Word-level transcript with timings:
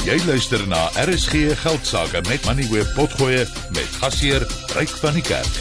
Jy 0.00 0.16
luister 0.24 0.62
na 0.64 0.86
RSG 0.96 1.52
Geldsaake 1.60 2.22
met 2.24 2.44
Money 2.48 2.64
Web 2.72 2.88
Potgoe 2.96 3.44
met 3.74 3.88
gasheer 4.00 4.40
Ryk 4.72 4.88
van 4.96 5.12
die 5.12 5.22
Kerk. 5.22 5.58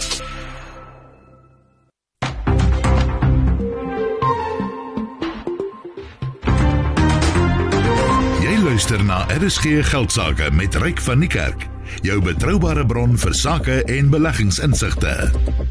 Jy 8.39 8.53
luister 8.63 9.03
na 9.03 9.25
RSG 9.35 9.83
Geldsaake 9.91 10.47
met 10.55 10.77
Ryk 10.79 11.03
van 11.03 11.19
die 11.19 11.29
Kerk, 11.29 11.65
jou 12.07 12.21
betroubare 12.23 12.85
bron 12.87 13.17
vir 13.19 13.35
sake 13.35 13.81
en 13.91 14.07
beleggingsinsigte. 14.13 15.17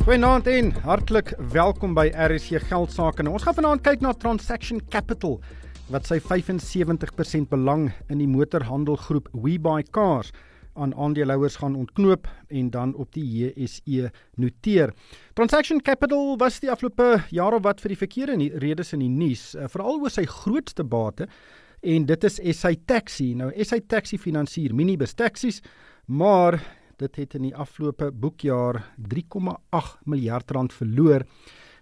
Goeienaand 0.04 0.52
en 0.52 0.74
hartlik 0.84 1.32
welkom 1.56 1.96
by 1.96 2.10
RSG 2.12 2.68
Geldsaake. 2.68 3.24
Nou, 3.24 3.32
ons 3.40 3.48
gaan 3.48 3.56
vanaand 3.62 3.86
kyk 3.88 4.04
na 4.04 4.12
Transaction 4.12 4.84
Capital 4.92 5.40
wat 5.88 6.04
sy 6.04 6.18
75% 6.20 7.48
belang 7.48 7.86
in 8.12 8.20
die 8.20 8.28
motorhandelgroep 8.28 9.30
WeBuyCars 9.32 10.34
aan 10.78 10.92
aandeelhouers 10.94 11.56
gaan 11.62 11.74
ontknoop 11.74 12.28
en 12.54 12.70
dan 12.70 12.92
op 12.94 13.12
die 13.16 13.24
JSE 13.24 14.10
noteer. 14.36 14.92
Transaction 15.34 15.80
Capital 15.82 16.36
was 16.38 16.60
die 16.60 16.70
afgelope 16.70 17.22
jaar 17.34 17.56
of 17.56 17.64
wat 17.64 17.80
vir 17.80 17.94
die 17.94 18.00
verkeerde 18.04 18.36
redes 18.62 18.92
in 18.92 19.02
die 19.02 19.10
nuus, 19.10 19.54
uh, 19.56 19.66
veral 19.72 20.02
oor 20.02 20.12
sy 20.12 20.26
grootste 20.28 20.84
bate 20.84 21.26
en 21.80 22.06
dit 22.06 22.26
is 22.28 22.40
SA 22.58 22.74
Taxi. 22.86 23.32
Nou 23.38 23.48
SA 23.64 23.80
Taxi 23.80 24.18
finansier 24.20 24.74
minibus 24.74 25.16
taksies, 25.16 25.62
maar 26.06 26.60
dit 26.98 27.16
het 27.16 27.38
in 27.38 27.48
die 27.48 27.54
afgelope 27.56 28.10
boekjaar 28.12 28.82
3,8 29.08 30.04
miljard 30.04 30.50
rand 30.50 30.74
verloor. 30.74 31.24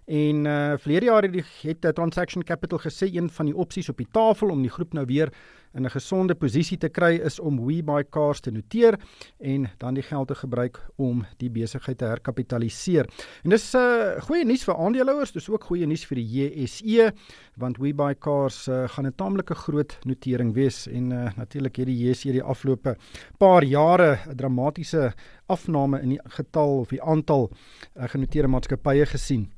En 0.06 0.45
uh 0.45 0.73
verlede 0.78 1.05
jaar 1.05 1.23
het 1.23 1.33
die 1.33 1.45
het 1.60 1.84
uh, 1.84 1.91
Transaction 1.91 2.45
Capital 2.45 2.78
gesê 2.78 3.09
een 3.10 3.30
van 3.30 3.48
die 3.48 3.56
opsies 3.56 3.88
op 3.91 3.98
die 3.98 4.06
tafel 4.10 4.52
om 4.55 4.60
die 4.62 4.70
groep 4.70 4.92
nou 4.95 5.05
weer 5.06 5.32
in 5.74 5.84
'n 5.84 5.91
gesonde 5.91 6.34
posisie 6.34 6.79
te 6.79 6.88
kry 6.88 7.19
is 7.24 7.41
om 7.41 7.66
WeBuyCars 7.66 8.41
te 8.41 8.51
noteer 8.51 8.98
en 9.38 9.66
dan 9.79 9.95
die 9.95 10.02
geld 10.02 10.29
te 10.29 10.35
gebruik 10.35 10.80
om 10.96 11.26
die 11.37 11.51
besigheid 11.51 11.98
te 11.98 12.04
herkapitaliseer. 12.04 13.09
En 13.43 13.51
dis 13.51 13.74
'n 13.74 13.79
uh, 13.79 14.23
goeie 14.23 14.45
nuus 14.45 14.65
vir 14.65 14.76
aandeelhouers, 14.76 15.32
dis 15.32 15.48
ook 15.48 15.65
goeie 15.65 15.87
nuus 15.87 16.07
vir 16.07 16.16
die 16.16 16.26
JSE 16.26 17.13
want 17.57 17.76
WeBuyCars 17.79 18.68
uh, 18.68 18.88
gaan 18.88 19.07
'n 19.07 19.15
taamlike 19.16 19.54
groot 19.54 19.98
notering 20.04 20.54
wees 20.54 20.87
en 20.87 21.10
uh, 21.10 21.37
natuurlik 21.37 21.76
het 21.76 21.87
die 21.87 22.09
JSE 22.09 22.32
die 22.32 22.43
afgelope 22.43 22.96
paar 23.38 23.65
jare 23.65 24.18
'n 24.29 24.37
dramatiese 24.37 25.13
afname 25.46 26.01
in 26.01 26.09
die 26.09 26.20
getal 26.24 26.79
of 26.79 26.88
die 26.88 27.02
aantal 27.02 27.51
uh, 27.96 28.09
genoteerde 28.09 28.48
maatskappye 28.48 29.07
gesien. 29.07 29.51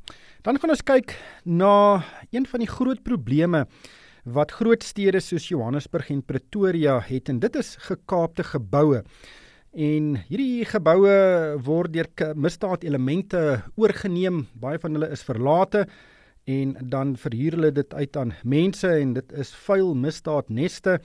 Dan 0.49 0.57
gaan 0.57 0.71
ons 0.73 0.81
kyk 0.81 1.11
na 1.45 2.01
een 2.33 2.47
van 2.49 2.63
die 2.63 2.71
groot 2.71 3.03
probleme 3.05 3.67
wat 4.25 4.55
groot 4.57 4.81
stede 4.81 5.21
soos 5.21 5.51
Johannesburg 5.51 6.09
en 6.15 6.23
Pretoria 6.25 6.95
het 7.05 7.29
en 7.29 7.43
dit 7.43 7.59
is 7.61 7.75
gekaapte 7.85 8.47
geboue. 8.49 9.03
En 9.77 10.07
hierdie 10.31 10.65
geboue 10.65 11.19
word 11.67 11.93
deur 11.93 12.33
misdaadelemente 12.33 13.43
oorgeneem. 13.77 14.47
Baie 14.57 14.81
van 14.81 14.97
hulle 14.97 15.11
is 15.13 15.27
verlate 15.29 15.85
en 16.49 16.73
dan 16.81 17.13
verhuur 17.21 17.59
hulle 17.59 17.75
dit 17.83 17.93
uit 17.93 18.17
aan 18.17 18.33
mense 18.41 18.89
en 18.89 19.13
dit 19.21 19.37
is 19.45 19.53
vuil 19.69 19.93
misdaadneste 20.01 20.97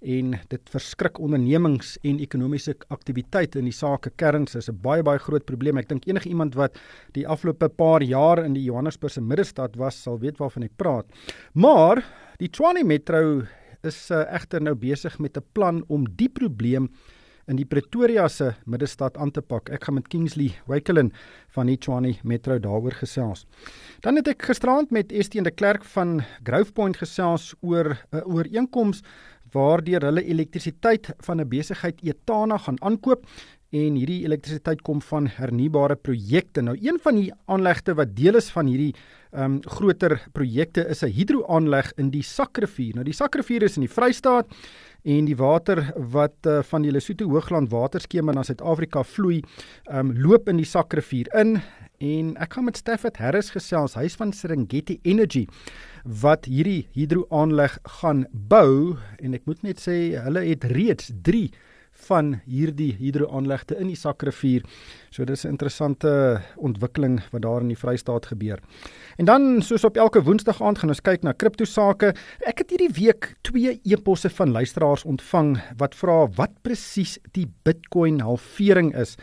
en 0.00 0.34
dit 0.48 0.70
verskrik 0.70 1.18
ondernemings 1.18 1.96
en 2.04 2.20
ekonomiese 2.20 2.74
aktiwiteit 2.92 3.56
in 3.56 3.64
die 3.64 3.74
sake 3.74 4.10
kerns 4.16 4.54
is 4.54 4.68
'n 4.68 4.78
baie 4.82 5.02
baie 5.02 5.18
groot 5.18 5.44
probleem. 5.44 5.78
Ek 5.78 5.88
dink 5.88 6.06
enige 6.06 6.28
iemand 6.28 6.54
wat 6.54 6.78
die 7.12 7.26
afgelope 7.26 7.68
paar 7.68 8.02
jaar 8.02 8.44
in 8.44 8.54
die 8.54 8.64
Johannesburgse 8.64 9.20
middestad 9.20 9.76
was, 9.76 10.02
sal 10.02 10.18
weet 10.18 10.38
waarvan 10.38 10.64
ek 10.64 10.76
praat. 10.76 11.06
Maar 11.54 12.04
die 12.38 12.48
Tshwane 12.48 12.84
Metro 12.84 13.42
is 13.82 14.10
uh, 14.10 14.24
egter 14.34 14.60
nou 14.60 14.74
besig 14.74 15.18
met 15.18 15.36
'n 15.36 15.44
plan 15.52 15.84
om 15.88 16.04
die 16.16 16.28
probleem 16.28 16.90
in 17.46 17.56
die 17.56 17.66
Pretoria 17.66 18.28
se 18.28 18.54
middestad 18.66 19.16
aan 19.16 19.30
te 19.30 19.42
pak. 19.42 19.70
Ek 19.70 19.84
gaan 19.84 19.94
met 19.94 20.08
Kingsley 20.08 20.50
Wakelin 20.66 21.12
van 21.54 21.66
die 21.66 21.78
Tshwane 21.78 22.16
Metro 22.26 22.58
daaroor 22.58 22.92
gesels. 22.92 23.46
Dan 24.00 24.16
het 24.16 24.28
ek 24.28 24.42
gisterand 24.42 24.90
met 24.90 25.12
Estienne 25.12 25.50
de 25.50 25.54
Klerk 25.54 25.84
van 25.84 26.22
Growthpoint 26.42 26.96
gesels 26.96 27.54
oor 27.60 27.94
'n 27.94 28.16
uh, 28.16 28.26
ooreenkoms 28.26 29.02
waardeur 29.56 30.04
hulle 30.10 30.24
elektrisiteit 30.24 31.12
van 31.26 31.40
'n 31.40 31.48
besigheid 31.48 32.00
Etana 32.02 32.58
gaan 32.58 32.82
aankoop 32.82 33.24
en 33.74 33.96
hierdie 33.98 34.22
elektrisiteit 34.24 34.82
kom 34.86 35.00
van 35.02 35.26
hernubare 35.26 35.96
projekte. 35.96 36.62
Nou 36.62 36.76
een 36.78 36.98
van 37.02 37.18
die 37.18 37.30
aanlegte 37.50 37.94
wat 37.98 38.14
deel 38.16 38.38
is 38.38 38.50
van 38.54 38.70
hierdie 38.70 38.94
ehm 39.36 39.56
um, 39.56 39.60
groter 39.60 40.20
projekte 40.32 40.86
is 40.88 41.02
'n 41.02 41.12
hidroaanleg 41.12 41.92
in 41.96 42.10
die 42.10 42.22
Sakrivier. 42.22 42.94
Nou 42.94 43.04
die 43.04 43.12
Sakrivier 43.12 43.62
is 43.62 43.76
in 43.76 43.84
die 43.84 43.92
Vrystaat 43.92 44.46
en 45.04 45.24
die 45.24 45.36
water 45.36 45.92
wat 45.96 46.46
uh, 46.46 46.62
van 46.62 46.82
die 46.82 46.90
Lesotho 46.90 47.28
Hoogland 47.28 47.70
waterskema 47.70 48.32
na 48.32 48.42
Suid-Afrika 48.42 49.02
vloei, 49.02 49.42
ehm 49.84 50.10
um, 50.10 50.22
loop 50.22 50.48
in 50.48 50.56
die 50.56 50.64
Sakrivier 50.64 51.26
in 51.34 51.60
en 51.98 52.34
ek 52.42 52.56
gaan 52.56 52.66
met 52.68 52.76
Stafford 52.76 53.16
Harris 53.22 53.50
gesels, 53.54 53.96
hy's 53.96 54.16
van 54.18 54.32
Serengeti 54.32 54.98
Energy 55.04 55.46
wat 56.04 56.46
hierdie 56.50 56.86
hidroaanleg 56.94 57.78
gaan 58.00 58.26
bou 58.32 58.96
en 59.18 59.34
ek 59.34 59.46
moet 59.46 59.62
net 59.66 59.80
sê 59.82 59.96
hulle 60.20 60.44
het 60.46 60.64
reeds 60.70 61.10
3 61.26 61.48
van 62.06 62.34
hierdie 62.44 62.92
hidroaanlegte 62.98 63.76
in 63.80 63.88
die 63.90 63.98
Sakrivier. 63.98 64.64
So 65.10 65.24
dis 65.24 65.44
'n 65.44 65.56
interessante 65.56 66.42
ontwikkeling 66.56 67.20
wat 67.32 67.42
daar 67.42 67.60
in 67.60 67.68
die 67.68 67.78
Vrystaat 67.78 68.26
gebeur. 68.26 68.60
En 69.18 69.24
dan 69.24 69.62
soos 69.62 69.84
op 69.84 69.96
elke 69.96 70.22
Woensdag 70.22 70.62
aand 70.62 70.78
gaan 70.78 70.90
ons 70.90 71.00
kyk 71.00 71.22
na 71.22 71.32
kripto 71.32 71.64
sake. 71.64 72.14
Ek 72.46 72.58
het 72.58 72.70
hierdie 72.70 72.92
week 72.92 73.36
twee 73.42 73.80
e-posse 73.84 74.30
van 74.30 74.50
luisteraars 74.50 75.04
ontvang 75.04 75.58
wat 75.76 75.94
vra 75.94 76.28
wat 76.36 76.50
presies 76.62 77.18
die 77.32 77.46
Bitcoin 77.64 78.20
halvering 78.20 78.94
is 78.94 79.16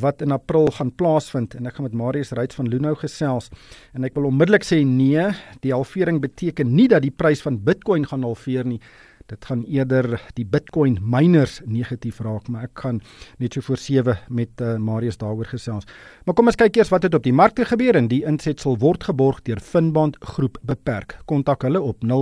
wat 0.00 0.22
in 0.22 0.34
April 0.34 0.66
gaan 0.74 0.90
plaasvind 0.94 1.54
en 1.54 1.66
ek 1.66 1.74
gaan 1.78 1.88
met 1.88 1.96
Marius 1.98 2.32
Ryds 2.36 2.58
van 2.58 2.68
Lunou 2.70 2.94
gesels 2.98 3.50
en 3.94 4.04
ek 4.06 4.14
wil 4.18 4.28
onmiddellik 4.30 4.64
sê 4.66 4.82
nee, 4.86 5.26
die 5.64 5.74
halvering 5.74 6.20
beteken 6.22 6.74
nie 6.74 6.88
dat 6.90 7.02
die 7.04 7.14
prys 7.14 7.42
van 7.44 7.60
Bitcoin 7.64 8.06
gaan 8.10 8.26
halveer 8.26 8.64
nie. 8.68 8.80
Dit 9.24 9.40
gaan 9.48 9.62
eerder 9.64 10.20
die 10.36 10.44
Bitcoin 10.44 10.98
miners 11.00 11.60
negatief 11.64 12.20
raak, 12.20 12.48
maar 12.52 12.62
ek 12.66 12.76
gaan 12.82 13.00
net 13.40 13.54
so 13.56 13.64
voor 13.64 13.80
7 13.80 14.18
met 14.28 14.60
uh, 14.60 14.76
Marius 14.76 15.16
daaroor 15.22 15.48
gesels. 15.48 15.88
Maar 16.26 16.36
kom 16.36 16.50
ons 16.52 16.60
kyk 16.60 16.76
eers 16.76 16.92
wat 16.92 17.02
het 17.08 17.16
op 17.16 17.24
die 17.24 17.32
markte 17.32 17.64
gebeur 17.64 17.96
en 17.96 18.08
die 18.10 18.20
insetsel 18.28 18.76
word 18.82 19.04
geborg 19.08 19.40
deur 19.48 19.60
Finbond 19.64 20.20
Groep 20.34 20.60
Beperk. 20.68 21.16
Kontak 21.24 21.64
hulle 21.64 21.80
op 21.80 22.04
0860442211 22.04 22.12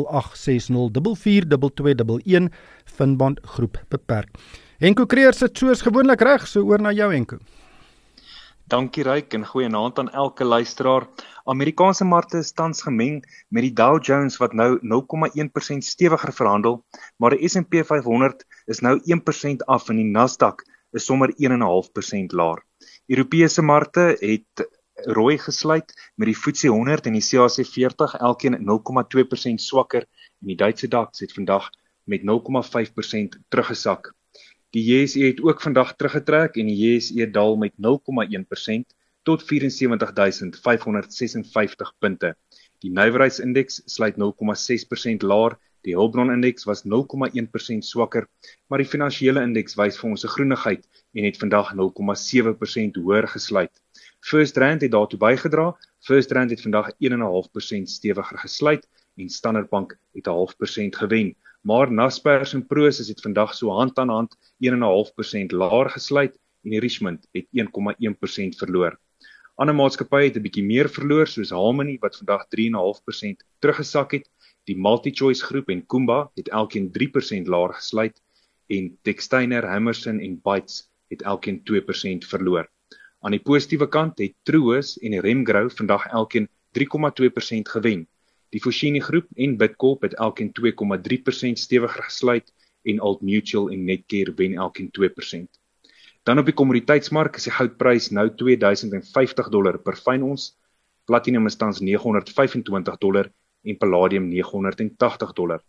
Finbond 2.86 3.42
Groep 3.56 3.82
Beperk. 3.90 4.30
Enko 4.78 5.06
Kreer 5.06 5.34
sit 5.34 5.58
soos 5.58 5.82
gewoonlik 5.82 6.22
reg, 6.22 6.46
so 6.46 6.62
oor 6.70 6.78
na 6.82 6.94
jou 6.94 7.10
Enko. 7.10 7.36
Dankie 8.70 9.02
Ryk 9.04 9.34
en 9.34 9.46
goeienaand 9.46 9.98
aan 9.98 10.10
elke 10.10 10.44
luisteraar. 10.44 11.06
Amerikaanse 11.44 12.04
markte 12.04 12.38
is 12.38 12.52
tans 12.52 12.82
gemeng 12.82 13.18
met 13.48 13.66
die 13.66 13.72
Dow 13.72 13.98
Jones 14.04 14.38
wat 14.40 14.52
nou 14.52 14.78
0,1% 14.78 15.86
stewiger 15.86 16.32
verhandel, 16.32 16.84
maar 17.16 17.34
die 17.36 17.48
S&P 17.48 17.82
500 17.84 18.46
is 18.66 18.80
nou 18.80 18.94
1% 19.02 19.66
af 19.66 19.88
en 19.88 19.98
die 20.00 20.08
Nasdaq 20.08 20.62
is 20.92 21.04
sommer 21.04 21.34
1.5% 21.34 22.36
laer. 22.38 22.62
Europese 23.06 23.62
markte 23.62 24.16
het 24.20 24.64
rooi 25.18 25.38
gesluit 25.38 25.92
met 26.14 26.30
die 26.30 26.36
FTSE 26.36 26.68
100 26.68 27.06
en 27.06 27.18
die 27.18 27.24
CAC 27.26 27.66
40 27.66 28.16
elkeen 28.20 28.58
0,2% 28.62 29.66
swakker 29.66 30.06
en 30.40 30.52
die 30.54 30.56
Duitse 30.56 30.88
DAX 30.88 31.20
het 31.20 31.32
vandag 31.32 31.70
met 32.04 32.22
0,5% 32.22 33.40
teruggesak. 33.48 34.12
Die 34.72 34.80
JSE 34.88 35.20
het 35.20 35.42
ook 35.44 35.60
vandag 35.60 35.90
teruggetrek 36.00 36.54
en 36.56 36.70
die 36.70 36.76
JSE 36.76 37.26
daal 37.30 37.56
met 37.60 37.72
0,1% 37.76 37.82
tot 39.22 39.42
74556 39.44 41.94
punte. 41.98 42.36
Die 42.80 42.90
nywerheidsindeks 42.90 43.82
sluit 43.84 44.16
0,6% 44.16 44.22
laer. 45.28 45.58
Die 45.84 45.92
hulpbronindeks 45.98 46.64
was 46.64 46.82
0,1% 46.88 46.92
swakker, 47.84 48.28
maar 48.66 48.78
die 48.80 48.88
finansiële 48.88 49.42
indeks 49.44 49.76
wys 49.76 50.00
vir 50.00 50.10
ons 50.10 50.24
'n 50.24 50.34
groenigheid 50.38 50.88
en 51.12 51.24
het 51.28 51.36
vandag 51.36 51.74
0,7% 51.76 52.96
hoër 52.96 53.28
gesluit. 53.28 53.82
First 54.20 54.56
Rand 54.56 54.80
het 54.80 54.90
daartoe 54.96 55.18
bygedra. 55.18 55.76
First 56.00 56.32
Rand 56.32 56.50
het 56.50 56.62
vandag 56.62 56.90
1.5% 56.98 57.90
stewiger 57.90 58.38
gesluit 58.38 58.88
en 59.16 59.28
Standard 59.28 59.68
Bank 59.68 59.98
het 60.14 60.26
'n 60.26 60.30
half 60.30 60.56
persent 60.56 60.96
gewen 60.96 61.36
maar 61.62 61.92
Naspers 61.92 62.52
en 62.54 62.66
Prosus 62.66 63.08
het 63.08 63.20
vandag 63.20 63.54
so 63.54 63.70
hand 63.70 63.98
aan 63.98 64.08
hand 64.08 64.36
1.5% 64.58 65.54
laer 65.54 65.90
gesluit 65.90 66.38
en 66.62 66.78
Richmond 66.78 67.26
het 67.32 67.46
1.1% 67.54 68.58
verloor. 68.58 68.98
Ander 69.54 69.74
maatskappye 69.74 70.24
het 70.24 70.36
'n 70.36 70.42
bietjie 70.42 70.64
meer 70.64 70.88
verloor 70.88 71.26
soos 71.26 71.50
Harmony 71.50 71.96
wat 72.00 72.16
vandag 72.16 72.46
3.5% 72.48 73.44
teruggesak 73.58 74.12
het. 74.12 74.30
Die 74.64 74.76
MultiChoice 74.76 75.44
groep 75.44 75.68
en 75.68 75.86
Kumba 75.86 76.30
het 76.34 76.48
elkeen 76.48 76.90
3% 76.90 77.46
laer 77.46 77.74
gesluit 77.74 78.22
en 78.66 78.98
Textainer, 79.02 79.66
Hammerson 79.66 80.20
en 80.20 80.40
Bytes 80.42 80.90
het 81.08 81.22
elkeen 81.22 81.62
2% 81.62 82.26
verloor. 82.26 82.70
Aan 83.20 83.30
die 83.30 83.42
positiewe 83.42 83.88
kant 83.88 84.18
het 84.18 84.34
Truus 84.42 84.98
en 84.98 85.20
Remgrow 85.20 85.70
vandag 85.70 86.06
elkeen 86.06 86.48
3,2% 86.72 87.68
gewen 87.68 88.08
Die 88.52 88.60
Foschini 88.60 89.00
groep 89.00 89.30
en 89.40 89.56
Bidcorp 89.56 90.02
het 90.04 90.14
elkeen 90.20 90.50
2,3% 90.52 91.60
stewiger 91.60 92.02
gesluit 92.04 92.52
en 92.84 93.00
Old 93.00 93.22
Mutual 93.24 93.70
en 93.72 93.84
Netcare 93.84 94.34
wen 94.36 94.54
elkeen 94.54 94.90
2%. 94.92 95.48
Dan 96.22 96.38
op 96.38 96.46
die 96.46 96.54
kommoditeitsmark 96.54 97.38
is 97.40 97.48
die 97.48 97.54
goudprys 97.56 98.10
nou 98.12 98.28
2050 98.42 99.48
dollar 99.54 99.78
per 99.82 99.96
fyn 99.96 100.26
ons. 100.26 100.52
Platinum 101.08 101.48
is 101.48 101.56
tans 101.56 101.80
925 101.80 103.00
dollar 103.00 103.32
en 103.64 103.78
palladium 103.78 104.28
980 104.28 105.32
dollar. 105.38 105.64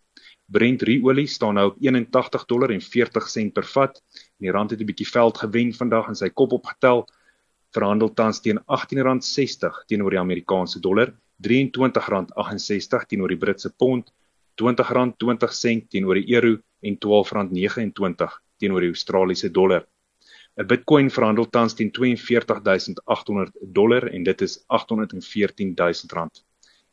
Brent 0.45 0.83
ruolie 0.83 1.27
staan 1.27 1.56
nou 1.56 1.69
op 1.71 1.79
81 1.79 2.45
dollar 2.51 2.75
en 2.75 2.83
40 2.83 3.29
sent 3.29 3.53
per 3.56 3.65
vat. 3.65 4.01
Die 4.38 4.51
rand 4.51 4.75
het 4.75 4.81
'n 4.81 4.86
bietjie 4.86 5.07
veld 5.07 5.38
gewen 5.38 5.74
vandag 5.74 6.07
en 6.07 6.15
sy 6.15 6.29
kop 6.29 6.51
opgetel. 6.51 7.07
Verhandel 7.71 8.13
tans 8.13 8.41
teen 8.41 8.59
R18.60 8.59 9.86
teenoor 9.88 10.09
die 10.12 10.19
Amerikaanse 10.19 10.79
dollar, 10.79 11.15
R23.68 11.44 13.07
teenoor 13.07 13.30
die 13.30 13.38
Britse 13.38 13.69
pond, 13.78 14.13
R20.20 14.62 15.88
teenoor 15.90 16.19
die 16.19 16.36
euro 16.36 16.57
en 16.81 16.98
R12.29 16.98 18.38
teenoor 18.60 18.81
die 18.81 18.94
Australiese 18.94 19.51
dollar. 19.51 19.86
'n 20.56 20.68
Bitcoin 20.68 21.10
verhandel 21.10 21.50
tans 21.50 21.74
teen 21.74 21.92
42800 21.92 23.54
dollar 23.74 24.07
en 24.13 24.24
dit 24.24 24.42
is 24.42 24.63
814000 24.68 26.12
rand. 26.12 26.44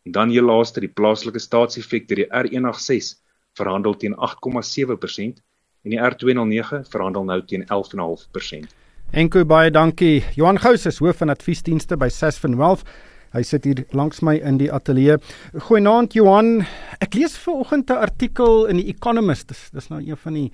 En 0.05 0.13
dan 0.13 0.29
hier 0.29 0.43
laaste 0.43 0.81
die 0.81 0.89
plaaslike 0.89 1.39
staatseffek 1.39 2.09
deur 2.09 2.23
die 2.23 2.31
R186 2.33 3.21
verhandel 3.53 3.97
teen 3.97 4.15
8,7% 4.17 5.43
en 5.85 5.91
die 5.93 6.01
R209 6.01 6.89
verhandel 6.89 7.25
nou 7.25 7.41
teen 7.45 7.67
11,5%. 7.69 8.73
Enko 9.13 9.45
baie 9.45 9.71
dankie. 9.71 10.25
Johan 10.35 10.59
Gous 10.59 10.87
is 10.87 10.99
hoof 10.99 11.21
van 11.21 11.29
adviesdienste 11.29 11.97
by 11.97 12.09
Sasfin 12.09 12.57
Wealth. 12.57 12.87
Hy 13.31 13.45
sit 13.47 13.63
hier 13.63 13.85
langs 13.95 14.25
my 14.27 14.33
in 14.43 14.57
die 14.59 14.73
ateljee. 14.75 15.21
Goeienaand 15.69 16.17
Johan. 16.19 16.65
Ek 16.99 17.15
lees 17.15 17.37
vanoggend 17.39 17.91
'n 17.91 18.03
artikel 18.03 18.67
in 18.67 18.77
die 18.83 18.91
Economist. 18.91 19.49
Dis, 19.49 19.71
dis 19.71 19.89
nou 19.89 20.01
een 20.03 20.17
van 20.17 20.35
die 20.35 20.51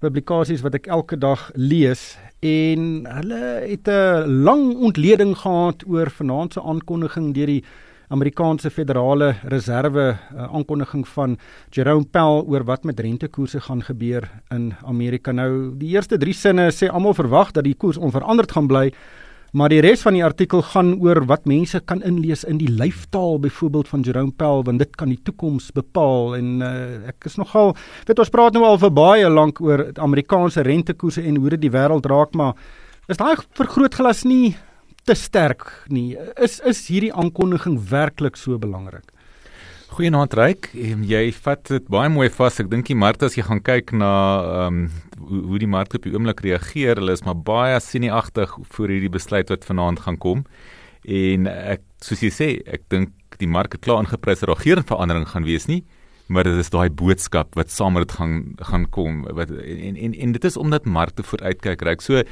publikasies 0.00 0.60
wat 0.60 0.74
ek 0.74 0.86
elke 0.88 1.16
dag 1.16 1.50
lees 1.54 2.18
en 2.40 3.08
hulle 3.08 3.64
het 3.64 3.88
'n 3.88 4.44
lang 4.44 4.76
ontleding 4.76 5.36
gehad 5.36 5.82
oor 5.88 6.10
vanaand 6.10 6.52
se 6.52 6.60
aankondiging 6.60 7.32
deur 7.34 7.46
die 7.46 7.64
Amerikaanse 8.08 8.70
Federale 8.70 9.34
Reserve 9.44 10.16
uh, 10.34 10.52
aankondiging 10.52 11.08
van 11.08 11.38
Jerome 11.70 12.04
Powell 12.04 12.44
oor 12.46 12.64
wat 12.64 12.84
met 12.84 13.00
rentekoerse 13.00 13.60
gaan 13.60 13.82
gebeur 13.82 14.28
in 14.50 14.74
Amerika. 14.84 15.32
Nou, 15.32 15.76
die 15.76 15.88
eerste 15.88 16.18
3 16.18 16.32
sinne 16.32 16.70
sê 16.70 16.88
almal 16.88 17.14
verwag 17.14 17.52
dat 17.52 17.64
die 17.64 17.74
koers 17.74 17.96
onveranderd 17.96 18.52
gaan 18.52 18.66
bly, 18.66 18.92
maar 19.52 19.72
die 19.72 19.80
res 19.84 20.02
van 20.04 20.16
die 20.16 20.24
artikel 20.24 20.62
gaan 20.72 20.94
oor 21.00 21.22
wat 21.28 21.46
mense 21.48 21.80
kan 21.80 22.02
inlees 22.06 22.44
in 22.44 22.58
die 22.60 22.70
lyfstaal 22.70 23.38
byvoorbeeld 23.40 23.88
van 23.88 24.04
Jerome 24.04 24.34
Powell 24.36 24.66
want 24.66 24.82
dit 24.82 24.96
kan 24.96 25.08
die 25.08 25.20
toekoms 25.24 25.70
bepaal 25.76 26.36
en 26.36 26.62
uh, 26.62 26.72
ek 27.08 27.30
is 27.30 27.38
nogal 27.40 27.74
weet 28.08 28.18
ons 28.18 28.32
praat 28.34 28.56
nou 28.56 28.64
al 28.68 28.80
vir 28.82 28.92
baie 28.92 29.28
lank 29.32 29.60
oor 29.64 29.88
Amerikaanse 29.96 30.64
rentekoerse 30.66 31.24
en 31.24 31.36
hoe 31.40 31.54
dit 31.56 31.66
die 31.66 31.74
wêreld 31.74 32.06
raak, 32.10 32.34
maar 32.36 32.56
is 33.08 33.20
daai 33.20 33.36
vergrootglas 33.56 34.24
nie 34.28 34.56
te 35.08 35.16
sterk 35.16 35.70
nie. 35.88 36.16
Is 36.36 36.58
is 36.68 36.82
hierdie 36.90 37.14
aankondiging 37.14 37.78
werklik 37.90 38.36
so 38.36 38.58
belangrik? 38.60 39.06
Goeienaand 39.98 40.30
Ryk, 40.38 40.68
jy 41.10 41.20
vat 41.42 41.64
dit 41.66 41.86
baie 41.90 42.06
mooi 42.14 42.28
vas. 42.30 42.60
Ek 42.62 42.68
dink 42.70 42.86
die 42.86 42.94
markte 42.94 43.26
as 43.26 43.34
jy 43.34 43.42
gaan 43.42 43.58
kyk 43.66 43.90
na 43.98 44.10
ehm 44.46 44.76
um, 44.76 45.40
hoe, 45.48 45.58
die 45.58 45.66
markte 45.66 45.98
op 45.98 46.04
die 46.06 46.12
oomblik 46.14 46.38
reageer, 46.44 47.00
hulle 47.02 47.16
is 47.18 47.24
maar 47.26 47.34
baie 47.34 47.80
sinieagtig 47.82 48.52
voor 48.76 48.92
hierdie 48.94 49.10
besluit 49.10 49.50
wat 49.50 49.66
vanaand 49.66 50.04
gaan 50.04 50.20
kom. 50.22 50.44
En 51.02 51.50
ek 51.50 51.82
soos 52.06 52.22
jy 52.22 52.30
sê, 52.30 52.48
ek 52.70 52.86
dink 52.94 53.10
die 53.42 53.50
markte 53.50 53.82
klaar 53.82 54.04
ingeprys 54.04 54.44
dat 54.44 54.52
daar 54.52 54.62
geen 54.62 54.86
verandering 54.86 55.26
gaan 55.32 55.48
wees 55.50 55.66
nie 55.66 55.82
maar 56.28 56.44
dit 56.44 56.58
is 56.60 56.68
daai 56.68 56.90
boodskap 56.92 57.54
wat 57.56 57.70
saam 57.72 57.94
met 57.96 58.04
dit 58.04 58.16
gaan 58.18 58.32
gaan 58.70 58.84
kom 58.92 59.22
wat 59.36 59.50
en 59.50 59.96
en 59.96 60.14
en 60.14 60.32
dit 60.36 60.44
is 60.44 60.58
omdat 60.60 60.84
markte 60.84 61.24
vooruitkyk 61.24 61.82
reik. 61.88 62.04
So 62.04 62.22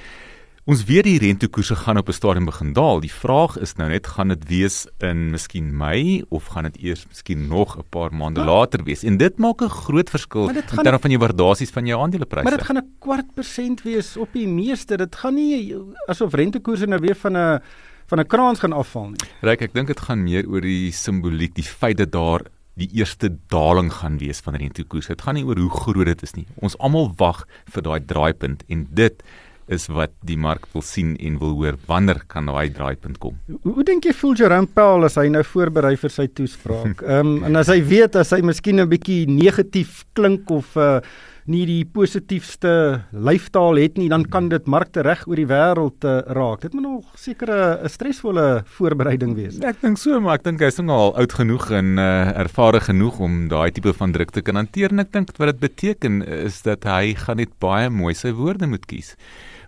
Ons 0.67 0.81
weet 0.83 1.07
die 1.07 1.19
rentekoerse 1.23 1.77
gaan 1.79 2.01
op 2.01 2.09
'n 2.09 2.13
stadium 2.13 2.45
begin 2.45 2.73
daal. 2.73 2.99
Die 3.01 3.13
vraag 3.13 3.55
is 3.59 3.77
nou 3.77 3.89
net 3.89 4.07
gaan 4.07 4.29
dit 4.29 4.49
wees 4.49 4.87
in 4.99 5.31
miskien 5.31 5.77
Mei 5.77 6.25
of 6.29 6.47
gaan 6.47 6.65
dit 6.65 6.77
eers 6.83 7.07
miskien 7.07 7.47
nog 7.47 7.79
'n 7.79 7.85
paar 7.89 8.13
maande 8.15 8.41
ja. 8.41 8.47
later 8.47 8.83
wees. 8.83 9.05
En 9.05 9.17
dit 9.17 9.39
maak 9.39 9.63
'n 9.63 9.69
groot 9.69 10.11
verskil 10.11 10.49
in 10.49 10.63
terme 10.83 10.99
van 10.99 11.11
jou 11.11 11.21
waardasies 11.21 11.71
van 11.71 11.87
jou 11.87 12.03
aandelepryse. 12.03 12.43
Maar 12.43 12.57
dit 12.57 12.67
gaan 12.67 12.77
'n 12.77 12.97
kwart 12.99 13.35
persent 13.35 13.83
wees 13.83 14.17
op 14.17 14.29
die 14.33 14.49
meeste. 14.49 14.97
Dit 14.97 15.17
gaan 15.17 15.35
nie 15.35 15.77
asof 16.09 16.35
rentekoerse 16.35 16.87
nou 16.87 17.01
weer 17.01 17.17
van 17.17 17.37
'n 17.37 17.61
van 18.07 18.19
'n 18.19 18.27
kraans 18.27 18.59
gaan 18.59 18.73
afval 18.73 19.09
nie. 19.09 19.31
Ryk, 19.43 19.61
ek 19.61 19.73
dink 19.73 19.87
dit 19.87 20.01
gaan 20.01 20.23
meer 20.23 20.49
oor 20.49 20.61
die 20.61 20.91
simboliek, 20.91 21.55
die 21.55 21.65
feit 21.65 21.97
dat 21.97 22.11
daar 22.13 22.41
die 22.75 22.91
eerste 22.93 23.39
daling 23.49 23.93
gaan 23.93 24.19
wees 24.19 24.41
van 24.41 24.55
rentekoerse. 24.55 25.09
Dit 25.09 25.23
gaan 25.23 25.35
nie 25.35 25.45
oor 25.45 25.59
hoe 25.59 25.71
groot 25.71 26.07
dit 26.07 26.23
is 26.23 26.35
nie. 26.35 26.47
Ons 26.55 26.79
almal 26.79 27.13
wag 27.17 27.47
vir 27.65 27.83
daai 27.83 28.05
draaipunt 28.05 28.65
en 28.67 28.89
dit 28.91 29.23
is 29.69 29.89
wat 29.93 30.15
die 30.27 30.39
mark 30.39 30.67
wil 30.73 30.83
sien 30.83 31.15
en 31.17 31.39
wil 31.43 31.55
hoor 31.59 31.79
wanneer 31.87 32.23
kan 32.31 32.47
daai 32.51 32.71
draaipunt 32.71 33.19
kom. 33.23 33.39
Hoe, 33.51 33.75
hoe 33.79 33.87
dink 33.87 34.07
jy 34.07 34.15
voel 34.17 34.37
Jerome 34.39 34.71
Powell 34.73 35.09
as 35.09 35.19
hy 35.21 35.29
nou 35.33 35.43
voorberei 35.47 35.97
vir 36.01 36.13
sy 36.13 36.29
toespraak? 36.29 37.03
Ehm 37.07 37.37
um, 37.37 37.47
en 37.47 37.57
as 37.57 37.71
hy 37.73 37.81
weet 37.87 38.17
as 38.17 38.35
hy 38.35 38.43
miskien 38.47 38.81
'n 38.81 38.89
bietjie 38.91 39.25
negatief 39.31 40.05
klink 40.15 40.51
of 40.51 40.77
uh 40.77 41.01
nie 41.47 41.63
die 41.67 41.85
positiefste 41.87 42.71
lyfstaal 43.15 43.79
het 43.79 43.99
nie, 44.01 44.09
dan 44.11 44.25
kan 44.27 44.49
dit 44.51 44.67
markte 44.67 45.05
reg 45.07 45.23
oor 45.31 45.39
die 45.39 45.47
wêreld 45.47 46.07
uh, 46.07 46.19
raak. 46.35 46.65
Dit 46.67 46.75
moet 46.75 46.83
nog 46.83 47.05
seker 47.15 47.53
'n 47.85 47.89
stresvolle 47.89 48.65
voorbereiding 48.67 49.37
wees. 49.37 49.61
Ek 49.63 49.81
dink 49.81 49.99
so, 49.99 50.19
maar 50.21 50.41
ek 50.41 50.45
dink 50.45 50.61
hy's 50.61 50.79
nog 50.83 50.91
al 50.91 51.15
oud 51.23 51.33
genoeg 51.33 51.71
en 51.71 51.99
uh, 51.99 52.35
ervare 52.35 52.81
genoeg 52.81 53.21
om 53.21 53.49
daai 53.49 53.71
tipe 53.71 53.93
van 53.93 54.13
druk 54.13 54.31
te 54.31 54.43
kan 54.43 54.57
hanteer 54.57 54.91
en 54.91 54.99
ek 54.99 55.13
dink 55.13 55.31
wat 55.39 55.55
dit 55.55 55.61
beteken 55.61 56.23
is 56.27 56.63
dat 56.63 56.85
hy 56.85 57.15
gaan 57.15 57.37
net 57.37 57.55
baie 57.59 57.91
mooi 57.91 58.15
sy 58.15 58.33
woorde 58.35 58.67
moet 58.67 58.87
kies 58.87 59.15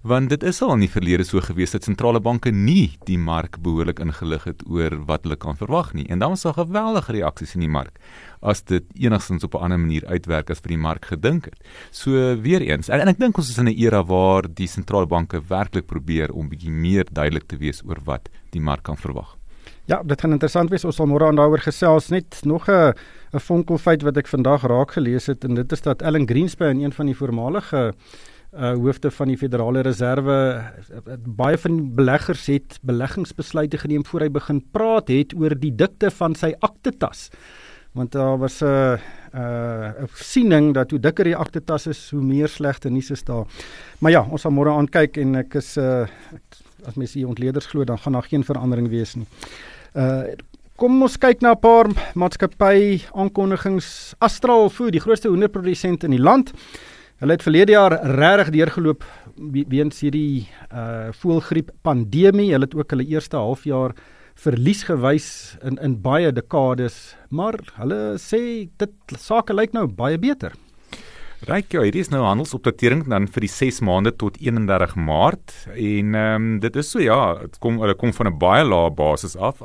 want 0.08 0.30
dit 0.32 0.42
is 0.42 0.60
al 0.64 0.72
in 0.74 0.84
die 0.84 0.90
verlede 0.90 1.24
so 1.26 1.40
gewees 1.44 1.74
dat 1.74 1.86
sentrale 1.86 2.20
banke 2.20 2.50
nie 2.54 2.96
die 3.08 3.18
mark 3.18 3.58
behoorlik 3.64 4.00
ingelig 4.02 4.46
het 4.48 4.64
oor 4.66 4.96
wat 5.10 5.26
hulle 5.26 5.36
kan 5.36 5.58
verwag 5.60 5.92
nie 5.94 6.06
en 6.08 6.18
dan 6.22 6.34
was 6.34 6.46
daar 6.46 6.56
geweldige 6.56 7.12
reaksies 7.18 7.54
in 7.58 7.66
die 7.66 7.72
mark 7.72 8.00
as 8.40 8.62
dit 8.62 8.84
enigstens 8.96 9.44
op 9.44 9.54
'n 9.54 9.64
ander 9.64 9.78
manier 9.78 10.06
uitwerk 10.06 10.50
as 10.50 10.60
vir 10.60 10.74
die 10.74 10.82
mark 10.88 11.04
gedink 11.04 11.44
het. 11.44 11.58
So 11.90 12.10
weer 12.40 12.60
eens 12.60 12.88
en, 12.88 13.00
en 13.00 13.08
ek 13.08 13.18
dink 13.18 13.38
ons 13.38 13.50
is 13.50 13.58
in 13.58 13.68
'n 13.68 13.78
era 13.78 14.02
waar 14.04 14.42
die 14.48 14.68
sentrale 14.68 15.06
banke 15.06 15.40
werklik 15.48 15.86
probeer 15.86 16.32
om 16.32 16.48
bietjie 16.48 16.70
meer 16.70 17.04
duidelik 17.12 17.46
te 17.46 17.56
wees 17.56 17.82
oor 17.84 17.98
wat 18.04 18.28
die 18.50 18.60
mark 18.60 18.82
kan 18.82 18.96
verwag. 18.96 19.36
Ja, 19.88 20.02
dit 20.02 20.20
gaan 20.20 20.32
interessant 20.32 20.70
wees. 20.70 20.84
Ons 20.84 20.96
sal 20.96 21.06
môre 21.08 21.26
aan 21.26 21.36
daaroor 21.36 21.62
gesels. 21.64 22.10
Net 22.10 22.40
nog 22.44 22.68
'n 22.68 22.92
'n 23.32 23.40
fonkelfeit 23.40 24.02
wat 24.02 24.16
ek 24.16 24.26
vandag 24.26 24.62
raak 24.62 24.90
gelees 24.92 25.26
het 25.26 25.44
en 25.44 25.54
dit 25.54 25.72
is 25.72 25.80
dat 25.80 26.02
Ellen 26.02 26.28
Greenspan, 26.28 26.80
een 26.80 26.92
van 26.92 27.06
die 27.06 27.16
voormalige 27.16 27.94
uh 28.52 28.72
hoofde 28.80 29.10
van 29.10 29.28
die 29.28 29.36
Federale 29.36 29.82
Reserve 29.84 30.34
baie 31.36 31.58
van 31.58 31.94
beleggers 31.94 32.46
het 32.46 32.78
beleggingsbesluite 32.82 33.78
geneem 33.78 34.06
voor 34.06 34.24
hy 34.24 34.30
begin 34.32 34.62
praat 34.72 35.08
het 35.12 35.34
oor 35.36 35.52
die 35.52 35.74
dikte 35.74 36.10
van 36.10 36.34
sy 36.34 36.54
aktetas. 36.64 37.28
Want 37.92 38.12
daar 38.12 38.38
was 38.38 38.62
'n 38.62 38.64
uh, 38.64 38.98
'n 39.34 40.02
uh, 40.02 40.08
siening 40.14 40.74
dat 40.74 40.90
hoe 40.90 41.00
dikker 41.00 41.24
die 41.24 41.36
aktetas 41.36 41.86
is, 41.86 42.10
hoe 42.10 42.22
meer 42.22 42.48
slegte 42.48 42.88
nuus 42.88 43.10
is 43.10 43.24
daar. 43.24 43.44
Maar 43.98 44.10
ja, 44.10 44.26
ons 44.30 44.40
sal 44.40 44.50
môre 44.50 44.70
aan 44.70 44.88
kyk 44.88 45.16
en 45.16 45.34
ek 45.34 45.54
is 45.54 45.76
uh 45.76 46.06
as 46.86 46.94
mens 46.94 47.12
hier 47.12 47.28
ontleeders 47.28 47.66
glo 47.66 47.84
dan 47.84 47.98
gaan 47.98 48.12
daar 48.12 48.22
geen 48.22 48.44
verandering 48.44 48.88
wees 48.88 49.14
nie. 49.14 49.26
Uh 49.94 50.22
Kom 50.78 51.02
ons 51.02 51.16
kyk 51.18 51.40
na 51.42 51.52
'n 51.52 51.58
paar 51.58 51.88
maatskappy 52.14 53.02
aankondigings. 53.12 54.14
Astral 54.18 54.70
Food, 54.70 54.92
die 54.92 55.00
grootste 55.00 55.28
hoenderprodusent 55.28 56.04
in 56.04 56.10
die 56.10 56.22
land, 56.22 56.52
Hulle 57.18 57.34
het 57.34 57.42
verlede 57.42 57.74
jaar 57.74 57.96
regtig 58.14 58.52
deurgeloop 58.54 59.02
weens 59.66 60.04
hierdie 60.04 60.46
uh 60.70 61.08
voëlgriep 61.18 61.72
pandemie. 61.82 62.52
Hulle 62.52 62.68
het 62.68 62.76
ook 62.78 62.94
hulle 62.94 63.06
eerste 63.10 63.40
halfjaar 63.40 63.96
verlies 64.38 64.84
gewys 64.86 65.26
in 65.66 65.80
in 65.82 65.96
baie 66.02 66.30
dekades, 66.30 67.16
maar 67.34 67.58
hulle 67.80 68.14
sê 68.22 68.70
dit 68.70 69.18
sake 69.18 69.56
lyk 69.56 69.74
nou 69.74 69.88
baie 69.90 70.18
beter. 70.18 70.54
Ryk 71.48 71.74
ja, 71.74 71.82
hierdie 71.86 72.04
is 72.06 72.12
nou 72.14 72.22
handelsopdatering 72.22 73.08
dan 73.10 73.26
vir 73.26 73.46
die 73.46 73.50
6 73.50 73.82
maande 73.86 74.14
tot 74.14 74.38
31 74.38 74.94
Maart 74.94 75.54
en 75.74 76.14
ehm 76.14 76.34
um, 76.38 76.48
dit 76.62 76.76
is 76.76 76.90
so 76.94 77.02
ja, 77.02 77.34
dit 77.42 77.58
kom 77.58 77.82
hulle 77.82 77.98
kom 77.98 78.14
van 78.14 78.30
'n 78.30 78.38
baie 78.38 78.62
lae 78.62 78.94
basis 78.94 79.34
af 79.36 79.58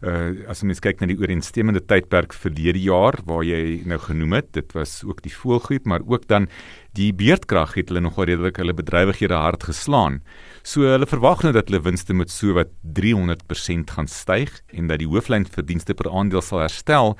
uh 0.00 0.48
as 0.48 0.62
ons 0.64 0.80
kyk 0.80 1.00
na 1.00 1.08
die 1.10 1.18
ooreenstemmende 1.20 1.82
tydperk 1.84 2.32
verlede 2.32 2.80
jaar 2.80 3.18
waar 3.28 3.42
jy 3.44 3.82
nou 3.88 3.98
genoem 4.00 4.38
het, 4.38 4.52
dit 4.56 4.72
was 4.72 5.00
ook 5.04 5.20
die 5.22 5.32
voëlgriep, 5.34 5.84
maar 5.84 6.00
ook 6.06 6.26
dan 6.30 6.48
die 6.96 7.12
beerdkrag 7.12 7.76
het 7.76 7.90
hulle 7.90 8.02
nogal 8.02 8.30
redelik 8.30 8.56
hulle 8.58 8.74
bedrywighede 8.74 9.36
hard 9.36 9.68
geslaan. 9.68 10.20
So 10.62 10.88
hulle 10.88 11.06
verwag 11.06 11.44
nou 11.44 11.52
dat 11.54 11.68
hulle 11.68 11.82
winste 11.84 12.16
met 12.16 12.32
so 12.32 12.56
wat 12.56 12.72
300% 12.96 13.92
gaan 13.94 14.08
styg 14.08 14.62
en 14.72 14.88
dat 14.90 15.02
die 15.02 15.08
hooflyn 15.10 15.46
verdienste 15.46 15.94
per 15.94 16.10
aandeel 16.10 16.42
sal 16.42 16.64
herstel 16.64 17.16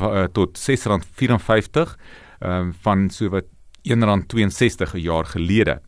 uh, 0.00 0.24
tot 0.32 0.58
R6.54 0.58 1.96
um, 2.40 2.72
van 2.86 3.10
so 3.10 3.28
wat 3.34 3.50
R1.62 3.84 4.94
'n 4.94 5.02
jaar 5.02 5.26
gelede. 5.26 5.80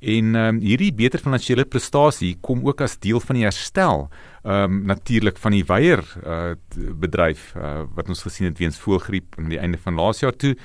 En 0.00 0.34
um, 0.34 0.58
hierdie 0.64 0.92
beter 0.96 1.20
finansiële 1.20 1.64
prestasie 1.64 2.38
kom 2.40 2.64
ook 2.66 2.80
as 2.80 2.98
deel 2.98 3.20
van 3.20 3.36
die 3.36 3.44
herstel 3.44 4.08
ehm 4.42 4.72
um, 4.72 4.84
natuurlik 4.88 5.38
van 5.38 5.52
die 5.52 5.64
weier 5.68 6.00
uh, 6.24 6.52
bedryf 6.96 7.52
uh, 7.56 7.82
wat 7.94 8.08
ons 8.08 8.22
gesien 8.22 8.48
het 8.48 8.58
weens 8.58 8.78
voëlgriep 8.80 9.36
aan 9.38 9.50
die 9.52 9.58
einde 9.60 9.78
van 9.78 9.94
laas 9.94 10.20
jaar 10.20 10.36
toe. 10.36 10.56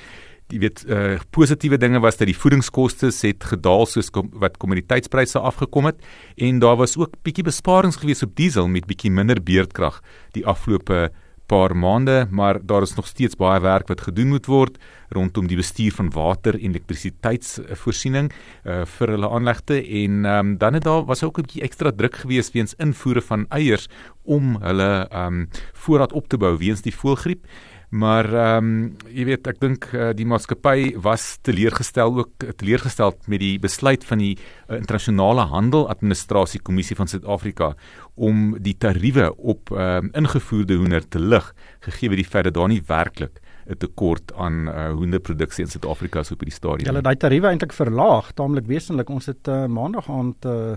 jy 0.48 0.58
weet 0.62 0.84
uh 0.86 1.18
positiewe 1.34 1.76
dinge 1.76 1.98
was 2.00 2.16
dat 2.16 2.28
die 2.30 2.36
voedingskoste 2.38 3.10
het 3.10 3.44
gedaal 3.44 3.86
soos 3.86 4.10
kom, 4.10 4.30
wat 4.32 4.56
kommoditeitspryse 4.56 5.38
afgekom 5.38 5.84
het 5.90 5.98
en 6.36 6.58
daar 6.62 6.76
was 6.76 6.96
ook 6.96 7.16
bietjie 7.22 7.44
besparings 7.44 7.96
gewees 7.96 8.22
op 8.22 8.36
diesel 8.36 8.68
met 8.68 8.86
bietjie 8.86 9.10
minder 9.10 9.42
beerdkrag 9.42 10.00
die 10.32 10.46
afgelope 10.46 11.10
paar 11.46 11.76
maande, 11.76 12.26
maar 12.30 12.58
daar 12.66 12.82
is 12.82 12.94
nog 12.94 13.06
steeds 13.06 13.36
baie 13.36 13.60
werk 13.60 13.88
wat 13.88 14.00
gedoen 14.00 14.28
moet 14.34 14.46
word 14.46 14.78
rondom 15.14 15.46
die 15.46 15.56
bestuur 15.56 15.94
van 15.94 16.10
water 16.10 16.56
en 16.58 16.72
elektrisiteitsvoorsiening 16.74 18.32
uh, 18.32 18.82
vir 18.96 19.12
hulle 19.14 19.30
aanlegte 19.30 19.78
en 20.02 20.24
um, 20.26 20.56
dan 20.58 20.74
het 20.74 20.84
daar 20.84 21.04
was 21.06 21.22
ook 21.22 21.38
'n 21.38 21.46
bietjie 21.46 21.62
ekstra 21.62 21.92
druk 21.92 22.16
gewees 22.24 22.50
weens 22.50 22.74
invoere 22.78 23.22
van 23.22 23.46
eiers 23.48 23.88
om 24.24 24.56
hulle 24.62 25.08
um, 25.14 25.48
voorraad 25.72 26.12
op 26.12 26.28
te 26.28 26.36
bou 26.36 26.56
weens 26.58 26.82
die 26.82 26.94
voëlgriep. 26.94 27.46
Maar 27.88 28.26
ehm 28.34 28.64
um, 28.64 28.96
jy 29.14 29.24
weet 29.28 29.46
ek 29.46 29.60
dink 29.62 29.86
uh, 29.94 30.10
die 30.16 30.26
maatskappy 30.26 30.96
was 31.02 31.36
teleurgestel 31.46 32.18
ook 32.18 32.46
teleurgestel 32.58 33.14
met 33.30 33.40
die 33.40 33.58
besluit 33.62 34.04
van 34.04 34.18
die 34.18 34.34
uh, 34.34 34.76
internasionale 34.76 35.46
handel 35.52 35.86
administrasie 35.88 36.60
kommissie 36.60 36.96
van 36.98 37.06
Suid-Afrika 37.06 37.74
om 38.14 38.56
die 38.58 38.74
tariewe 38.74 39.30
op 39.36 39.70
ehm 39.70 40.10
um, 40.10 40.10
ingevoerde 40.18 40.80
hoender 40.82 41.08
te 41.08 41.22
lig 41.22 41.52
gegee 41.86 42.10
die 42.16 42.26
feit 42.26 42.44
dat 42.50 42.54
daar 42.54 42.68
nie 42.68 42.82
werklik 42.86 43.40
'n 43.66 43.78
tekort 43.78 44.32
aan 44.34 44.68
uh, 44.68 44.90
hoenderproduksie 44.90 45.64
in 45.64 45.70
Suid-Afrika 45.70 46.20
is 46.20 46.30
op 46.30 46.42
hierdie 46.42 46.54
stadium. 46.54 46.86
Hulle 46.86 47.02
het 47.02 47.04
daai 47.04 47.16
tariewe 47.16 47.48
eintlik 47.50 47.72
verlaag, 47.72 48.32
taamlik 48.32 48.66
wesentlik. 48.66 49.10
Ons 49.10 49.26
het 49.26 49.48
uh, 49.48 49.66
maandag 49.66 50.10
aand 50.10 50.46
uh, 50.46 50.74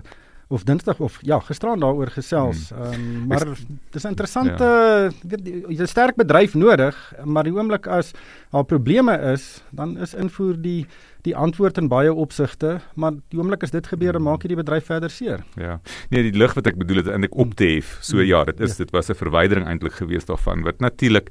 of 0.50 0.64
dinsdag 0.66 0.98
of 0.98 1.18
ja, 1.22 1.38
gisteraan 1.46 1.80
daaroor 1.80 2.10
gesels. 2.10 2.68
Hmm. 2.68 2.82
Ehm 2.82 2.94
um, 2.94 3.26
maar 3.26 3.46
dis 3.94 4.04
interessant 4.04 4.58
ja. 4.58 5.10
weet 5.22 5.46
jy 5.46 5.78
'n 5.78 5.86
sterk 5.86 6.16
bedryf 6.18 6.54
nodig, 6.54 6.96
maar 7.24 7.46
die 7.46 7.54
oomblik 7.54 7.86
as 7.86 8.10
daar 8.50 8.64
probleme 8.64 9.14
is, 9.32 9.62
dan 9.70 9.98
is 9.98 10.14
invoer 10.14 10.58
die 10.58 10.86
die 11.22 11.36
antwoord 11.36 11.78
in 11.78 11.88
baie 11.88 12.12
opsigte, 12.14 12.80
maar 12.94 13.12
die 13.28 13.38
oomblik 13.38 13.62
as 13.62 13.70
dit 13.70 13.86
gebeur, 13.86 14.12
dan 14.12 14.22
maak 14.22 14.40
dit 14.40 14.48
die 14.48 14.56
bedryf 14.56 14.84
verder 14.84 15.10
seer. 15.10 15.44
Ja. 15.54 15.80
Nee, 16.08 16.22
die 16.22 16.38
lig 16.38 16.54
wat 16.54 16.66
ek 16.66 16.78
bedoel 16.78 16.96
het 16.96 17.08
eintlik 17.12 17.34
op 17.36 17.54
te 17.54 17.64
hef. 17.64 17.98
So 18.00 18.16
hmm. 18.16 18.26
ja, 18.26 18.44
dit 18.44 18.60
is 18.60 18.70
ja. 18.70 18.84
dit 18.84 18.90
was 18.90 19.10
'n 19.10 19.14
verwydering 19.14 19.66
eintlik 19.66 19.92
geweest 19.92 20.26
daarvan 20.26 20.62
wat 20.62 20.80
natuurlik 20.80 21.30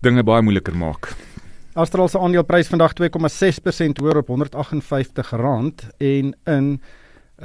dinge 0.00 0.22
baie 0.22 0.42
moeiliker 0.42 0.76
maak. 0.76 1.12
Astral 1.74 2.08
se 2.08 2.18
aandeleprys 2.18 2.68
vandag 2.68 2.92
2,6% 2.92 4.00
hoër 4.00 4.16
op 4.16 4.28
R158 4.28 5.88
en 5.98 6.34
in 6.44 6.80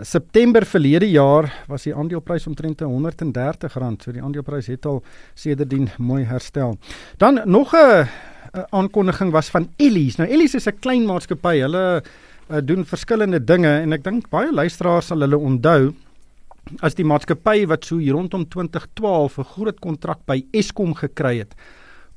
September 0.02 0.66
verlede 0.66 1.10
jaar 1.10 1.50
was 1.68 1.84
die 1.88 1.96
aandeleprys 1.96 2.48
omtrent 2.48 2.82
R130, 2.82 3.72
so 4.04 4.12
die 4.14 4.22
aandeleprys 4.22 4.68
het 4.68 4.86
al 4.86 5.04
sedertdien 5.34 5.90
mooi 5.98 6.24
herstel. 6.24 6.78
Dan 7.18 7.42
nog 7.46 7.74
'n 7.74 8.08
aankondiging 8.70 9.32
was 9.32 9.50
van 9.50 9.70
Ellies. 9.78 10.18
Nou 10.18 10.30
Ellies 10.30 10.56
is 10.56 10.68
'n 10.68 10.80
klein 10.80 11.06
maatskappy. 11.06 11.60
Hulle 11.60 12.04
uh, 12.50 12.58
doen 12.64 12.86
verskillende 12.86 13.44
dinge 13.44 13.80
en 13.82 13.94
ek 13.94 14.04
dink 14.04 14.30
baie 14.30 14.52
luisteraars 14.54 15.08
sal 15.08 15.20
hulle 15.20 15.38
onthou 15.38 15.94
as 16.84 16.96
die 16.96 17.06
maatskappy 17.08 17.66
wat 17.68 17.86
so 17.86 17.98
hier 17.98 18.14
rondom 18.14 18.48
2012 18.48 19.38
'n 19.40 19.44
groot 19.44 19.80
kontrak 19.80 20.20
by 20.26 20.46
Eskom 20.52 20.94
gekry 20.94 21.38
het 21.40 21.56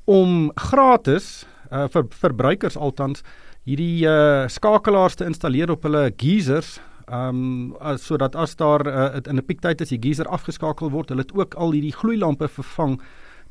om 0.05 0.51
gratis 0.55 1.45
uh, 1.71 1.87
vir 1.87 2.07
verbruikers 2.09 2.77
altans 2.77 3.23
hierdie 3.63 4.07
uh, 4.07 4.47
skakelaars 4.47 5.15
te 5.15 5.25
installeer 5.25 5.71
op 5.71 5.83
hulle 5.83 6.11
geysers 6.17 6.79
Ehm 7.11 7.73
um, 7.81 7.97
sodat 7.99 8.35
as 8.39 8.55
daar 8.55 8.87
uh, 8.87 9.19
in 9.27 9.35
'n 9.35 9.45
piektyd 9.45 9.81
as 9.81 9.89
die 9.89 9.99
geyser 9.99 10.27
afgeskakel 10.27 10.91
word, 10.91 11.09
hulle 11.09 11.21
het 11.21 11.33
ook 11.35 11.53
al 11.55 11.71
hierdie 11.71 11.91
gloeilampe 11.91 12.47
vervang, 12.47 13.01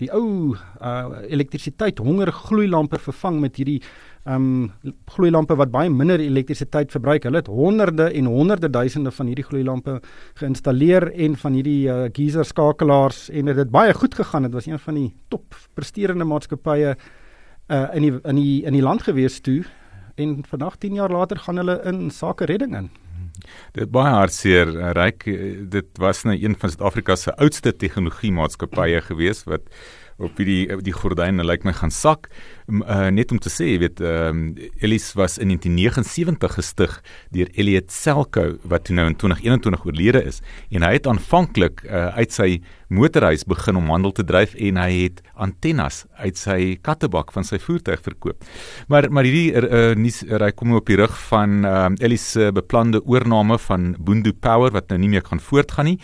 die 0.01 0.09
ou 0.13 0.57
uh, 0.81 1.21
elektrisiteit 1.29 1.99
honger 1.99 2.33
gloeilampe 2.33 2.99
vervang 2.99 3.41
met 3.41 3.57
hierdie 3.57 3.83
um, 4.25 4.73
gloeilampe 5.13 5.57
wat 5.61 5.71
baie 5.71 5.91
minder 5.91 6.21
elektrisiteit 6.21 6.91
verbruik. 6.91 7.27
Hulle 7.29 7.43
het 7.43 7.47
honderde 7.53 8.09
en 8.13 8.25
honderde 8.25 8.71
duisende 8.71 9.11
van 9.11 9.27
hierdie 9.27 9.45
gloeilampe 9.45 10.01
geïnstalleer 10.41 11.11
en 11.13 11.37
van 11.37 11.53
hierdie 11.53 11.89
uh, 11.89 12.09
geyser 12.17 12.45
skakelaars 12.45 13.29
en 13.29 13.45
dit 13.45 13.57
het 13.57 13.71
baie 13.71 13.93
goed 13.95 14.15
gegaan. 14.15 14.49
Dit 14.49 14.57
was 14.57 14.67
een 14.67 14.79
van 14.79 14.95
die 14.95 15.13
top 15.29 15.55
presterende 15.75 16.25
maatskappye 16.25 16.97
uh, 16.97 17.89
in 17.95 18.03
die 18.03 18.17
in 18.25 18.41
die 18.41 18.65
in 18.65 18.73
die 18.73 18.83
land 18.89 19.03
gewees 19.03 19.41
toe 19.41 19.65
en 20.17 20.41
vandag 20.49 20.77
10 20.79 20.95
jaar 20.95 21.13
later 21.13 21.37
gaan 21.37 21.57
hulle 21.57 21.81
in 21.85 22.11
sake 22.11 22.45
redding 22.45 22.77
in. 22.77 22.91
Dit 23.77 23.91
baie 23.95 24.13
hartseer 24.15 24.73
eh, 24.75 24.93
ryk. 24.97 25.27
Dit 25.71 25.99
was 26.03 26.25
nou 26.27 26.37
een 26.37 26.57
van 26.59 26.73
Suid-Afrika 26.73 27.17
se 27.17 27.35
oudste 27.37 27.73
tegnologie 27.77 28.33
maatskappye 28.33 29.01
gewees 29.07 29.45
wat 29.45 29.69
op 30.21 30.41
die 30.41 30.69
die 30.85 30.95
gordyne 30.95 31.45
lyk 31.47 31.65
my 31.67 31.75
gaan 31.77 31.93
sak. 31.95 32.29
Uh, 32.71 33.09
net 33.11 33.33
om 33.35 33.41
te 33.43 33.51
sê 33.51 33.73
jy 33.73 33.79
weet 33.83 34.01
um, 34.07 34.43
Ellis 34.79 35.09
was 35.19 35.41
in 35.43 35.51
1979 35.51 36.55
gestig 36.55 36.93
deur 37.35 37.49
Elliot 37.59 37.91
Selko 37.91 38.45
wat 38.71 38.93
nou 38.95 39.09
in 39.11 39.17
2021 39.19 39.87
oorlede 39.89 40.23
is. 40.31 40.39
En 40.71 40.87
hy 40.87 40.93
het 40.99 41.09
aanvanklik 41.11 41.83
uh, 41.89 42.13
uit 42.21 42.37
sy 42.37 42.51
motorhuis 42.91 43.45
begin 43.47 43.79
om 43.79 43.91
handel 43.91 44.15
te 44.15 44.25
dryf 44.27 44.55
en 44.59 44.79
hy 44.83 44.91
het 45.05 45.21
antennes 45.39 46.05
uit 46.23 46.39
sy 46.39 46.59
kattebak 46.83 47.31
van 47.35 47.47
sy 47.47 47.59
voertuig 47.63 48.03
verkoop. 48.07 48.47
Maar 48.91 49.11
maar 49.11 49.27
hierdie 49.27 49.51
uh, 49.59 49.93
nuus 49.99 50.23
ry 50.31 50.53
kom 50.55 50.77
op 50.79 50.87
die 50.91 50.99
rug 51.01 51.15
van 51.31 51.65
uh, 51.67 51.87
Ellis 51.99 52.27
se 52.37 52.51
beplande 52.55 53.03
oorneem 53.03 53.57
van 53.67 53.95
Bundu 53.99 54.33
Power 54.33 54.75
wat 54.75 54.91
nou 54.91 54.99
nie 55.01 55.11
meer 55.17 55.27
kan 55.27 55.41
voortgaan 55.43 55.91
nie 55.91 55.99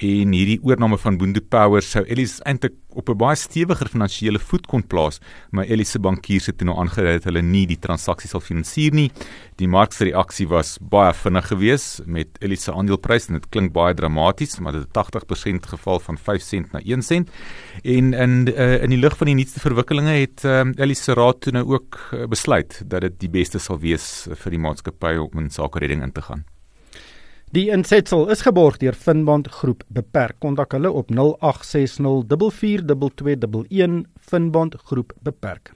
en 0.00 0.32
hierdie 0.32 0.58
oorneem 0.64 0.96
van 0.96 1.18
Bundu 1.20 1.42
Power 1.52 1.84
sou 1.84 2.00
Ellis 2.08 2.38
eintlik 2.48 2.78
op 2.96 3.08
'n 3.08 3.16
baie 3.16 3.36
stewiger 3.36 3.88
finansiële 3.88 4.38
voet 4.38 4.66
kon 4.66 4.86
plaas, 4.86 5.20
maar 5.50 5.64
Ellis 5.64 5.90
se 5.90 5.98
bankiers 5.98 6.46
het 6.46 6.62
nou 6.62 6.78
aangedui 6.78 7.12
dat 7.12 7.24
hulle 7.24 7.42
nie 7.42 7.66
die 7.66 7.78
transaksie 7.78 8.28
sal 8.28 8.40
finansier 8.40 8.92
nie. 8.92 9.10
Die 9.56 9.68
mark 9.68 9.92
se 9.92 10.04
reaksie 10.04 10.48
was 10.48 10.78
baie 10.80 11.12
vinnig 11.12 11.46
geweest 11.46 12.06
met 12.06 12.28
Ellis 12.40 12.62
se 12.62 12.72
aandeleprys 12.72 13.28
en 13.28 13.34
dit 13.34 13.48
klink 13.48 13.72
baie 13.72 13.94
dramaties, 13.94 14.58
maar 14.60 14.72
dit 14.72 14.82
het 14.82 14.92
80% 14.92 15.66
geval 15.66 16.00
van 16.00 16.18
5 16.18 16.42
sent 16.42 16.72
na 16.72 16.80
1 16.80 17.02
sent. 17.02 17.30
En 17.82 18.14
in 18.14 18.48
uh, 18.48 18.82
in 18.82 18.90
die 18.90 18.98
lig 18.98 19.16
van 19.16 19.26
die 19.26 19.34
nuutste 19.34 19.60
verwikkelinge 19.60 20.20
het 20.20 20.44
um, 20.44 20.72
Ellis 20.76 21.04
se 21.04 21.14
raad 21.14 21.40
toe 21.40 21.52
nou 21.52 21.64
ook 21.66 21.98
uh, 22.12 22.26
besluit 22.26 22.82
dat 22.86 23.00
dit 23.00 23.20
die 23.20 23.30
beste 23.30 23.58
sal 23.58 23.78
wees 23.78 24.28
vir 24.30 24.50
die 24.50 24.58
maatskappy 24.58 25.16
om 25.16 25.38
in 25.38 25.50
sake 25.50 25.78
redding 25.78 26.02
in 26.02 26.12
te 26.12 26.22
gaan. 26.22 26.44
Die 27.52 27.66
insetsel 27.68 28.30
is 28.32 28.40
geborg 28.46 28.78
deur 28.80 28.94
Finbond 28.96 29.50
Groep 29.52 29.82
Beperk. 29.92 30.38
Kontak 30.40 30.72
hulle 30.72 30.88
op 30.88 31.10
0860 31.12 32.24
442211 32.56 34.06
Finbond 34.30 34.78
Groep 34.88 35.12
Beperk. 35.20 35.74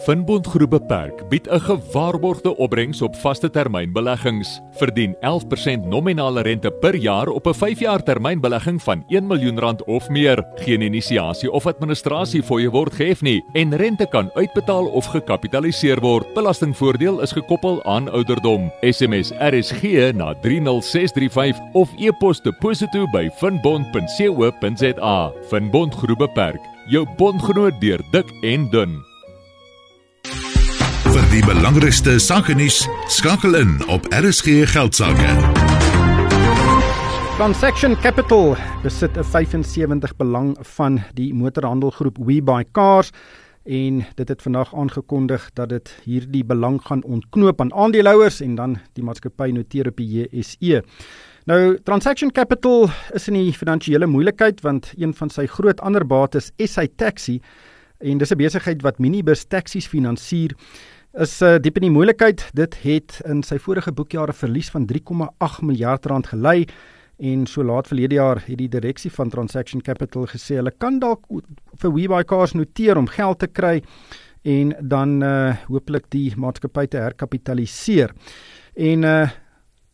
Finbond 0.00 0.46
Groep 0.46 0.70
Beperk 0.70 1.28
bied 1.28 1.46
'n 1.48 1.60
gewaarborgde 1.60 2.56
opbrengs 2.56 3.02
op 3.02 3.16
vaste 3.16 3.50
termynbeleggings. 3.50 4.60
Verdien 4.70 5.16
11% 5.20 5.84
nominale 5.84 6.40
rente 6.40 6.70
per 6.70 6.94
jaar 6.94 7.28
op 7.28 7.46
'n 7.46 7.54
5-jaar 7.54 8.02
termynbelegging 8.02 8.82
van 8.82 9.04
1 9.08 9.26
miljoen 9.26 9.58
rand 9.58 9.84
of 9.84 10.08
meer. 10.08 10.46
Geen 10.54 10.80
inisiasie 10.80 11.50
of 11.50 11.66
administrasie 11.66 12.42
fooie 12.42 12.70
word 12.70 12.92
gehef 12.92 13.22
nie 13.22 13.44
en 13.52 13.76
rente 13.76 14.06
kan 14.06 14.30
uitbetaal 14.34 14.86
of 14.86 15.06
gekapitaliseer 15.06 16.00
word. 16.00 16.34
Belastingvoordeel 16.34 17.20
is 17.20 17.32
gekoppel 17.32 17.84
aan 17.84 18.10
ouderdom. 18.10 18.72
SMS 18.80 19.32
RSG 19.38 20.12
na 20.12 20.34
30635 20.40 21.58
of 21.72 21.90
e-pos 21.98 22.40
deposito 22.40 23.06
by 23.12 23.30
finbond.co.za. 23.36 25.32
Finbond 25.48 25.94
Groep 25.94 26.18
Beperk, 26.18 26.60
jou 26.86 27.06
bondgenoot 27.16 27.80
deur 27.80 28.00
dik 28.10 28.32
en 28.40 28.70
dun. 28.70 29.09
Vir 30.24 31.26
die 31.32 31.40
belangrikste 31.46 32.18
sake 32.20 32.54
nuus 32.58 32.82
skakel 33.08 33.56
in 33.58 33.76
op 33.88 34.06
RSG 34.14 34.66
geldsaake. 34.72 35.30
Transaction 37.38 37.96
Capital 38.02 38.56
besit 38.82 39.16
'n 39.16 39.24
75 39.24 40.16
belang 40.16 40.56
van 40.76 41.00
die 41.14 41.34
motorhandelgroep 41.34 42.18
WeBuyCars 42.18 43.10
en 43.64 44.04
dit 44.14 44.28
het 44.28 44.42
vandag 44.42 44.74
aangekondig 44.74 45.50
dat 45.54 45.68
dit 45.68 45.96
hierdie 46.04 46.44
belang 46.44 46.80
gaan 46.82 47.02
ontknoop 47.02 47.60
aan 47.60 47.72
aandeelhouers 47.72 48.40
en 48.40 48.54
dan 48.54 48.78
die 48.92 49.04
maatskappy 49.04 49.50
noteer 49.50 49.88
op 49.88 49.96
die 49.96 50.08
JSE. 50.08 50.82
Nou 51.44 51.78
Transaction 51.84 52.30
Capital 52.30 52.90
is 53.12 53.28
in 53.28 53.34
die 53.34 53.52
finansiële 53.52 54.06
moeilikheid 54.06 54.60
want 54.60 54.92
een 54.96 55.14
van 55.14 55.30
sy 55.30 55.46
groot 55.46 55.80
ander 55.80 56.06
bates 56.06 56.52
is 56.56 56.72
sy 56.72 56.88
taxi 56.96 57.40
en 58.00 58.18
dis 58.18 58.30
'n 58.32 58.36
besigheid 58.36 58.82
wat 58.82 58.98
minibus 58.98 59.44
taksies 59.44 59.86
finansier 59.86 60.56
is 61.18 61.40
uh, 61.42 61.58
diep 61.58 61.76
in 61.76 61.88
die 61.88 61.90
moeilikheid. 61.90 62.44
Dit 62.54 62.76
het 62.84 63.20
in 63.26 63.42
sy 63.42 63.58
vorige 63.58 63.92
boekjare 63.92 64.32
verlies 64.32 64.70
van 64.70 64.86
3,8 64.86 65.62
miljard 65.66 66.06
rand 66.06 66.26
gelei 66.26 66.66
en 67.18 67.46
so 67.46 67.64
laat 67.64 67.88
verlede 67.90 68.14
jaar 68.14 68.40
het 68.46 68.58
die 68.58 68.68
direksie 68.68 69.10
van 69.12 69.30
Transaction 69.30 69.82
Capital 69.82 70.26
gesê 70.30 70.56
hulle 70.56 70.72
kan 70.78 70.98
dalk 71.02 71.26
vir 71.82 71.92
WeBuyCars 71.92 72.54
noteer 72.56 72.96
om 72.96 73.10
geld 73.10 73.38
te 73.38 73.46
kry 73.46 73.82
en 74.48 74.72
dan 74.80 75.22
uh 75.22 75.52
hopelik 75.68 76.08
die 76.14 76.32
maatskappy 76.36 76.86
te 76.86 76.96
herkapitaliseer. 76.96 78.14
En 78.76 79.04
uh 79.04 79.28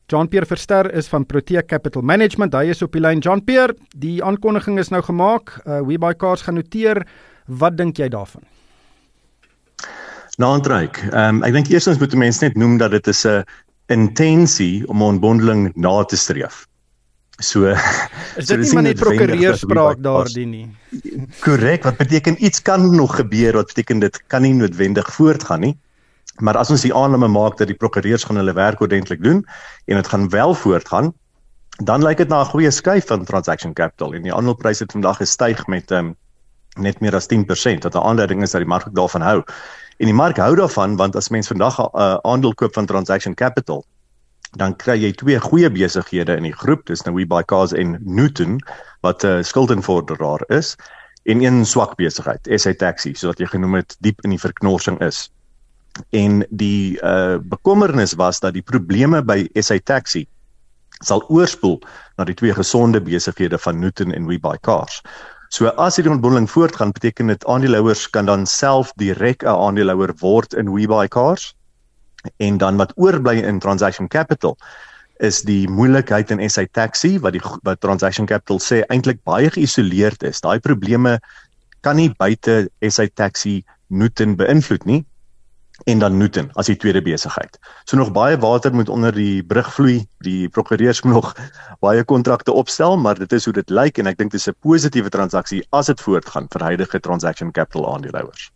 Jean-Pierre 0.06 0.46
Verster 0.46 0.86
is 0.94 1.08
van 1.08 1.24
Protea 1.26 1.64
Capital 1.66 2.02
Management. 2.02 2.54
Hy 2.54 2.70
is 2.70 2.82
op 2.82 2.92
die 2.94 3.00
lyn. 3.02 3.18
Jean-Pierre, 3.18 3.74
die 3.90 4.22
aankondiging 4.22 4.78
is 4.78 4.92
nou 4.94 5.02
gemaak. 5.02 5.56
Uh 5.64 5.80
WeBuyCars 5.82 6.46
gaan 6.46 6.60
noteer. 6.60 7.02
Wat 7.46 7.76
dink 7.76 7.96
jy 7.96 8.08
daarvan? 8.08 8.42
Naandryk. 10.36 10.98
Ehm 11.12 11.38
um, 11.38 11.42
ek 11.46 11.52
dink 11.52 11.68
eerstens 11.72 11.98
moet 11.98 12.14
mense 12.14 12.44
net 12.44 12.56
noem 12.56 12.76
dat 12.78 12.90
dit 12.90 13.06
is 13.06 13.24
'n 13.26 13.44
intensie 13.86 14.86
om 14.88 15.02
ontbondeling 15.02 15.72
na 15.74 16.04
te 16.04 16.16
streef. 16.16 16.66
So 17.38 17.68
is 18.36 18.46
dit 18.46 18.48
so, 18.48 18.56
nie 18.56 18.72
maar 18.72 18.82
net 18.82 19.00
prokureursspraak 19.00 20.02
daardie 20.02 20.46
nie. 20.46 20.66
Korrek, 21.40 21.84
wat 21.84 21.96
beteken 21.96 22.36
iets 22.44 22.62
kan 22.62 22.94
nog 22.96 23.16
gebeur, 23.16 23.52
wat 23.52 23.66
beteken 23.66 23.98
dit 23.98 24.22
kan 24.26 24.42
nie 24.42 24.54
noodwendig 24.54 25.12
voortgaan 25.14 25.60
nie. 25.60 25.76
Maar 26.40 26.56
as 26.56 26.70
ons 26.70 26.84
die 26.84 26.94
aanname 26.94 27.28
maak 27.28 27.56
dat 27.56 27.68
die 27.68 27.76
prokureurs 27.76 28.24
gaan 28.24 28.36
hulle 28.36 28.52
werk 28.52 28.80
ordentlik 28.80 29.22
doen 29.22 29.44
en 29.86 29.96
dit 29.96 30.08
gaan 30.08 30.28
wel 30.28 30.54
voortgaan, 30.54 31.12
dan 31.84 32.02
lyk 32.02 32.16
dit 32.16 32.28
na 32.28 32.40
'n 32.40 32.52
goeie 32.52 32.70
skuif 32.70 33.06
van 33.06 33.24
transaction 33.24 33.72
capital 33.72 34.14
en 34.14 34.22
die 34.22 34.34
aandelepryse 34.34 34.82
het 34.82 34.92
vandag 34.92 35.16
gestyg 35.16 35.66
met 35.66 35.90
um, 35.90 36.16
net 36.76 37.00
meer 37.00 37.14
as 37.14 37.26
10% 37.26 37.82
wat 37.82 37.94
'n 37.94 38.06
aanduiding 38.08 38.42
is 38.42 38.50
dat 38.50 38.60
die 38.60 38.68
mark 38.68 38.88
daarvan 38.92 39.22
hou. 39.22 39.42
En 39.98 40.06
die 40.06 40.14
mark 40.14 40.36
hou 40.36 40.54
daarvan 40.56 40.96
want 40.96 41.16
as 41.16 41.28
mens 41.28 41.46
vandag 41.46 41.78
'n 41.78 41.88
uh, 41.94 42.18
aandeel 42.22 42.54
koop 42.54 42.74
van 42.74 42.86
transaction 42.86 43.34
capital, 43.34 43.84
dan 44.56 44.76
kry 44.76 44.96
jy 45.00 45.12
twee 45.12 45.40
goeie 45.40 45.70
besighede 45.70 46.36
in 46.36 46.42
die 46.42 46.56
groep, 46.56 46.86
dis 46.86 47.02
nou 47.02 47.14
WeBuyCars 47.14 47.72
en 47.72 47.98
Newton 48.04 48.60
wat 49.00 49.24
'n 49.24 49.26
uh, 49.26 49.42
skuldinvorderaar 49.42 50.44
is 50.48 50.76
en 51.24 51.42
een 51.42 51.64
swak 51.66 51.96
besigheid, 51.96 52.48
SA 52.54 52.72
Taxi, 52.78 53.14
soos 53.14 53.34
wat 53.34 53.38
jy 53.38 53.46
genoem 53.46 53.74
het, 53.74 53.96
diep 54.00 54.20
in 54.24 54.30
die 54.30 54.40
verknorsing 54.40 55.00
is. 55.00 55.26
En 56.10 56.44
die 56.50 56.98
uh 57.02 57.38
bekommernis 57.42 58.14
was 58.14 58.40
dat 58.40 58.52
die 58.54 58.62
probleme 58.62 59.22
by 59.24 59.48
SA 59.54 59.78
Taxi 59.82 60.26
sal 61.04 61.24
oorspoel 61.28 61.80
na 62.16 62.24
die 62.24 62.36
twee 62.36 62.54
gesonde 62.54 63.00
besighede 63.00 63.58
van 63.58 63.80
Newton 63.80 64.12
en 64.12 64.26
WeBuyCars. 64.26 65.02
So 65.56 65.70
as 65.80 65.96
hierdie 65.96 66.12
ontbondeling 66.12 66.50
voortgaan, 66.52 66.90
beteken 66.92 67.30
dit 67.32 67.44
aandeelhouers 67.48 68.02
kan 68.12 68.26
dan 68.28 68.42
self 68.44 68.90
direk 69.00 69.40
'n 69.42 69.48
aandeelhouer 69.48 70.12
word 70.20 70.52
in 70.52 70.68
WeBuyCars 70.68 71.54
en 72.36 72.58
dan 72.60 72.76
wat 72.76 72.92
oorbly 72.96 73.40
in 73.40 73.58
Transaction 73.58 74.08
Capital 74.08 74.58
is 75.16 75.40
die 75.48 75.64
moeilikheid 75.68 76.30
in 76.30 76.44
SA 76.50 76.66
Taxi 76.72 77.16
wat 77.24 77.32
die 77.32 77.40
wat 77.64 77.80
Transaction 77.80 78.26
Capital 78.26 78.60
sê 78.60 78.82
eintlik 78.92 79.24
baie 79.24 79.48
geïsoleerd 79.48 80.28
is. 80.28 80.44
Daai 80.44 80.60
probleme 80.60 81.16
kan 81.80 81.96
nie 81.96 82.12
buite 82.18 82.68
SA 82.84 83.08
Taxi 83.14 83.64
Newton 83.88 84.36
beïnvloed 84.36 84.84
nie 84.84 85.06
en 85.86 85.98
dan 86.02 86.16
Newton 86.18 86.48
as 86.58 86.66
die 86.66 86.76
tweede 86.76 87.02
besigheid. 87.02 87.58
So 87.86 87.96
nog 87.96 88.10
baie 88.12 88.38
water 88.42 88.74
moet 88.74 88.88
onder 88.90 89.14
die 89.14 89.44
brug 89.46 89.68
vloei. 89.74 90.00
Die 90.26 90.48
prokureurs 90.48 91.02
moet 91.02 91.14
nog 91.14 91.28
baie 91.84 92.04
kontrakte 92.04 92.52
opstel, 92.52 92.96
maar 92.98 93.18
dit 93.18 93.32
is 93.32 93.44
hoe 93.46 93.54
dit 93.54 93.70
lyk 93.70 94.00
en 94.02 94.10
ek 94.10 94.18
dink 94.18 94.34
dit 94.34 94.40
is 94.40 94.48
'n 94.50 94.58
positiewe 94.66 95.12
transaksie 95.14 95.62
as 95.70 95.86
dit 95.86 96.00
voortgaan 96.00 96.50
vir 96.50 96.62
huidige 96.62 97.00
transaction 97.00 97.52
capital 97.52 97.86
aandeelhouers. 97.94 98.50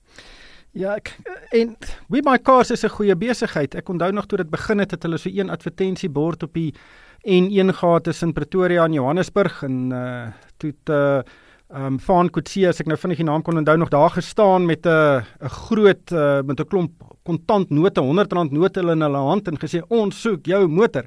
Ja, 0.72 0.96
ek, 0.96 1.16
en 1.50 1.76
We 2.08 2.22
My 2.22 2.38
Cars 2.38 2.70
is 2.70 2.84
'n 2.84 2.90
goeie 2.90 3.14
besigheid. 3.14 3.74
Ek 3.74 3.88
onthou 3.88 4.12
nog 4.12 4.26
toe 4.26 4.38
dit 4.38 4.50
begin 4.50 4.78
het, 4.78 4.90
het 4.90 5.02
hulle 5.02 5.18
so 5.18 5.30
een 5.30 5.50
advertensiebord 5.50 6.42
op 6.42 6.54
die 6.54 6.74
N1 7.22 7.74
gehad 7.74 8.04
tussen 8.04 8.32
Pretoria 8.32 8.84
en 8.84 8.92
Johannesburg 8.92 9.62
en 9.62 9.90
uh 9.92 10.26
toe 10.56 10.74
uh 10.84 11.22
ehm 11.70 11.86
um, 11.86 11.98
Van 12.02 12.30
Kutsie 12.30 12.66
as 12.68 12.80
ek 12.82 12.88
nou 12.90 12.96
vinnig 12.98 13.20
die 13.20 13.26
naam 13.28 13.42
kon 13.46 13.58
onthou 13.60 13.76
nog 13.78 13.92
daar 13.92 14.10
gestaan 14.10 14.66
met 14.66 14.86
'n 14.86 15.22
'n 15.22 15.48
groot 15.48 16.12
uh, 16.12 16.42
met 16.42 16.60
'n 16.60 16.66
klomp 16.66 16.92
kontant 17.22 17.70
note, 17.70 18.00
R100 18.00 18.50
note 18.50 18.80
in 18.80 19.00
hulle 19.00 19.16
hand 19.16 19.48
en 19.48 19.58
gesê 19.58 19.82
ons 19.88 20.20
soek 20.20 20.46
jou 20.46 20.66
motor. 20.68 21.04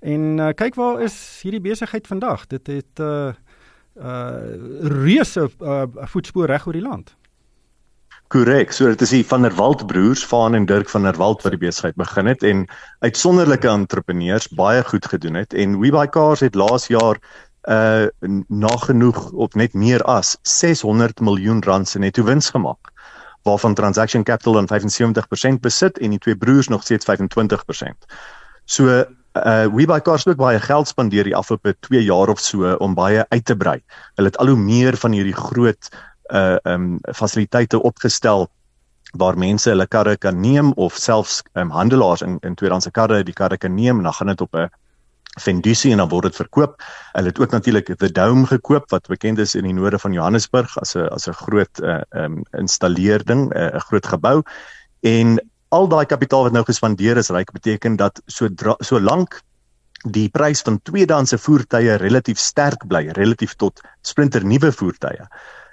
En 0.00 0.38
uh, 0.38 0.48
kyk 0.54 0.74
waar 0.74 1.02
is 1.02 1.40
hierdie 1.42 1.60
besigheid 1.60 2.06
vandag. 2.06 2.46
Dit 2.46 2.66
het 2.66 2.98
'n 2.98 3.02
uh, 3.02 3.32
uh, 4.02 4.42
reuse 4.82 5.50
uh, 5.60 5.84
voetspoor 6.14 6.46
reg 6.46 6.66
oor 6.66 6.72
die 6.72 6.88
land. 6.88 7.14
Korrek. 8.32 8.72
So 8.72 8.88
dit 8.88 9.02
is 9.04 9.10
die 9.10 9.26
van 9.26 9.42
der 9.42 9.54
Walt 9.54 9.86
broers, 9.86 10.24
Van 10.24 10.54
en 10.54 10.64
Dirk 10.66 10.88
van 10.88 11.02
der 11.02 11.18
Walt 11.20 11.42
wat 11.42 11.52
die 11.52 11.60
besigheid 11.60 11.94
begin 12.00 12.26
het 12.26 12.42
en 12.42 12.64
uitsonderlike 13.04 13.68
entrepreneurs 13.68 14.48
baie 14.48 14.82
goed 14.84 15.06
gedoen 15.06 15.34
het 15.34 15.52
en 15.52 15.78
WeBuyCars 15.80 16.40
het 16.40 16.54
laas 16.54 16.86
jaar 16.86 17.20
uh 17.68 18.06
nagenoeg 18.48 19.30
op 19.32 19.54
net 19.54 19.74
meer 19.74 20.02
as 20.02 20.36
600 20.42 21.20
miljoen 21.20 21.62
rand 21.62 21.88
se 21.88 21.98
netto 21.98 22.24
wins 22.24 22.50
gemaak 22.50 22.90
waarvan 23.42 23.74
Transaction 23.74 24.22
Capital 24.22 24.52
dan 24.52 24.68
75% 25.56 25.60
besit 25.60 25.98
en 25.98 26.10
die 26.10 26.18
twee 26.18 26.36
broers 26.36 26.68
nog 26.68 26.82
steeds 26.82 27.06
25%. 27.06 28.14
So 28.64 29.04
uh 29.32 29.66
WeBuyCars 29.74 30.24
het 30.24 30.36
baie 30.36 30.60
geld 30.60 30.88
spandeer 30.88 31.24
die 31.24 31.36
afgelope 31.36 31.76
2 31.80 32.02
jaar 32.04 32.28
of 32.28 32.40
so 32.40 32.74
om 32.74 32.94
baie 32.94 33.24
uit 33.28 33.44
te 33.44 33.56
brei. 33.56 33.80
Hulle 34.14 34.28
het 34.28 34.36
al 34.38 34.46
hoe 34.46 34.56
meer 34.56 34.96
van 34.96 35.12
hierdie 35.12 35.36
groot 35.36 35.88
uh 36.32 36.56
um 36.62 36.98
fasiliteite 37.14 37.82
opgestel 37.82 38.48
waar 39.12 39.38
mense 39.38 39.70
hulle 39.70 39.86
karre 39.86 40.16
kan 40.16 40.40
neem 40.40 40.72
of 40.72 40.94
selfs 40.96 41.42
um 41.52 41.70
handelaars 41.70 42.22
in 42.22 42.38
in 42.40 42.54
tweedehandse 42.54 42.90
karre 42.90 43.22
die 43.22 43.34
karre 43.34 43.56
kan 43.56 43.74
neem 43.74 43.96
en 43.96 44.02
dan 44.02 44.12
gaan 44.12 44.26
dit 44.26 44.40
op 44.40 44.54
'n 44.54 44.68
Fendusi 45.40 45.92
en 45.92 46.02
dan 46.02 46.08
word 46.08 46.28
dit 46.28 46.36
verkoop. 46.36 46.82
Hulle 47.12 47.30
het 47.32 47.38
ook 47.40 47.50
natuurlik 47.50 47.94
The 47.96 48.10
Dome 48.12 48.46
gekoop 48.46 48.90
wat 48.90 49.08
bekend 49.08 49.38
is 49.38 49.54
in 49.54 49.64
die 49.64 49.72
noorde 49.72 49.98
van 49.98 50.12
Johannesburg 50.12 50.76
as 50.78 50.94
'n 50.96 51.08
as 51.08 51.28
'n 51.28 51.32
groot 51.32 51.80
uh 51.80 52.00
um 52.10 52.42
installeerding, 52.50 53.48
'n 53.48 53.56
uh, 53.56 53.80
groot 53.80 54.06
gebou. 54.06 54.42
En 55.00 55.40
al 55.68 55.88
daai 55.88 56.06
kapitaal 56.06 56.42
wat 56.42 56.52
nou 56.52 56.64
gespandeer 56.64 57.16
is, 57.16 57.30
ryk 57.30 57.52
beteken 57.52 57.96
dat 57.96 58.20
so 58.26 58.48
so 58.80 59.00
lank 59.00 59.40
die 60.04 60.28
prys 60.28 60.62
van 60.62 60.80
tweedehandse 60.82 61.38
voertuie 61.38 61.96
relatief 61.96 62.38
sterk 62.38 62.86
bly 62.86 63.08
relatief 63.16 63.54
tot 63.54 63.80
splinternuwe 64.02 64.72
voertuie. 64.72 65.26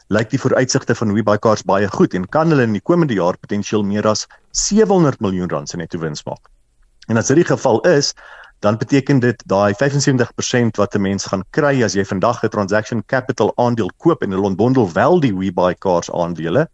Lyk 0.10 0.30
die 0.30 0.40
vooruitsigte 0.40 0.96
van 0.96 1.14
WeBuyCars 1.14 1.64
baie 1.64 1.88
goed 1.88 2.14
en 2.14 2.28
kan 2.30 2.50
hulle 2.50 2.66
in 2.66 2.74
die 2.74 2.82
komende 2.82 3.14
jaar 3.14 3.38
potensieel 3.38 3.84
meer 3.84 4.08
as 4.08 4.28
700 4.52 5.20
miljoen 5.20 5.50
rand 5.50 5.70
se 5.70 5.78
netto 5.78 6.00
wins 6.00 6.24
maak. 6.26 6.50
En 7.10 7.18
as 7.18 7.28
dit 7.28 7.42
die 7.42 7.46
geval 7.46 7.82
is, 7.90 8.14
dan 8.60 8.78
beteken 8.78 9.20
dit 9.20 9.44
daai 9.48 9.74
75% 9.74 10.78
wat 10.78 10.96
'n 10.96 11.02
mens 11.02 11.26
gaan 11.26 11.44
kry 11.50 11.84
as 11.84 11.94
jy 11.94 12.06
vandag 12.06 12.44
'n 12.44 12.50
transaction 12.50 13.04
capital 13.06 13.52
aandeel 13.56 13.92
koop 13.98 14.22
en 14.24 14.32
hulle 14.32 14.52
ontbondel 14.52 14.92
wel 14.94 15.20
die 15.20 15.36
WeBuyCars 15.36 16.12
aandele 16.12 16.70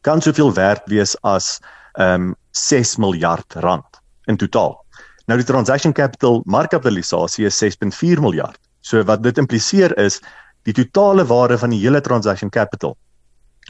kan 0.00 0.20
soveel 0.20 0.52
werd 0.54 0.82
wees 0.86 1.16
as 1.22 1.58
ehm 1.92 2.22
um, 2.22 2.36
6 2.50 2.96
miljard 2.96 3.54
rand 3.54 4.00
in 4.24 4.36
totaal. 4.36 4.84
Nou 5.26 5.38
die 5.38 5.46
transaction 5.46 5.92
capital 5.92 6.42
markkapitalisasie 6.44 7.46
is 7.46 7.58
6.4 7.64 8.20
miljard. 8.20 8.58
So 8.80 9.02
wat 9.04 9.22
dit 9.22 9.38
impliseer 9.38 9.96
is 9.98 10.20
die 10.62 10.72
totale 10.72 11.26
waarde 11.26 11.58
van 11.58 11.70
die 11.70 11.80
hele 11.80 12.00
transaction 12.00 12.50
capital 12.50 12.96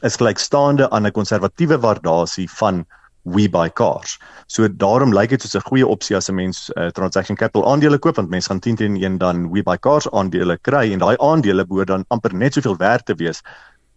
is 0.06 0.16
gelykstaande 0.16 0.90
aan 0.90 1.06
'n 1.06 1.12
konservatiewe 1.12 1.78
waardasie 1.78 2.50
van 2.50 2.86
we 3.34 3.48
buy 3.48 3.68
cars. 3.68 4.18
So 4.46 4.68
daarom 4.68 5.12
lyk 5.14 5.30
dit 5.30 5.42
soos 5.42 5.56
'n 5.56 5.68
goeie 5.68 5.86
opsie 5.86 6.16
as 6.16 6.28
'n 6.28 6.34
mens 6.34 6.70
uh, 6.76 6.88
transaction 6.90 7.36
capital 7.36 7.66
aandele 7.66 7.98
koop 7.98 8.16
want 8.16 8.30
mense 8.30 8.48
gaan 8.48 8.60
10 8.60 8.76
teen 8.76 8.96
1 8.96 9.18
dan 9.18 9.50
we 9.50 9.62
buy 9.62 9.76
cars 9.76 10.10
aandele 10.10 10.58
kry 10.58 10.92
en 10.92 10.98
daai 10.98 11.16
aandele 11.16 11.66
behoort 11.66 11.88
dan 11.88 12.04
amper 12.08 12.34
net 12.34 12.54
soveel 12.54 12.76
werd 12.76 13.06
te 13.06 13.14
wees 13.14 13.42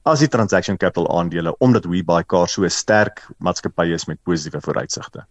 as 0.04 0.20
die 0.20 0.28
transaction 0.28 0.78
capital 0.78 1.08
aandele 1.20 1.56
omdat 1.60 1.86
we 1.86 2.04
buy 2.04 2.24
cars 2.24 2.54
so 2.54 2.64
'n 2.64 2.70
sterk 2.70 3.28
maatskappy 3.38 3.94
is 3.94 4.06
met 4.06 4.18
positiewe 4.24 4.62
vooruitsigte. 4.62 5.26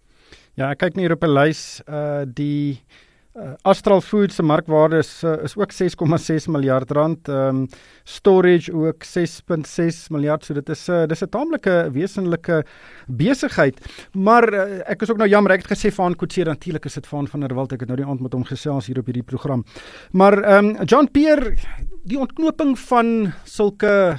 Ja, 0.55 0.71
ek 0.71 0.79
kyk 0.79 0.95
net 0.95 1.07
hier 1.07 1.13
op 1.13 1.25
'n 1.25 1.35
lys 1.35 1.83
uh 1.89 2.23
die 2.27 2.83
Uh, 3.31 3.53
Astral 3.63 4.01
Foods 4.01 4.35
se 4.35 4.43
markwaarde 4.43 4.99
is 4.99 5.23
uh, 5.23 5.37
is 5.47 5.53
ook 5.57 5.71
6,6 5.71 6.49
miljard 6.51 6.91
rand. 6.91 7.29
Ehm 7.29 7.61
um, 7.61 7.69
storage 8.03 8.73
ook 8.75 9.05
6.6 9.07 10.09
miljard. 10.11 10.45
So 10.45 10.55
dit 10.55 10.69
is 10.69 10.89
'n 10.89 10.93
uh, 10.93 11.07
dis 11.07 11.23
'n 11.23 11.29
taamlike 11.29 11.91
wesenlike 11.93 12.65
besigheid. 13.07 13.79
Maar 14.13 14.53
uh, 14.53 14.91
ek 14.91 15.03
is 15.03 15.11
ook 15.11 15.17
nou 15.17 15.29
jammer 15.29 15.53
ek 15.53 15.63
het 15.63 15.79
gesê 15.79 15.95
van 15.95 16.17
Kutse 16.17 16.43
natuurlik 16.43 16.85
is 16.85 16.95
dit 16.95 17.07
van 17.07 17.29
van 17.29 17.41
der 17.41 17.55
Walt. 17.55 17.73
Ek 17.73 17.81
het 17.81 17.89
nou 17.89 18.01
die 18.03 18.11
aand 18.11 18.21
met 18.21 18.33
hom 18.33 18.45
gesels 18.45 18.87
hier 18.87 18.99
op 18.99 19.07
hierdie 19.07 19.23
program. 19.23 19.65
Maar 20.11 20.43
ehm 20.43 20.65
um, 20.65 20.85
John 20.85 21.09
Pierre 21.13 21.55
die 22.03 22.19
ontknoping 22.19 22.79
van 22.79 23.33
sulke 23.45 24.19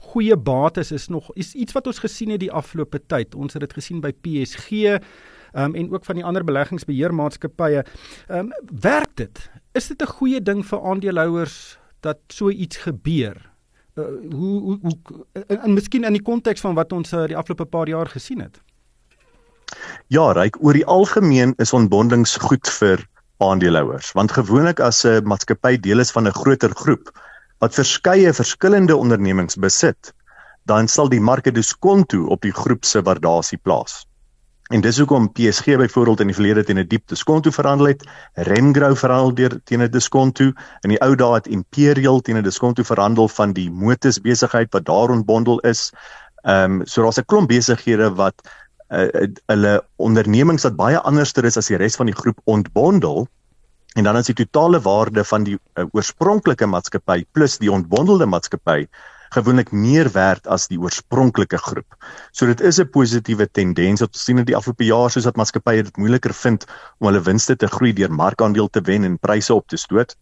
goeie 0.00 0.36
bates 0.36 0.92
is 0.92 1.08
nog 1.08 1.32
is 1.34 1.54
iets 1.54 1.72
wat 1.72 1.86
ons 1.86 1.98
gesien 1.98 2.30
het 2.30 2.40
die 2.40 2.52
afgelope 2.52 3.00
tyd. 3.06 3.34
Ons 3.34 3.52
het 3.52 3.60
dit 3.60 3.72
gesien 3.72 4.00
by 4.00 4.12
PSG 4.12 5.00
um, 5.56 5.74
en 5.74 5.92
ook 5.92 6.04
van 6.04 6.14
die 6.14 6.24
ander 6.24 6.44
beleggingsbeheermaatskappye. 6.44 7.84
Ehm 8.28 8.38
um, 8.38 8.52
werk 8.80 9.16
dit? 9.16 9.50
Is 9.72 9.86
dit 9.86 10.02
'n 10.02 10.06
goeie 10.06 10.42
ding 10.42 10.66
vir 10.66 10.82
aandeelhouers 10.82 11.78
dat 12.00 12.18
so 12.28 12.50
iets 12.50 12.76
gebeur? 12.76 13.52
Uh, 13.94 14.04
hoe 14.30 14.60
hoe 14.60 14.78
hoe 14.82 14.98
en, 15.46 15.60
en 15.60 15.72
miskien 15.72 16.04
in 16.04 16.12
die 16.12 16.22
konteks 16.22 16.60
van 16.60 16.74
wat 16.74 16.92
ons 16.92 17.12
uh, 17.12 17.26
die 17.26 17.36
afgelope 17.36 17.64
paar 17.64 17.88
jaar 17.88 18.06
gesien 18.06 18.40
het. 18.40 18.60
Ja, 20.06 20.32
ryk 20.32 20.56
oor 20.60 20.72
die 20.72 20.86
algemeen 20.86 21.54
is 21.56 21.72
ontbondings 21.72 22.36
goed 22.36 22.68
vir 22.68 23.06
aandeelhouers 23.38 24.12
want 24.12 24.32
gewoonlik 24.32 24.80
as 24.80 25.04
'n 25.04 25.22
maatskappy 25.24 25.76
deel 25.78 25.98
is 25.98 26.10
van 26.10 26.26
'n 26.26 26.34
groter 26.34 26.74
groep 26.74 27.12
wat 27.58 27.74
verskeie 27.74 28.32
verskillende 28.32 28.96
ondernemings 28.96 29.56
besit, 29.56 30.12
dan 30.68 30.88
sal 30.88 31.08
die 31.08 31.20
marke 31.20 31.52
diskonto 31.52 32.26
op 32.34 32.42
die 32.42 32.52
groep 32.52 32.84
se 32.84 33.02
waardasie 33.02 33.58
plaas. 33.58 34.04
En 34.72 34.80
dis 34.80 34.98
hoekom 34.98 35.32
PSG 35.32 35.76
byvoorbeeld 35.76 36.20
in 36.20 36.26
die 36.26 36.34
verlede 36.34 36.64
teen 36.64 36.78
'n 36.78 36.86
diep 36.88 37.08
diskonto 37.08 37.50
verhandel 37.50 37.86
het, 37.86 38.04
Remgrow 38.32 38.96
verhandel 38.96 39.34
deur 39.34 39.60
teen 39.64 39.82
'n 39.82 39.90
diskonto, 39.90 40.44
in 40.80 40.90
die 40.90 41.00
ou 41.00 41.14
dae 41.14 41.34
het 41.34 41.46
Imperial 41.46 42.20
teen 42.20 42.36
'n 42.36 42.42
diskonto 42.42 42.82
verhandel 42.82 43.28
van 43.28 43.52
die 43.52 43.70
motors 43.70 44.20
besigheid 44.20 44.72
wat 44.72 44.84
daar 44.84 45.10
ontbondel 45.10 45.60
is. 45.60 45.92
Ehm 46.44 46.80
um, 46.80 46.86
so 46.86 47.02
daar's 47.02 47.18
'n 47.18 47.24
klomp 47.26 47.48
besighede 47.48 48.14
wat 48.14 48.34
uh, 48.88 49.28
hulle 49.46 49.84
ondernemings 49.96 50.62
wat 50.62 50.76
baie 50.76 50.98
anderster 50.98 51.44
is 51.44 51.56
as 51.56 51.66
die 51.66 51.76
res 51.76 51.96
van 51.96 52.06
die 52.06 52.16
groep 52.16 52.40
ontbondel. 52.44 53.28
En 53.94 54.04
dan 54.04 54.16
is 54.16 54.26
die 54.26 54.34
totale 54.34 54.80
waarde 54.80 55.24
van 55.24 55.44
die 55.44 55.58
uh, 55.74 55.84
oorspronklike 55.92 56.66
maatskappy 56.66 57.24
plus 57.32 57.58
die 57.58 57.72
ontbondelde 57.72 58.26
maatskappy 58.26 58.86
gewoonlik 59.34 59.72
meer 59.72 60.10
werd 60.14 60.46
as 60.46 60.68
die 60.70 60.78
oorspronklike 60.80 61.58
groep. 61.58 61.96
So 62.32 62.46
dit 62.46 62.60
is 62.60 62.80
'n 62.80 62.90
positiewe 62.90 63.46
tendens 63.50 64.00
wat 64.00 64.14
ons 64.14 64.24
sien 64.24 64.38
in 64.38 64.44
die 64.44 64.56
afgelope 64.56 64.84
jaar 64.84 65.10
soos 65.10 65.24
dat 65.24 65.36
maatskappye 65.36 65.82
dit 65.82 65.96
moeiliker 65.96 66.34
vind 66.34 66.66
om 66.98 67.08
hulle 67.08 67.22
winste 67.22 67.56
te 67.56 67.66
groei 67.66 67.92
deur 67.92 68.12
markandeel 68.12 68.68
te 68.68 68.80
wen 68.80 69.04
en 69.04 69.18
pryse 69.18 69.54
op 69.54 69.66
te 69.68 69.76
stoot. 69.76 70.16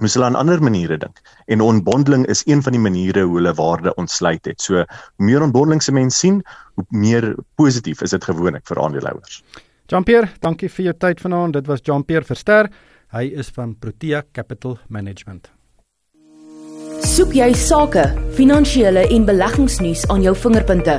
Moes 0.00 0.14
hulle 0.14 0.26
aan 0.26 0.36
ander 0.40 0.62
maniere 0.62 0.96
dink. 0.96 1.20
En 1.46 1.60
onbondeling 1.60 2.26
is 2.26 2.42
een 2.46 2.62
van 2.62 2.72
die 2.72 2.80
maniere 2.80 3.22
hoe 3.22 3.36
hulle 3.36 3.54
waarde 3.54 3.94
ontsluit 3.94 4.44
het. 4.44 4.60
So 4.60 4.74
hoe 4.74 5.26
meer 5.26 5.42
onbondeling 5.42 5.82
se 5.82 5.92
mens 5.92 6.18
sien, 6.18 6.42
hoe 6.74 6.84
meer 6.88 7.34
positief 7.54 8.02
is 8.02 8.10
dit 8.10 8.24
gewoonlik 8.24 8.66
vir 8.66 8.80
aandeelhouers. 8.80 9.42
Jean-Pierre, 9.86 10.30
dankie 10.40 10.68
vir 10.68 10.84
jou 10.84 10.96
tyd 10.96 11.20
vanaand. 11.20 11.52
Dit 11.52 11.66
was 11.66 11.80
Jean-Pierre 11.82 12.24
Verster. 12.24 12.70
Hy 13.10 13.24
is 13.34 13.48
van 13.48 13.74
Protea 13.78 14.22
Capital 14.32 14.78
Management. 14.88 15.50
Soek 17.20 17.34
jy 17.36 17.50
sake, 17.52 18.00
finansiële 18.32 19.02
en 19.12 19.26
beleggingsnuus 19.28 20.06
aan 20.08 20.22
jou 20.24 20.32
vingerpunte? 20.32 20.94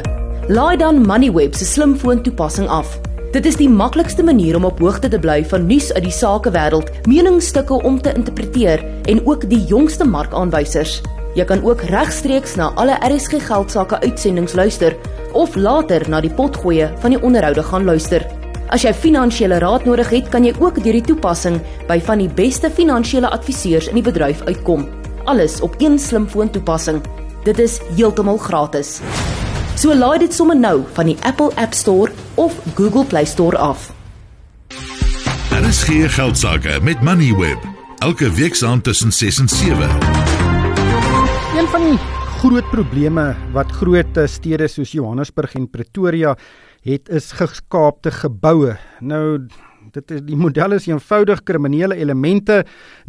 Laai 0.53 0.75
dan 0.77 0.99
Moneyweb 1.01 1.55
se 1.57 1.65
slimfoon 1.65 2.21
toepassing 2.21 2.67
af. 2.69 2.91
Dit 3.33 3.47
is 3.49 3.57
die 3.57 3.69
maklikste 3.69 4.21
manier 4.21 4.59
om 4.59 4.67
op 4.69 4.83
hoogte 4.85 5.09
te 5.09 5.17
bly 5.17 5.39
van 5.49 5.65
nuus 5.65 5.89
uit 5.95 6.05
die 6.05 6.13
sakewêreld, 6.13 6.91
meningsstukke 7.09 7.73
om 7.73 7.97
te 8.05 8.13
interpreteer 8.13 8.85
en 9.09 9.23
ook 9.25 9.47
die 9.49 9.63
jongste 9.65 10.05
markaanwysers. 10.05 10.99
Jy 11.33 11.47
kan 11.49 11.65
ook 11.65 11.81
regstreeks 11.89 12.53
na 12.61 12.69
alle 12.77 13.01
RSG 13.01 13.41
geldsaake 13.47 14.03
uitsendings 14.05 14.53
luister 14.53 14.93
of 15.33 15.57
later 15.57 16.05
na 16.05 16.21
die 16.21 16.33
potgoeie 16.37 16.93
van 17.01 17.17
die 17.17 17.23
onderhoude 17.25 17.65
gaan 17.65 17.89
luister. 17.89 18.29
As 18.69 18.85
jy 18.85 18.93
finansiële 18.93 19.57
raad 19.65 19.89
nodig 19.89 20.13
het, 20.13 20.29
kan 20.29 20.45
jy 20.45 20.53
ook 20.61 20.83
deur 20.85 21.01
die 21.01 21.07
toepassing 21.15 21.57
by 21.89 21.97
van 21.97 22.21
die 22.21 22.29
beste 22.29 22.69
finansiële 22.69 23.33
adviseurs 23.33 23.89
in 23.89 24.03
die 24.03 24.09
bedryf 24.11 24.45
uitkom 24.45 25.00
alles 25.23 25.61
op 25.61 25.75
een 25.77 25.99
slimfoon 25.99 26.49
toepassing. 26.49 27.01
Dit 27.43 27.59
is 27.59 27.79
heeltemal 27.95 28.37
gratis. 28.37 28.99
So 29.75 29.95
laai 29.95 30.19
dit 30.19 30.33
sommer 30.33 30.57
nou 30.57 30.83
van 30.93 31.05
die 31.05 31.17
Apple 31.21 31.51
App 31.55 31.73
Store 31.73 32.11
of 32.35 32.57
Google 32.75 33.05
Play 33.05 33.25
Store 33.25 33.57
af. 33.57 33.91
Daar 35.49 35.63
is 35.63 35.83
geen 35.83 36.09
geld 36.09 36.37
sake 36.37 36.79
met 36.81 37.01
Moneyweb. 37.01 37.59
Elke 37.97 38.31
week 38.31 38.55
saam 38.55 38.81
tussen 38.81 39.11
6 39.11 39.39
en 39.39 39.49
7. 39.49 39.89
Een 41.57 41.67
van 41.67 41.83
die 41.89 41.97
groot 42.41 42.69
probleme 42.69 43.35
wat 43.53 43.71
groot 43.71 44.19
stede 44.25 44.67
soos 44.67 44.91
Johannesburg 44.91 45.53
en 45.53 45.69
Pretoria 45.69 46.37
het 46.81 47.09
is 47.09 47.31
geskaapte 47.37 48.11
geboue. 48.11 48.77
Nou 48.99 49.45
Dit 49.91 50.11
is 50.15 50.21
die 50.23 50.37
model 50.39 50.77
is 50.77 50.85
eenvoudig 50.87 51.41
kriminele 51.43 51.97
elemente 51.99 52.61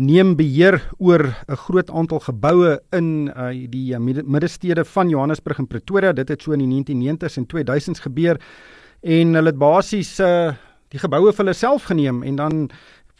neem 0.03 0.35
beheer 0.37 0.81
oor 0.99 1.23
'n 1.31 1.57
groot 1.67 1.91
aantal 1.91 2.21
geboue 2.21 2.81
in 2.93 3.31
uh, 3.31 3.51
die 3.71 3.95
uh, 3.95 3.99
middestede 3.99 4.85
van 4.85 5.09
Johannesburg 5.09 5.59
en 5.59 5.67
Pretoria. 5.67 6.13
Dit 6.13 6.29
het 6.29 6.43
so 6.43 6.53
in 6.53 6.59
die 6.59 6.83
1990s 6.83 7.39
en 7.39 7.47
2000s 7.47 8.03
gebeur 8.03 8.41
en 9.03 9.35
hulle 9.35 9.51
het 9.51 9.59
basies 9.59 10.19
uh, 10.21 10.55
die 10.89 10.99
geboue 10.99 11.33
vir 11.33 11.45
hulle 11.45 11.55
self 11.55 11.85
geneem 11.85 12.23
en 12.23 12.37
dan 12.37 12.71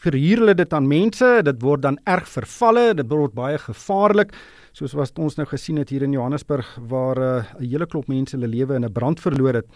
verhuur 0.03 0.43
hulle 0.43 0.55
dit 0.55 0.73
aan 0.73 0.87
mense. 0.87 1.41
Dit 1.43 1.61
word 1.61 1.81
dan 1.81 1.99
erg 2.03 2.27
vervalle, 2.27 2.93
dit 2.93 3.07
word 3.09 3.33
baie 3.33 3.57
gevaarlik 3.57 4.33
soos 4.73 4.93
wat 4.93 5.19
ons 5.19 5.37
nou 5.37 5.45
gesien 5.47 5.77
het 5.77 5.89
hier 5.89 6.03
in 6.03 6.11
Johannesburg 6.11 6.67
waar 6.89 7.15
'n 7.15 7.21
uh, 7.21 7.69
hele 7.69 7.85
klop 7.85 8.07
mense 8.07 8.35
hulle 8.35 8.47
lewe 8.47 8.75
in 8.75 8.85
'n 8.85 8.91
brand 8.91 9.19
verloor 9.19 9.53
het. 9.53 9.67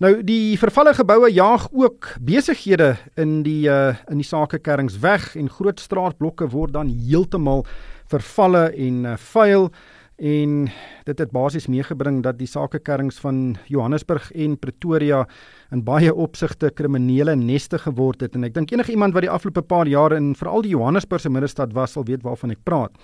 Nou 0.00 0.14
die 0.24 0.56
vervalle 0.56 0.94
geboue 0.96 1.28
jaag 1.28 1.66
ook 1.76 2.06
besighede 2.24 2.94
in 3.20 3.42
die 3.44 3.68
uh, 3.68 3.98
in 4.08 4.22
die 4.22 4.24
sakekerrings 4.24 4.94
weg 5.02 5.34
en 5.36 5.50
groot 5.52 5.80
straatblokke 5.80 6.48
word 6.54 6.72
dan 6.72 6.88
heeltemal 6.88 7.66
vervalle 8.08 8.70
en 8.72 9.02
uh, 9.04 9.18
vuil 9.20 9.68
en 10.16 10.54
dit 11.04 11.20
het 11.20 11.34
basies 11.36 11.68
meegebring 11.68 12.22
dat 12.24 12.38
die 12.40 12.48
sakekerrings 12.48 13.20
van 13.20 13.58
Johannesburg 13.68 14.30
en 14.32 14.56
Pretoria 14.56 15.26
in 15.68 15.84
baie 15.84 16.14
opsigte 16.14 16.72
kriminele 16.72 17.36
neste 17.36 17.76
geword 17.84 18.24
het 18.24 18.40
en 18.40 18.48
ek 18.48 18.56
dink 18.56 18.72
enige 18.72 18.96
iemand 18.96 19.12
wat 19.12 19.28
die 19.28 19.34
afgelope 19.36 19.68
paar 19.68 19.88
jare 19.88 20.16
in 20.16 20.32
veral 20.32 20.64
die 20.64 20.72
Johannesburgse 20.72 21.28
middestad 21.28 21.76
was 21.76 21.92
sal 21.92 22.08
weet 22.08 22.24
waarvan 22.24 22.56
ek 22.56 22.64
praat. 22.64 22.96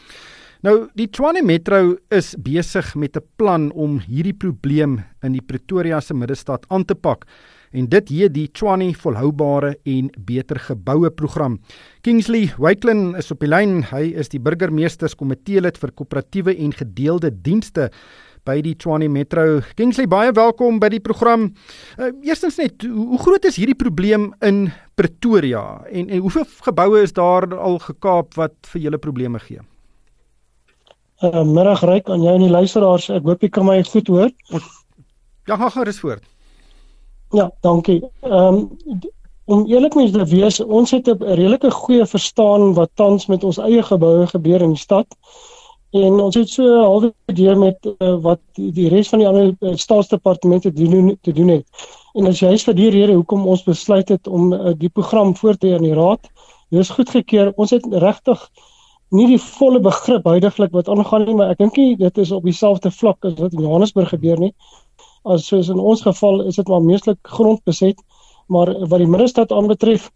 Nou 0.66 0.88
die 0.98 1.04
Tshwane 1.06 1.44
Metro 1.46 1.94
is 2.10 2.32
besig 2.42 2.88
met 2.98 3.16
'n 3.16 3.22
plan 3.38 3.70
om 3.70 4.00
hierdie 4.02 4.34
probleem 4.34 5.04
in 5.22 5.32
die 5.32 5.42
Pretoria 5.42 6.00
se 6.00 6.14
middestad 6.14 6.64
aan 6.68 6.84
te 6.84 6.94
pak 6.94 7.24
en 7.70 7.86
dit 7.86 8.08
hier 8.08 8.28
die 8.28 8.48
Tshwane 8.48 8.92
volhoubare 8.94 9.76
en 9.84 10.10
beter 10.18 10.58
geboue 10.58 11.10
program. 11.10 11.60
Kingsley 12.00 12.52
Wyklin 12.58 13.14
is 13.14 13.30
op 13.30 13.40
die 13.40 13.48
lyn. 13.48 13.82
Hy 13.82 14.12
is 14.18 14.28
die 14.28 14.40
burgemeesterskomitee 14.40 15.60
lid 15.60 15.78
vir 15.78 15.92
koöperatiewe 15.92 16.56
en 16.58 16.72
gedeelde 16.72 17.30
dienste 17.30 17.90
by 18.44 18.60
die 18.60 18.74
Tshwane 18.74 19.08
Metro. 19.08 19.60
Kingsley, 19.76 20.08
baie 20.08 20.32
welkom 20.32 20.80
by 20.80 20.88
die 20.88 21.00
program. 21.00 21.54
Uh, 21.96 22.10
eerstens 22.22 22.56
net, 22.56 22.82
hoe, 22.82 23.06
hoe 23.06 23.18
groot 23.18 23.44
is 23.44 23.56
hierdie 23.56 23.78
probleem 23.78 24.34
in 24.40 24.72
Pretoria 24.96 25.84
en 25.92 26.08
en 26.08 26.18
hoeveel 26.18 26.46
geboue 26.60 27.02
is 27.02 27.12
daar 27.12 27.54
al 27.54 27.78
gekaap 27.78 28.34
wat 28.34 28.54
vir 28.66 28.82
julle 28.82 28.98
probleme 28.98 29.38
gee? 29.38 29.60
Uh, 31.24 31.42
middag 31.48 31.80
ryk 31.88 32.10
aan 32.12 32.22
jou 32.22 32.34
en 32.34 32.44
die 32.44 32.52
luisteraars. 32.52 33.08
Ek 33.08 33.24
hoop 33.24 33.42
jy 33.42 33.48
kan 33.48 33.64
my 33.64 33.78
goed 33.88 34.08
hoor. 34.12 34.30
Ja, 35.46 35.56
gaan 35.56 35.70
gerus 35.70 36.00
voort. 36.00 36.24
Ja, 37.32 37.50
dankie. 37.60 38.02
Ehm 38.20 38.64
um, 38.64 39.04
om 39.46 39.66
eerlik 39.70 39.94
mens 39.94 40.10
te 40.10 40.24
wees, 40.26 40.60
ons 40.60 40.90
het 40.90 41.06
'n 41.08 41.22
redelike 41.22 41.70
goeie 41.70 42.06
verstaan 42.06 42.74
wat 42.74 42.90
tans 42.94 43.26
met 43.26 43.44
ons 43.44 43.58
eie 43.58 43.82
geboue 43.82 44.26
gebeur 44.26 44.62
in 44.62 44.74
die 44.74 44.78
stad. 44.78 45.06
En 45.90 46.20
ons 46.20 46.34
het 46.34 46.48
so 46.48 46.80
halwe 46.82 47.12
deur 47.24 47.58
met 47.58 47.78
uh, 47.98 48.16
wat 48.20 48.40
die, 48.54 48.88
res 48.88 49.08
van 49.08 49.18
die 49.18 49.28
ander 49.28 49.54
uh, 49.60 49.76
staatsdepartemente 49.76 50.72
doen 50.72 51.18
te 51.22 51.32
doen 51.32 51.48
het. 51.48 51.66
En 52.14 52.26
as 52.26 52.40
jy 52.40 52.58
vir 52.58 52.74
die 52.74 52.90
rede 52.90 53.14
hoekom 53.14 53.46
ons 53.46 53.62
besluit 53.62 54.08
het 54.08 54.26
om 54.26 54.52
uh, 54.52 54.72
die 54.74 54.90
program 54.90 55.36
voort 55.36 55.60
te 55.60 55.70
hê 55.70 55.78
in 55.78 55.86
die 55.86 55.94
raad, 55.94 56.26
dis 56.74 56.90
goedgekeur. 56.90 57.52
Ons 57.56 57.70
het 57.70 57.86
regtig 57.86 58.50
nie 59.14 59.26
die 59.30 59.38
volle 59.38 59.80
begrip 59.80 60.24
huidigelik 60.26 60.72
wat 60.74 60.88
aangaan 60.88 61.26
nie, 61.26 61.34
maar 61.38 61.52
ek 61.54 61.58
dink 61.62 61.78
dit 62.00 62.18
is 62.18 62.32
op 62.34 62.44
dieselfde 62.44 62.90
vlak 62.90 63.24
as 63.24 63.36
wat 63.38 63.54
in 63.54 63.62
Johannesburg 63.62 64.10
gebeur 64.10 64.38
nie. 64.38 64.52
As 65.24 65.46
soos 65.46 65.68
in 65.68 65.78
ons 65.78 66.02
geval 66.02 66.42
is 66.46 66.56
dit 66.56 66.68
maar 66.68 66.82
meeslik 66.82 67.18
grondbeset, 67.22 68.00
maar 68.48 68.72
wat 68.88 68.98
die 68.98 69.10
middestad 69.10 69.52
aanbetref, 69.52 70.10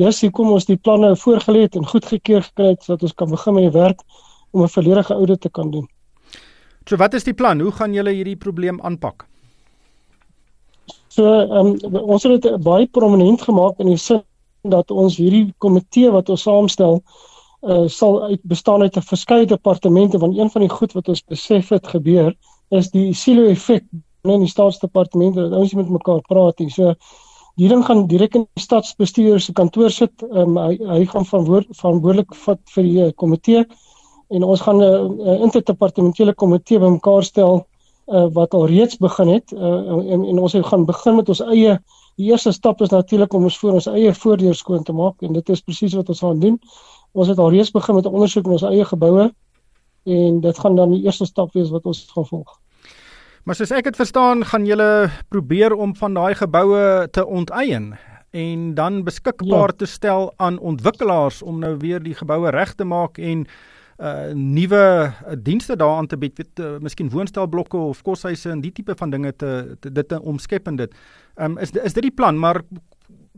dis 0.00 0.20
hoekom 0.24 0.52
ons 0.56 0.66
die 0.68 0.76
planne 0.76 1.14
voorgelê 1.16 1.66
het 1.66 1.76
en 1.76 1.86
goedgekeur 1.86 2.42
gekry 2.42 2.72
het 2.74 2.82
sodat 2.82 3.02
ons 3.08 3.14
kan 3.14 3.30
begin 3.30 3.54
met 3.54 3.68
die 3.68 3.78
werk 3.78 4.00
om 4.52 4.62
'n 4.62 4.68
volledige 4.68 5.14
audit 5.14 5.40
te 5.40 5.50
kan 5.50 5.70
doen. 5.70 5.88
So 6.88 6.96
wat 6.96 7.14
is 7.14 7.24
die 7.24 7.34
plan? 7.34 7.60
Hoe 7.60 7.72
gaan 7.72 7.92
julle 7.92 8.10
hierdie 8.10 8.36
probleem 8.36 8.80
aanpak? 8.80 9.26
So, 11.08 11.24
ehm 11.24 11.76
um, 11.80 11.96
ons 11.96 12.22
het 12.22 12.42
dit 12.42 12.62
baie 12.62 12.86
prominent 12.86 13.42
gemaak 13.42 13.78
in 13.78 13.86
die 13.86 13.96
sin 13.96 14.22
dat 14.62 14.90
ons 14.90 15.16
hierdie 15.16 15.54
komitee 15.58 16.10
wat 16.10 16.28
ons 16.28 16.42
saamstel 16.42 17.02
uh, 17.64 17.88
sal 17.88 18.22
uit 18.22 18.40
bestaan 18.42 18.82
uit 18.82 18.96
'n 18.96 19.08
verskeie 19.10 19.46
departemente 19.46 20.18
want 20.18 20.38
een 20.38 20.50
van 20.50 20.60
die 20.60 20.70
goed 20.70 20.92
wat 20.92 21.08
ons 21.08 21.24
besef 21.24 21.68
het 21.68 21.86
gebeur 21.86 22.34
is 22.68 22.90
die 22.90 23.12
silo 23.14 23.44
effek 23.44 23.84
in 24.22 24.40
die 24.40 24.48
staatsdepartemente 24.48 25.48
dat 25.48 25.58
ons 25.58 25.74
met 25.74 25.88
mekaar 25.88 26.20
praat 26.28 26.60
en 26.60 26.70
so 26.70 26.94
die 27.60 27.68
ding 27.68 27.84
gaan 27.84 28.06
direk 28.06 28.34
in 28.34 28.46
die 28.54 28.62
stadsbestuur 28.62 29.40
se 29.40 29.52
kantoor 29.52 29.90
sit 29.90 30.22
um, 30.30 30.56
hy, 30.58 30.78
hy 30.78 31.04
gaan 31.06 31.26
verantwoord, 31.28 31.68
verantwoordelik 31.70 32.34
vat 32.46 32.60
vir 32.74 32.88
die 32.88 33.04
uh, 33.04 33.10
komitee 33.14 33.64
en 34.34 34.42
ons 34.42 34.60
gaan 34.60 34.80
'n 34.82 35.20
uh, 35.20 35.40
interdepartementele 35.40 36.34
komitee 36.34 36.78
bymekaar 36.78 37.22
stel 37.24 37.66
uh, 38.08 38.26
wat 38.32 38.54
al 38.54 38.66
reeds 38.66 38.96
begin 38.98 39.28
het 39.28 39.52
uh, 39.52 40.12
en, 40.12 40.24
en 40.24 40.38
ons 40.38 40.56
gaan 40.70 40.84
begin 40.84 41.16
met 41.16 41.28
ons 41.28 41.40
eie 41.40 41.78
die 42.16 42.30
eerste 42.30 42.52
stap 42.52 42.82
is 42.82 42.90
natuurlik 42.90 43.32
om 43.34 43.44
ons 43.44 43.58
voor 43.58 43.78
ons 43.78 43.86
eie 43.86 44.14
voordeur 44.14 44.54
skoon 44.54 44.82
te 44.82 44.92
maak 44.92 45.22
en 45.22 45.32
dit 45.32 45.48
is 45.48 45.62
presies 45.62 45.94
wat 45.94 46.08
ons 46.08 46.20
gaan 46.20 46.40
doen 46.40 46.58
Ons 47.14 47.30
het 47.30 47.38
al 47.38 47.52
reeds 47.54 47.70
begin 47.70 47.94
met 47.94 48.04
'n 48.04 48.14
ondersoek 48.14 48.44
in 48.44 48.56
ons 48.58 48.62
eie 48.66 48.84
geboue 48.84 49.32
en 50.04 50.40
dit 50.40 50.58
gaan 50.58 50.76
dan 50.76 50.90
die 50.90 51.02
eerste 51.04 51.24
stap 51.24 51.52
wees 51.52 51.70
wat 51.70 51.84
ons 51.84 52.10
gaan 52.14 52.26
volg. 52.26 52.58
Maar 53.44 53.54
soos 53.54 53.70
ek 53.70 53.84
dit 53.84 53.96
verstaan, 53.96 54.44
gaan 54.44 54.66
julle 54.66 55.10
probeer 55.28 55.74
om 55.74 55.94
van 55.96 56.14
daai 56.14 56.34
geboue 56.34 57.08
te 57.10 57.26
onteien 57.26 57.94
en 58.30 58.74
dan 58.74 59.04
beskikbaar 59.04 59.70
ja. 59.70 59.76
te 59.76 59.86
stel 59.86 60.32
aan 60.36 60.58
ontwikkelaars 60.58 61.42
om 61.42 61.58
nou 61.58 61.76
weer 61.78 62.02
die 62.02 62.14
geboue 62.14 62.50
reg 62.50 62.74
te 62.74 62.84
maak 62.84 63.18
en 63.18 63.46
uh 63.98 64.32
nuwe 64.34 65.12
uh, 65.26 65.36
dienste 65.38 65.76
daaraan 65.76 66.06
te 66.06 66.16
bied, 66.18 66.36
weet 66.36 66.58
uh, 66.58 66.78
miskien 66.82 67.10
woonstelblokke 67.10 67.76
of 67.76 68.02
koshuise 68.02 68.50
en 68.50 68.60
die 68.60 68.72
tipe 68.72 68.96
van 68.96 69.10
dinge 69.10 69.36
te, 69.36 69.76
te 69.80 69.92
dit 69.92 70.08
te 70.08 70.18
omskep 70.22 70.66
en 70.66 70.76
dit. 70.76 70.94
Um 71.38 71.58
is 71.58 71.70
is 71.70 71.92
dit 71.92 72.02
die 72.02 72.14
plan, 72.14 72.38
maar 72.38 72.62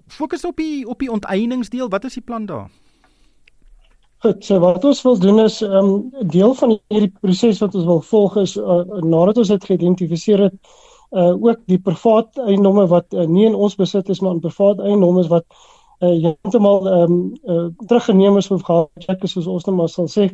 fokus 0.09 0.45
op 0.45 0.57
die 0.57 0.87
op 0.89 0.99
die 0.99 1.13
onteieningsdeel. 1.13 1.89
Wat 1.89 2.05
is 2.05 2.15
die 2.15 2.25
plan 2.25 2.47
daar? 2.47 2.71
Goed, 4.25 4.45
so 4.45 4.57
wat 4.63 4.85
ons 4.89 5.03
wil 5.05 5.19
doen 5.21 5.39
is 5.43 5.61
'n 5.61 5.73
um, 5.79 6.13
deel 6.33 6.55
van 6.55 6.79
hierdie 6.89 7.13
proses 7.21 7.59
wat 7.61 7.75
ons 7.75 7.85
wil 7.85 8.01
volg 8.01 8.37
is 8.37 8.57
uh, 8.57 8.85
nadat 9.05 9.37
ons 9.37 9.49
dit 9.49 9.65
geïdentifiseer 9.65 10.41
het 10.49 10.55
uh 11.13 11.35
ook 11.49 11.61
die 11.67 11.79
privaat 11.79 12.39
eiendomme 12.49 12.87
wat 12.89 13.13
uh, 13.13 13.27
nie 13.27 13.45
in 13.47 13.55
ons 13.55 13.77
besit 13.77 14.09
is 14.09 14.21
maar 14.21 14.33
in 14.33 14.41
privaat 14.41 14.81
eiendomme 14.81 15.27
wat 15.29 15.45
uh 16.01 16.09
heeltemal 16.09 16.89
ehm 16.89 17.13
um, 17.13 17.35
uh 17.45 17.69
teruggeneem 17.87 18.37
is 18.37 18.51
of 18.51 18.63
gehad 18.63 19.23
is 19.23 19.37
soos 19.37 19.47
ons 19.47 19.69
nou 19.69 19.77
maar 19.77 19.89
sal 19.89 20.09
sê 20.09 20.31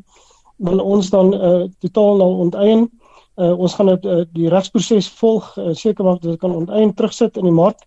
wil 0.57 0.81
ons 0.81 1.11
dan 1.11 1.35
uh 1.35 1.67
totaal 1.83 2.17
nou 2.17 2.33
onteien. 2.47 2.89
Uh 3.37 3.59
ons 3.59 3.75
gaan 3.75 3.87
dit 3.87 4.05
uh, 4.05 4.25
die 4.33 4.49
regsproses 4.49 5.11
volg 5.19 5.57
uh, 5.59 5.75
seker 5.75 6.05
maak 6.05 6.23
dat 6.23 6.31
dit 6.31 6.41
kan 6.41 6.55
onteien 6.55 6.95
terugsit 6.95 7.37
in 7.37 7.45
die 7.45 7.59
mark. 7.63 7.79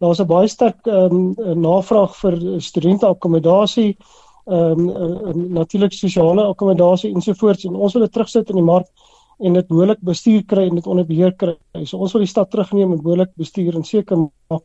Daar's 0.00 0.20
'n 0.20 0.26
baie 0.26 0.48
sterk 0.48 0.86
ehm 0.86 1.34
um, 1.38 1.60
navraag 1.60 2.16
vir 2.16 2.60
studente 2.60 3.06
akkommodasie 3.06 3.96
ehm 4.50 4.88
um, 4.88 5.52
natuurlik 5.52 5.92
sosiale 5.92 6.42
akkommodasie 6.50 7.12
ensovoorts 7.14 7.64
en 7.64 7.76
ons 7.76 7.92
wil 7.94 8.02
dit 8.02 8.12
terugsit 8.12 8.48
in 8.50 8.58
die 8.58 8.66
mark 8.66 8.88
en 9.40 9.56
dit 9.56 9.68
behoorlik 9.68 10.00
bestuur 10.04 10.42
kry 10.46 10.66
en 10.68 10.74
dit 10.74 10.86
onder 10.86 11.06
beheer 11.06 11.32
kry. 11.32 11.56
So 11.84 11.98
ons 11.98 12.12
wil 12.12 12.24
die 12.24 12.30
stad 12.30 12.50
terugneem 12.50 12.92
en 12.92 13.02
behoorlik 13.02 13.32
bestuur 13.40 13.78
en 13.78 13.84
seker 13.84 14.26
maak 14.50 14.64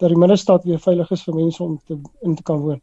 dat 0.00 0.12
die 0.12 0.18
middestad 0.18 0.64
weer 0.64 0.80
veilig 0.82 1.10
is 1.14 1.24
vir 1.24 1.36
mense 1.36 1.62
om 1.62 1.76
te 1.86 1.98
in 2.22 2.34
te 2.36 2.42
kan 2.42 2.60
woon. 2.64 2.80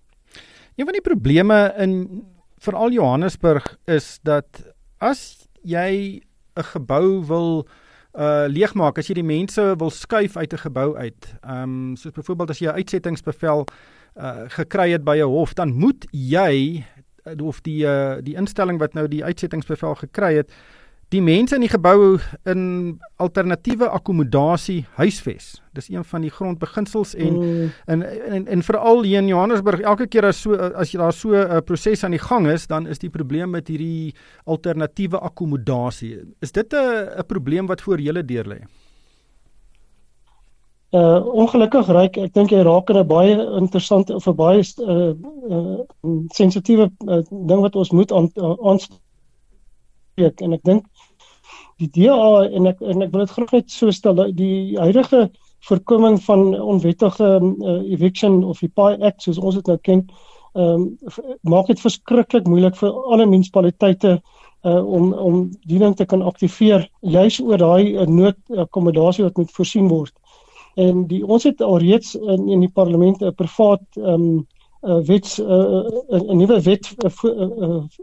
Een 0.76 0.86
van 0.86 0.96
die 0.98 1.06
probleme 1.06 1.58
in 1.78 2.24
veral 2.64 2.94
Johannesburg 2.96 3.78
is 3.86 4.20
dat 4.24 4.64
as 5.00 5.48
jy 5.62 6.22
'n 6.56 6.70
gebou 6.74 7.26
wil 7.26 7.66
uh 8.14 8.46
leegmaak 8.48 8.98
as 8.98 9.08
jy 9.10 9.16
die 9.18 9.26
mense 9.26 9.62
wil 9.78 9.90
skuif 9.90 10.38
uit 10.38 10.54
'n 10.54 10.66
gebou 10.70 10.96
uit. 10.96 11.36
Ehm 11.42 11.64
um, 11.64 11.96
soos 11.96 12.14
byvoorbeeld 12.14 12.50
as 12.50 12.60
jy 12.60 12.68
'n 12.68 12.76
uitsettingsbevel 12.76 13.66
uh 14.16 14.46
gekry 14.48 14.92
het 14.92 15.04
by 15.04 15.18
'n 15.18 15.30
hof, 15.30 15.54
dan 15.54 15.74
moet 15.74 16.06
jy 16.12 16.84
uh, 17.26 17.46
of 17.46 17.62
die 17.62 17.84
uh 17.86 18.22
die 18.22 18.36
instelling 18.36 18.80
wat 18.80 18.94
nou 18.94 19.08
die 19.08 19.24
uitsettingsbevel 19.24 19.96
gekry 19.96 20.36
het, 20.36 20.52
die 21.14 21.22
mense 21.22 21.56
in 21.56 21.64
die 21.66 21.72
gebou 21.72 22.18
in 22.50 22.64
alternatiewe 23.22 23.90
akkommodasie 23.90 24.86
huisves. 24.98 25.62
Dis 25.78 25.90
een 25.90 26.06
van 26.06 26.26
die 26.26 26.32
grondbeginsels 26.34 27.14
en 27.16 27.38
mm. 27.38 27.72
en 27.86 28.04
en, 28.04 28.48
en 28.48 28.64
veral 28.64 29.04
hier 29.04 29.22
in 29.22 29.28
Johannesburg 29.28 29.80
elke 29.82 30.08
keer 30.08 30.26
as 30.26 30.42
so 30.42 30.58
as 30.58 30.94
jy 30.94 31.02
daar 31.02 31.14
so 31.14 31.34
'n 31.34 31.64
proses 31.64 32.04
aan 32.04 32.18
die 32.18 32.24
gang 32.24 32.48
is, 32.48 32.68
dan 32.68 32.88
is 32.88 33.00
die 33.00 33.10
probleem 33.10 33.50
met 33.50 33.68
hierdie 33.68 34.14
alternatiewe 34.46 35.20
akkommodasie. 35.20 36.36
Is 36.42 36.52
dit 36.52 36.74
'n 36.74 37.20
'n 37.20 37.26
probleem 37.28 37.68
wat 37.68 37.82
voor 37.82 38.00
julle 38.00 38.26
deur 38.26 38.48
lê? 38.48 38.62
Uh 40.94 41.26
ongelukkig 41.42 41.88
reik 41.90 42.18
ek 42.22 42.34
dink 42.38 42.52
jy 42.54 42.62
raak 42.62 42.90
in 42.90 42.98
'n 43.02 43.08
baie 43.08 43.34
interessante 43.60 44.16
of 44.16 44.28
'n 44.28 44.36
baie 44.36 44.62
uh, 44.62 45.14
uh 45.50 45.78
sensitiewe 46.38 46.92
uh, 47.08 47.22
ding 47.30 47.62
wat 47.66 47.76
ons 47.76 47.92
moet 47.92 48.12
aan 48.12 48.30
aanspreek 48.62 50.42
en 50.42 50.54
ek 50.54 50.64
dink 50.64 50.86
die 51.82 51.90
DA 51.90 52.46
en 52.46 52.68
ek 52.70 52.82
en 52.82 53.02
ek 53.02 53.12
wil 53.12 53.26
dit 53.26 53.34
graag 53.36 53.52
net 53.52 53.72
so 53.72 53.92
stel 53.92 54.22
die 54.38 54.78
huidige 54.78 55.30
voorkoming 55.68 56.20
van 56.24 56.62
onwettige 56.62 57.30
uh, 57.42 57.92
eviction 57.92 58.44
of 58.44 58.60
die 58.60 58.70
PI 58.70 58.98
Act 59.02 59.24
soos 59.24 59.40
ons 59.40 59.56
dit 59.56 59.68
nou 59.72 59.78
ken, 59.82 60.06
ehm 60.54 60.82
um, 60.84 61.28
maak 61.50 61.70
dit 61.72 61.80
verskriklik 61.82 62.48
moeilik 62.48 62.76
vir 62.78 62.92
alle 62.94 63.26
munisipaliteite 63.26 64.12
uh, 64.18 64.82
om 64.86 65.14
om 65.14 65.40
diening 65.66 65.96
te 65.98 66.06
kan 66.06 66.22
aktiveer 66.22 66.86
juis 67.02 67.40
oor 67.42 67.58
daai 67.58 67.96
uh, 67.96 68.06
noodakkommodasie 68.06 69.26
wat 69.26 69.40
moet 69.40 69.56
voorsien 69.56 69.88
word. 69.90 70.14
En 70.74 71.08
die 71.08 71.22
ons 71.26 71.44
het 71.44 71.62
alreeds 71.62 72.16
in 72.16 72.48
in 72.50 72.60
die 72.60 72.72
parlement 72.74 73.22
'n 73.22 73.34
privaat 73.34 73.84
ehm 73.94 74.08
um, 74.08 74.48
uh, 74.82 75.00
wet 75.06 75.38
'n 75.38 75.52
uh, 76.10 76.32
nuwe 76.32 76.62
wet 76.62 76.96
uh, 77.06 77.12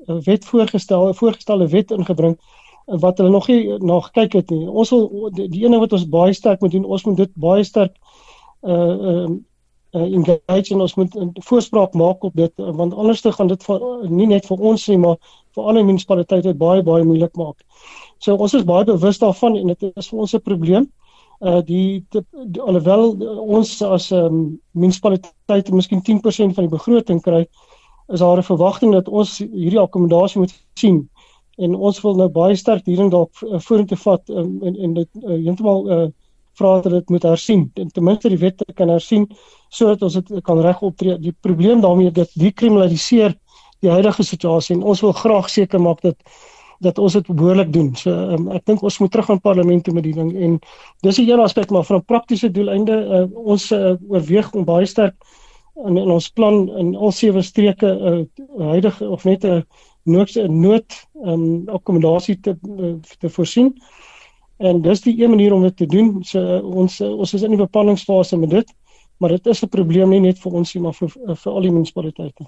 uh, 0.06 0.20
wet 0.24 0.44
voorgestel 0.44 1.09
'n 1.09 1.14
voorgestelde 1.14 1.68
wet 1.68 1.90
ingebring 1.90 2.38
wat 2.85 3.18
hulle 3.18 3.30
nog 3.30 3.48
nie 3.48 3.78
na 3.78 4.00
gekyk 4.00 4.33
het 4.33 4.50
nie. 4.50 4.70
Ons 4.70 4.90
wil 4.90 5.30
die, 5.33 5.48
die 5.48 5.64
ene 5.64 5.78
wat 5.78 5.92
ons 5.92 6.09
baie 6.09 6.33
sterk 6.33 6.61
moet 6.61 6.70
doen, 6.70 6.85
ons 6.85 7.04
moet 7.04 7.16
dit 7.16 7.30
baie 7.35 7.64
sterk 7.64 7.96
uh 8.62 8.96
uh, 9.11 9.28
uh 9.90 10.14
engage 10.14 10.74
en 10.74 10.80
ons 10.80 10.94
moet 10.94 11.14
'n 11.16 11.30
voorspraak 11.35 11.94
maak 11.94 12.24
op 12.24 12.35
dit 12.35 12.52
want 12.56 12.94
anders 12.94 13.20
te 13.20 13.33
gaan 13.33 13.46
dit 13.46 13.64
vir, 13.64 13.80
nie 14.09 14.26
net 14.26 14.46
vir 14.46 14.59
ons 14.59 14.88
nie, 14.88 14.98
maar 14.98 15.16
vir 15.54 15.64
alle 15.64 15.83
munisipaliteite 15.83 16.54
baie 16.54 16.83
baie 16.83 17.04
moeilik 17.04 17.37
maak. 17.37 17.59
So 18.18 18.37
ons 18.37 18.54
is 18.54 18.64
baie 18.64 18.85
bewus 18.85 19.18
daarvan 19.18 19.56
en 19.56 19.66
dit 19.66 19.92
is 19.96 20.09
vir 20.09 20.18
ons 20.18 20.35
'n 20.35 20.40
probleem. 20.40 20.83
Uh 20.83 21.10
die, 21.40 22.05
die, 22.12 22.20
die 22.53 22.61
alhoewel 22.61 23.14
ons 23.40 23.83
as 23.83 24.11
'n 24.12 24.24
um, 24.24 24.61
munisipaliteit 24.72 25.70
miskien 25.72 26.03
10% 26.05 26.55
van 26.55 26.66
die 26.66 26.76
begroting 26.76 27.20
kry, 27.24 27.46
is 28.12 28.20
daar 28.20 28.37
'n 28.38 28.42
verwagting 28.42 28.92
dat 28.92 29.09
ons 29.09 29.38
hierdie 29.38 29.81
akkommodasie 29.81 30.40
moet 30.40 30.53
sien 30.74 31.09
en 31.61 31.74
ons 31.74 32.00
wil 32.00 32.16
nou 32.16 32.29
baie 32.33 32.57
sterk 32.57 32.87
hierin 32.88 33.12
dalk 33.12 33.42
uh, 33.44 33.61
vorentoe 33.61 33.98
vat 34.00 34.33
um, 34.33 34.59
en 34.64 34.76
en 34.76 34.94
dit 34.94 35.09
uh, 35.22 35.37
heeltemal 35.37 35.90
uh, 35.90 36.07
vra 36.59 36.81
dat 36.85 36.92
dit 36.92 37.12
moet 37.14 37.26
hersien 37.29 37.66
en 37.74 37.88
ten 37.88 38.05
minste 38.05 38.33
die 38.33 38.40
wet 38.40 38.64
kan 38.74 38.92
hersien 38.92 39.26
sodat 39.68 40.03
ons 40.03 40.16
dit 40.18 40.42
kan 40.44 40.61
reg 40.61 40.81
optree. 40.83 41.18
Die 41.18 41.35
probleem 41.46 41.81
daarmee 41.81 42.11
dat 42.11 42.33
dit 42.33 42.46
dekriminaliseer 42.46 43.37
die 43.81 43.90
huidige 43.90 44.24
situasie 44.26 44.76
en 44.76 44.83
ons 44.83 45.00
wil 45.05 45.12
graag 45.16 45.48
seker 45.50 45.81
maak 45.81 46.03
dat 46.05 46.16
dat 46.81 46.99
ons 46.99 47.12
dit 47.12 47.27
behoorlik 47.27 47.73
doen. 47.73 47.93
So 47.97 48.11
um, 48.11 48.49
ek 48.57 48.64
dink 48.69 48.83
ons 48.83 48.99
moet 49.03 49.12
terug 49.12 49.31
aan 49.31 49.40
parlement 49.40 49.85
toe 49.85 49.95
met 49.95 50.07
die 50.07 50.14
ding 50.16 50.33
en 50.33 50.59
dis 51.05 51.19
'n 51.19 51.29
hele 51.29 51.45
aspek 51.45 51.71
maar 51.71 51.85
van 51.85 51.97
'n 51.97 52.05
praktiese 52.05 52.51
doeleinde 52.51 52.97
uh, 52.97 53.27
ons 53.47 53.71
uh, 53.71 53.95
oorweeg 54.09 54.53
om 54.55 54.64
baie 54.64 54.87
sterk 54.87 55.14
in, 55.85 55.97
in 55.97 56.11
ons 56.11 56.29
plan 56.29 56.69
in 56.79 56.97
al 56.97 57.12
sewe 57.12 57.43
streke 57.43 57.87
uh, 57.87 58.25
huidige 58.73 59.09
of 59.09 59.25
net 59.25 59.45
'n 59.45 59.61
uh, 59.61 59.62
nood 60.03 60.35
nood 60.49 61.09
um, 61.25 61.69
akkommodasie 61.69 62.40
te 62.40 62.57
te 63.19 63.29
voorsien. 63.29 63.75
En 64.59 64.83
dis 64.83 65.01
die 65.01 65.23
een 65.23 65.31
manier 65.31 65.53
om 65.53 65.62
dit 65.62 65.77
te 65.77 65.87
doen. 65.87 66.25
So 66.25 66.59
ons 66.59 67.01
ons 67.01 67.35
is 67.35 67.43
in 67.43 67.51
die 67.51 67.61
beplanningsfase 67.61 68.37
met 68.37 68.51
dit, 68.51 68.73
maar 69.19 69.31
dit 69.31 69.47
is 69.47 69.62
'n 69.62 69.69
probleem 69.69 70.09
nie 70.09 70.21
net 70.21 70.38
vir 70.38 70.53
ons 70.53 70.75
nie, 70.75 70.83
maar 70.83 70.95
vir 70.95 71.09
vir 71.37 71.53
al 71.53 71.61
die 71.61 71.71
munisipaliteite. 71.71 72.45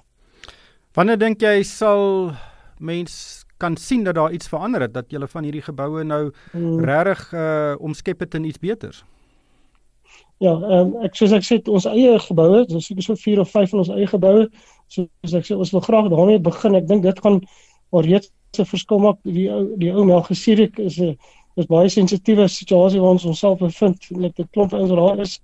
Wanneer 0.93 1.17
dink 1.17 1.41
jy 1.41 1.63
sal 1.63 2.31
mens 2.79 3.42
kan 3.63 3.79
sien 3.79 4.03
dat 4.03 4.15
daar 4.19 4.35
iets 4.35 4.51
verander 4.51 4.81
het 4.87 4.93
dat 4.93 5.11
julle 5.13 5.27
van 5.31 5.47
hierdie 5.47 5.63
geboue 5.63 6.03
nou 6.03 6.23
hmm. 6.51 6.83
regtig 6.83 7.33
uh 7.33 7.73
omskep 7.79 8.19
het 8.25 8.35
in 8.39 8.49
iets 8.51 8.59
beters? 8.59 9.03
Ja, 10.43 10.53
ehm 10.59 10.79
um, 10.79 10.95
ek 11.07 11.15
soos 11.15 11.31
ek 11.31 11.45
sê 11.47 11.59
ons 11.71 11.85
eie 11.87 12.15
geboue, 12.19 12.65
dis 12.67 12.87
seker 12.89 13.05
so 13.05 13.15
4 13.15 13.43
of 13.43 13.51
5 13.51 13.69
van 13.71 13.83
ons 13.83 13.91
eie 13.95 14.07
geboue 14.11 14.47
soos 14.91 15.35
ek 15.39 15.47
sê 15.47 15.55
ons 15.55 15.71
wil 15.73 15.83
graag 15.85 16.09
daarmee 16.11 16.41
begin. 16.43 16.75
Ek 16.79 16.89
dink 16.89 17.05
dit 17.05 17.21
gaan 17.25 17.39
alreeds 17.95 18.31
'n 18.59 18.65
verskil 18.73 18.99
maak. 18.99 19.17
Die 19.23 19.47
die 19.81 19.93
ou 19.93 20.03
Melchisedek 20.05 20.79
is 20.79 20.99
'n 20.99 21.17
is 21.55 21.69
baie 21.69 21.89
sensitiewe 21.89 22.47
situasie 22.49 23.01
waar 23.01 23.15
ons 23.15 23.25
onsself 23.25 23.59
bevind 23.59 24.09
met 24.11 24.39
'n 24.39 24.49
klomp 24.51 24.73
ouens 24.73 24.89
wat 24.89 24.99
daar 24.99 25.19
is. 25.25 25.39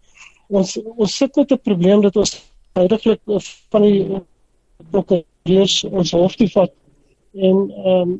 Ons 0.50 0.78
ons 0.98 1.16
sit 1.16 1.36
met 1.36 1.52
'n 1.52 1.66
probleem 1.70 2.02
dat 2.02 2.16
ons 2.16 2.36
heidaglik 2.74 3.22
van 3.72 3.82
die 3.82 4.22
prokureurs 4.92 5.84
ons 5.84 6.12
hof 6.12 6.36
toe 6.36 6.50
vat 6.50 6.74
en 7.34 7.72
ehm 7.72 8.20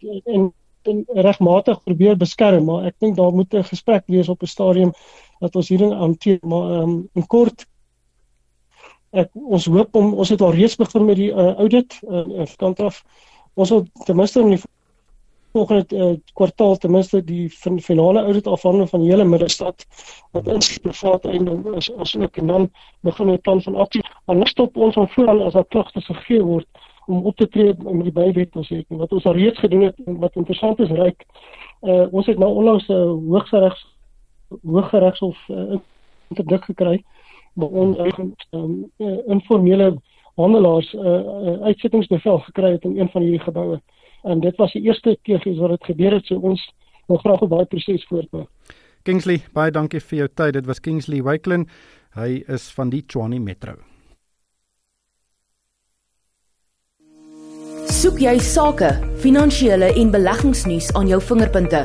um, 0.00 0.20
en 0.24 0.52
en 0.88 1.04
regmatig 1.06 1.82
probeer 1.82 2.16
beskerm, 2.16 2.64
maar 2.64 2.84
ek 2.88 2.94
dink 2.98 3.16
daar 3.16 3.32
moet 3.34 3.54
'n 3.54 3.64
gesprek 3.64 4.04
wees 4.06 4.28
op 4.28 4.42
'n 4.42 4.46
stadium 4.46 4.92
dat 5.40 5.56
ons 5.56 5.68
hierin 5.68 5.92
hanteer, 5.92 6.38
maar 6.42 6.70
ehm 6.70 6.88
um, 6.88 7.08
in 7.14 7.26
kort 7.26 7.66
ek 9.10 9.30
ons 9.32 9.66
hoop 9.66 9.96
om 9.96 10.14
ons 10.14 10.28
het 10.28 10.40
al 10.40 10.52
reeds 10.52 10.76
begin 10.76 11.04
met 11.04 11.16
die 11.16 11.30
uh, 11.32 11.54
audit 11.54 12.00
uh, 12.08 12.44
kant 12.56 12.80
af. 12.80 13.04
Ons 13.54 13.70
wil 13.70 13.86
ten 14.04 14.16
minste 14.16 14.40
in 14.40 14.50
die 14.52 14.60
volgende 15.56 15.96
uh, 15.96 16.16
kwartaal 16.36 16.76
ten 16.76 16.92
minste 16.92 17.22
die 17.24 17.48
fin 17.50 17.80
finale 17.80 18.20
audit 18.20 18.46
afhandeling 18.46 18.90
van 18.90 19.00
die 19.00 19.10
hele 19.10 19.24
middestad 19.24 19.86
wat 20.36 20.46
insluit 20.46 20.82
privaat 20.82 21.24
eiendom 21.24 21.74
is 21.74 21.88
as 21.96 22.16
ook 22.16 22.36
en 22.36 22.46
dan 22.46 22.70
begin 23.00 23.32
'n 23.32 23.40
plan 23.40 23.62
van 23.62 23.76
aksie. 23.76 24.04
Maar 24.26 24.36
net 24.36 24.48
stop 24.48 24.76
ons 24.76 24.96
om 24.96 25.08
vooral 25.08 25.42
as 25.46 25.52
daar 25.52 25.66
klagtes 25.66 26.06
gegee 26.06 26.42
word 26.42 26.66
om 27.08 27.24
op 27.26 27.36
te 27.36 27.48
tree 27.48 27.74
om 27.84 28.02
die 28.04 28.12
bywet 28.12 28.52
te 28.52 28.64
sê 28.68 28.82
wat 28.88 29.12
ons 29.16 29.26
al 29.26 29.38
reeds 29.38 29.58
gedoen 29.64 29.88
het 29.88 30.00
en 30.06 30.18
wat 30.22 30.36
interessant 30.36 30.80
is 30.84 30.92
ryk. 30.92 31.24
Uh, 31.82 32.06
ons 32.12 32.26
het 32.26 32.38
nou 32.38 32.50
onlangs 32.60 32.88
'n 32.88 32.92
uh, 32.92 33.32
hooggeregs 33.32 33.86
hooggeregshof 34.62 35.38
uh, 35.48 35.78
interdik 36.28 36.64
gekry 36.64 37.02
maar 37.58 37.74
ons 37.82 37.98
eie 37.98 38.28
um, 38.50 38.74
informele 39.26 39.90
handelaars 40.38 40.92
'n 40.92 40.98
uh, 40.98 41.04
uh, 41.04 41.60
uitsettingsbevel 41.70 42.38
gekry 42.38 42.72
het 42.72 42.84
in 42.84 42.98
een 42.98 43.08
van 43.08 43.22
hierdie 43.22 43.46
geboue. 43.46 43.80
En 44.22 44.40
dit 44.40 44.56
was 44.56 44.72
die 44.72 44.82
eerste 44.82 45.18
keer 45.22 45.42
wat 45.58 45.70
dit 45.70 45.84
gebeur 45.84 46.12
het, 46.12 46.26
so 46.26 46.34
ons 46.34 46.72
wil 47.06 47.16
graag 47.16 47.40
op 47.40 47.50
daai 47.50 47.64
proses 47.64 48.06
voortbou. 48.06 48.46
Kingsley, 49.02 49.40
baie 49.52 49.70
dankie 49.70 50.00
vir 50.00 50.18
jou 50.18 50.28
tyd. 50.34 50.52
Dit 50.52 50.66
was 50.66 50.80
Kingsley 50.80 51.22
Wyklin. 51.22 51.68
Hy 52.14 52.42
is 52.46 52.72
van 52.74 52.90
die 52.90 53.02
Tshwane 53.06 53.38
Metro. 53.38 53.87
Soek 57.88 58.18
jy 58.20 58.34
sake, 58.44 58.90
finansiële 59.22 59.86
en 59.96 60.10
beleggingsnuus 60.12 60.90
aan 60.98 61.08
jou 61.08 61.16
vingerpunte? 61.24 61.78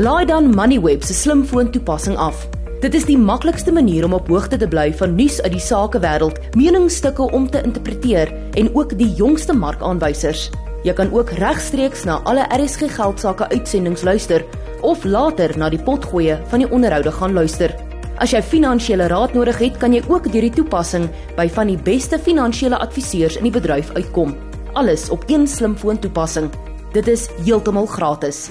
Laai 0.00 0.24
dan 0.24 0.46
Moneyweb 0.48 1.02
se 1.04 1.12
slimfoon 1.12 1.68
toepassing 1.74 2.16
af. 2.16 2.46
Dit 2.80 2.94
is 2.96 3.04
die 3.04 3.18
maklikste 3.20 3.72
manier 3.72 4.06
om 4.08 4.14
op 4.16 4.30
hoogte 4.32 4.56
te 4.56 4.64
bly 4.66 4.86
van 4.96 5.12
nuus 5.12 5.42
uit 5.44 5.52
die 5.52 5.60
sakewêreld, 5.60 6.38
meningsstukke 6.56 7.26
om 7.36 7.50
te 7.52 7.60
interpreteer 7.68 8.32
en 8.56 8.70
ook 8.72 8.94
die 8.96 9.10
jongste 9.18 9.52
markaanwysers. 9.52 10.46
Jy 10.88 10.94
kan 10.96 11.12
ook 11.12 11.34
regstreeks 11.36 12.06
na 12.08 12.16
alle 12.24 12.46
RSG 12.48 12.88
geldsaake 12.96 13.50
uitsendings 13.52 14.06
luister 14.08 14.46
of 14.80 15.04
later 15.04 15.52
na 15.60 15.68
die 15.68 15.82
potgoeie 15.84 16.38
van 16.48 16.64
die 16.64 16.70
onderhoude 16.70 17.12
gaan 17.12 17.36
luister. 17.36 17.76
As 18.24 18.32
jy 18.32 18.40
finansiële 18.40 19.10
raad 19.12 19.36
nodig 19.36 19.60
het, 19.60 19.76
kan 19.76 19.92
jy 19.92 20.00
ook 20.08 20.32
deur 20.32 20.48
die 20.48 20.56
toepassing 20.62 21.10
by 21.36 21.44
van 21.52 21.68
die 21.68 21.76
beste 21.76 22.16
finansiële 22.16 22.80
adviseurs 22.80 23.36
in 23.36 23.50
die 23.50 23.54
bedryf 23.60 23.92
uitkom. 24.00 24.32
Alles 24.72 25.10
op 25.10 25.24
een 25.26 25.46
slimfoon 25.46 25.98
toepassing. 25.98 26.50
Dit 26.92 27.06
is 27.06 27.28
heeltemal 27.44 27.86
gratis. 27.86 28.48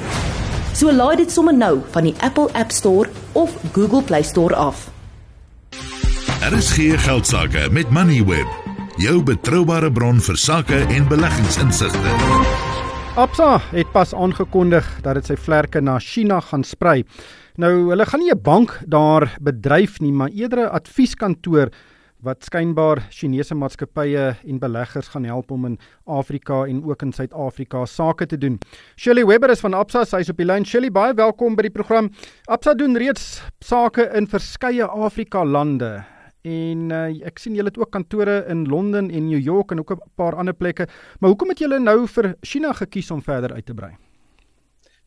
So 0.73 0.91
laai 0.93 1.15
dit 1.17 1.31
sommer 1.31 1.53
nou 1.53 1.79
van 1.91 2.05
die 2.05 2.13
Apple 2.21 2.49
App 2.53 2.71
Store 2.71 3.09
of 3.31 3.55
Google 3.73 4.03
Play 4.03 4.21
Store 4.23 4.55
af. 4.55 4.89
Daar 6.39 6.53
is 6.53 6.71
geen 6.71 6.97
geldsaake 6.97 7.67
met 7.71 7.89
Moneyweb, 7.89 8.47
jou 8.97 9.23
betroubare 9.23 9.91
bron 9.91 10.21
vir 10.21 10.37
sake 10.37 10.85
en 10.89 11.07
beleggingsinsigte. 11.09 12.13
Absa 13.15 13.59
het 13.71 13.91
pas 13.91 14.13
aangekondig 14.13 14.87
dat 15.01 15.17
dit 15.19 15.33
sy 15.33 15.35
vlerke 15.37 15.81
na 15.81 15.99
China 15.99 16.39
gaan 16.39 16.63
sprei. 16.63 17.01
Nou, 17.57 17.89
hulle 17.89 18.05
gaan 18.05 18.19
nie 18.19 18.31
'n 18.31 18.41
bank 18.41 18.79
daar 18.85 19.37
bedryf 19.41 19.99
nie, 19.99 20.13
maar 20.13 20.29
eerder 20.29 20.59
'n 20.65 20.73
advieskantoor 20.73 21.69
wat 22.21 22.45
skynbaar 22.45 23.01
Chinese 23.09 23.55
maatskappye 23.57 24.35
en 24.45 24.59
beleggers 24.61 25.09
gaan 25.13 25.25
help 25.25 25.51
om 25.51 25.65
in 25.65 25.79
Afrika 26.05 26.63
en 26.69 26.83
ook 26.85 27.01
in 27.01 27.13
Suid-Afrika 27.13 27.85
sake 27.85 28.25
te 28.25 28.37
doen. 28.37 28.59
Shirley 28.95 29.25
Webber 29.25 29.49
is 29.49 29.63
van 29.63 29.73
Absa, 29.73 30.03
sy 30.05 30.21
is 30.21 30.29
op 30.29 30.37
die 30.37 30.45
lyn. 30.45 30.65
Shirley, 30.65 30.91
baie 30.93 31.15
welkom 31.17 31.57
by 31.57 31.65
die 31.65 31.73
program. 31.73 32.11
Absa 32.45 32.75
doen 32.77 32.97
reeds 32.97 33.41
sake 33.65 34.05
in 34.17 34.29
verskeie 34.29 34.85
Afrika 34.85 35.43
lande. 35.45 36.03
En 36.45 36.87
uh, 36.93 37.07
ek 37.25 37.41
sien 37.41 37.57
julle 37.57 37.69
het 37.69 37.77
ook 37.77 37.91
kantore 37.93 38.39
in 38.49 38.67
Londen 38.69 39.09
en 39.09 39.27
New 39.29 39.41
York 39.41 39.71
en 39.71 39.81
ook 39.81 39.91
'n 39.91 40.13
paar 40.15 40.35
ander 40.35 40.53
plekke. 40.53 40.87
Maar 41.19 41.29
hoekom 41.29 41.49
het 41.49 41.59
julle 41.59 41.79
nou 41.79 42.07
vir 42.07 42.35
China 42.41 42.73
gekies 42.73 43.11
om 43.11 43.21
verder 43.21 43.53
uit 43.53 43.65
te 43.65 43.73
brei? 43.73 43.93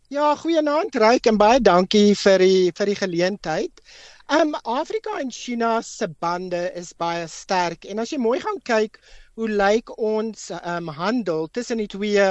Ja, 0.09 0.35
goeienaand 0.37 0.95
Ryk 0.95 1.27
en 1.27 1.39
baie 1.41 1.61
dankie 1.61 2.15
vir 2.15 2.39
die 2.39 2.73
vir 2.77 2.87
die 2.87 2.95
geleentheid. 2.95 3.81
Um 4.31 4.55
Afrika 4.65 5.21
en 5.21 5.31
China 5.31 5.83
se 5.83 6.09
bande 6.09 6.73
is 6.75 6.95
baie 6.95 7.27
sterk 7.29 7.85
en 7.85 7.99
as 8.01 8.13
jy 8.13 8.19
mooi 8.19 8.39
gaan 8.41 8.57
kyk 8.65 8.97
hoe 9.37 9.49
lyk 9.51 9.93
ons 10.01 10.47
um 10.65 10.89
handel 10.89 11.45
tussen 11.53 11.83
die 11.83 11.91
twee 11.93 12.31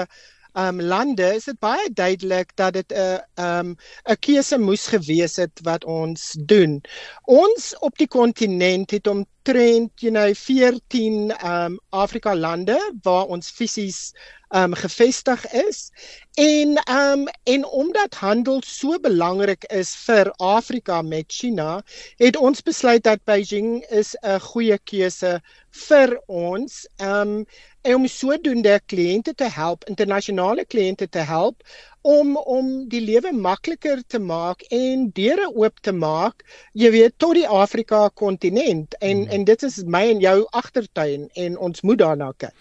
um 0.57 0.81
lande 0.81 1.27
is 1.35 1.45
dit 1.51 1.59
baie 1.61 1.91
duidelik 1.93 2.55
dat 2.57 2.73
dit 2.79 2.95
'n 2.97 2.97
uh, 2.97 3.59
um 3.59 3.75
'n 4.09 4.17
keuse 4.25 4.57
moes 4.57 4.87
gewees 4.87 5.37
het 5.37 5.61
wat 5.69 5.85
ons 5.85 6.33
doen. 6.53 6.81
Ons 7.29 7.75
op 7.79 7.97
die 7.97 8.07
kontinent 8.07 8.91
het 8.91 9.07
omtrent 9.43 9.91
you 10.01 10.11
know 10.11 10.33
14 10.33 11.33
um 11.43 11.79
Afrika 11.91 12.35
lande 12.35 12.77
waar 13.01 13.25
ons 13.25 13.49
fisies 13.51 14.13
um 14.55 14.73
gevestig 14.73 15.45
is. 15.51 15.91
En 16.35 16.77
um 16.89 17.27
en 17.43 17.65
omdat 17.65 18.15
handel 18.15 18.61
so 18.65 18.99
belangrik 18.99 19.63
is 19.63 19.95
vir 19.95 20.31
Afrika 20.37 21.01
met 21.01 21.25
China 21.27 21.83
het 22.17 22.37
ons 22.37 22.61
besluit 22.61 23.03
dat 23.03 23.23
Beijing 23.25 23.83
is 23.89 24.15
'n 24.21 24.39
goeie 24.39 24.77
keuse 24.77 25.41
vir 25.71 26.21
ons 26.27 26.87
um 27.01 27.45
en 27.81 27.95
om 27.95 28.07
sodoende 28.07 28.79
kliënte 28.85 29.33
te 29.35 29.49
help 29.49 29.83
internasionale 29.89 30.65
kliënte 30.65 31.09
te 31.09 31.19
help 31.19 31.63
om 32.03 32.35
om 32.37 32.71
die 32.91 33.01
lewe 33.01 33.31
makliker 33.31 34.03
te 34.07 34.19
maak 34.19 34.61
en 34.69 35.09
deure 35.15 35.49
oop 35.55 35.79
te 35.81 35.91
maak 35.91 36.43
jy 36.73 36.91
weet 36.91 37.17
tot 37.17 37.35
die 37.39 37.47
Afrika 37.47 38.09
kontinent 38.13 38.95
en 38.99 39.23
hmm. 39.23 39.31
en 39.31 39.45
dit 39.45 39.63
is 39.63 39.83
my 39.85 40.03
en 40.11 40.19
jou 40.19 40.39
agtertuin 40.51 41.29
en 41.35 41.57
ons 41.57 41.81
moet 41.81 41.99
daarna 41.99 42.33
kyk 42.37 42.53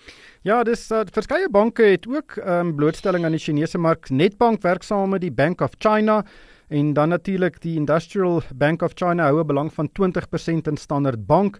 Ja, 0.42 0.64
dis 0.66 0.88
uh, 0.90 1.04
verskeie 1.14 1.46
banke 1.54 1.84
het 1.92 2.06
ook 2.10 2.34
ehm 2.40 2.72
um, 2.72 2.74
blootstelling 2.74 3.24
aan 3.24 3.36
die 3.36 3.38
Chinese 3.38 3.78
mark. 3.78 4.08
Nedbank 4.10 4.62
werk 4.66 4.82
saam 4.82 5.14
met 5.14 5.22
die 5.22 5.30
Bank 5.30 5.60
of 5.62 5.76
China 5.78 6.24
en 6.68 6.92
dan 6.92 7.08
natuurlik 7.08 7.60
die 7.62 7.76
Industrial 7.76 8.42
Bank 8.54 8.82
of 8.82 8.96
China 8.98 9.28
hou 9.30 9.38
'n 9.40 9.46
belang 9.46 9.72
van 9.72 9.88
20% 9.92 10.66
in 10.66 10.76
Standard 10.76 11.26
Bank. 11.26 11.58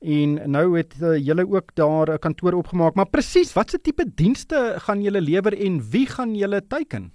En 0.00 0.50
nou 0.50 0.76
het 0.76 0.94
uh, 1.02 1.16
julle 1.18 1.46
ook 1.48 1.74
daar 1.74 2.12
'n 2.12 2.18
kantoor 2.18 2.52
opgemaak, 2.52 2.94
maar 2.94 3.10
presies 3.10 3.52
watse 3.52 3.80
tipe 3.80 4.04
dienste 4.14 4.74
gaan 4.78 5.02
julle 5.02 5.20
lewer 5.20 5.58
en 5.66 5.90
wie 5.90 6.06
gaan 6.06 6.34
julle 6.34 6.66
teiken? 6.66 7.12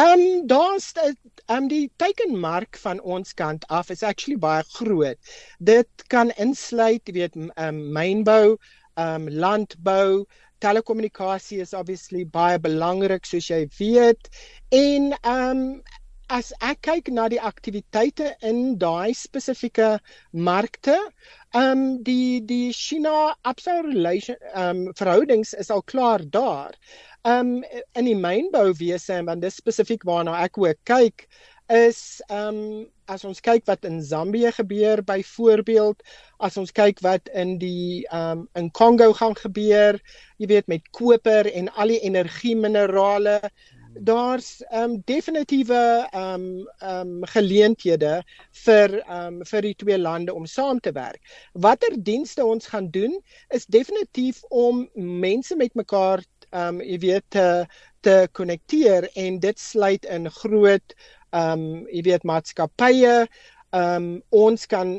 Ehm 0.00 0.20
um, 0.20 0.46
daar's 0.46 0.92
ehm 0.94 1.16
um, 1.56 1.68
die 1.68 1.90
teikenmark 1.96 2.76
van 2.80 3.00
ons 3.00 3.34
kant 3.34 3.66
af 3.68 3.90
is 3.90 4.02
actually 4.02 4.38
baie 4.38 4.62
groot. 4.76 5.18
Dit 5.58 5.88
kan 6.08 6.30
insluit, 6.40 7.02
jy 7.04 7.12
weet, 7.18 7.36
ehm 7.36 7.52
um, 7.68 7.82
mynbou, 7.92 8.56
um 8.96 9.28
landbou, 9.28 10.24
telekommunikasie 10.64 11.60
is 11.60 11.74
obviously 11.74 12.24
baie 12.24 12.58
belangrik 12.58 13.26
soos 13.28 13.50
jy 13.50 13.66
weet. 13.78 14.30
En 14.70 15.12
um 15.28 15.82
as 16.32 16.52
ek 16.64 16.78
kyk 16.86 17.10
na 17.12 17.26
die 17.28 17.40
aktiwiteite 17.44 18.30
in 18.48 18.78
daai 18.80 19.12
spesifieke 19.12 19.98
markte, 20.32 20.96
um 21.52 22.02
die 22.06 22.40
die 22.40 22.72
China 22.72 23.34
Absa 23.44 23.82
relation 23.84 24.36
um 24.56 24.86
verhoudings 24.96 25.52
is 25.52 25.70
al 25.70 25.82
klaar 25.82 26.24
daar. 26.24 26.72
Um 27.24 27.62
in 27.94 28.08
die 28.08 28.16
mynbouwese 28.18 29.12
en 29.14 29.28
dan 29.30 29.42
dis 29.42 29.60
spesifiek 29.60 30.02
waarna 30.02 30.32
ek 30.42 30.56
ook 30.58 30.78
kyk 30.90 31.28
is 31.70 32.18
um 32.34 32.88
as 33.06 33.22
ons 33.24 33.38
kyk 33.40 33.62
wat 33.70 33.86
in 33.86 34.00
Zambië 34.02 34.50
gebeur 34.56 35.04
byvoorbeeld 35.06 36.02
as 36.42 36.58
ons 36.58 36.74
kyk 36.74 36.98
wat 37.06 37.30
in 37.30 37.60
die 37.62 38.02
um 38.10 38.48
in 38.58 38.72
Kongo 38.74 39.12
gaan 39.14 39.38
gebeur 39.38 40.00
jy 40.42 40.50
weet 40.50 40.66
met 40.66 40.90
koper 40.90 41.46
en 41.46 41.70
al 41.78 41.94
die 41.94 42.00
energie 42.02 42.56
minerale 42.58 43.38
daar's 43.94 44.64
um 44.74 44.98
definitiewe 45.06 46.08
um 46.16 46.66
um 46.82 47.22
geleenthede 47.36 48.22
vir 48.64 48.98
um 49.06 49.44
vir 49.46 49.62
die 49.68 49.74
twee 49.78 49.98
lande 49.98 50.34
om 50.34 50.46
saam 50.46 50.80
te 50.80 50.90
werk. 50.92 51.22
Watter 51.54 51.94
dienste 51.94 52.42
ons 52.44 52.66
gaan 52.66 52.90
doen 52.90 53.14
is 53.54 53.66
definitief 53.66 54.42
om 54.50 54.88
mense 54.94 55.54
met 55.56 55.74
mekaar 55.78 56.24
um 56.52 56.80
jy 56.84 56.98
weet 57.06 57.26
te 57.34 57.46
te 58.02 58.28
konnekteer 58.34 59.06
en 59.14 59.38
dit 59.42 59.58
sluit 59.58 60.04
in 60.10 60.30
groot 60.42 60.94
um, 61.30 61.84
jy 61.90 62.02
weet 62.08 62.26
maatskappye 62.28 63.14
um, 63.76 64.08
ons 64.34 64.66
kan 64.70 64.96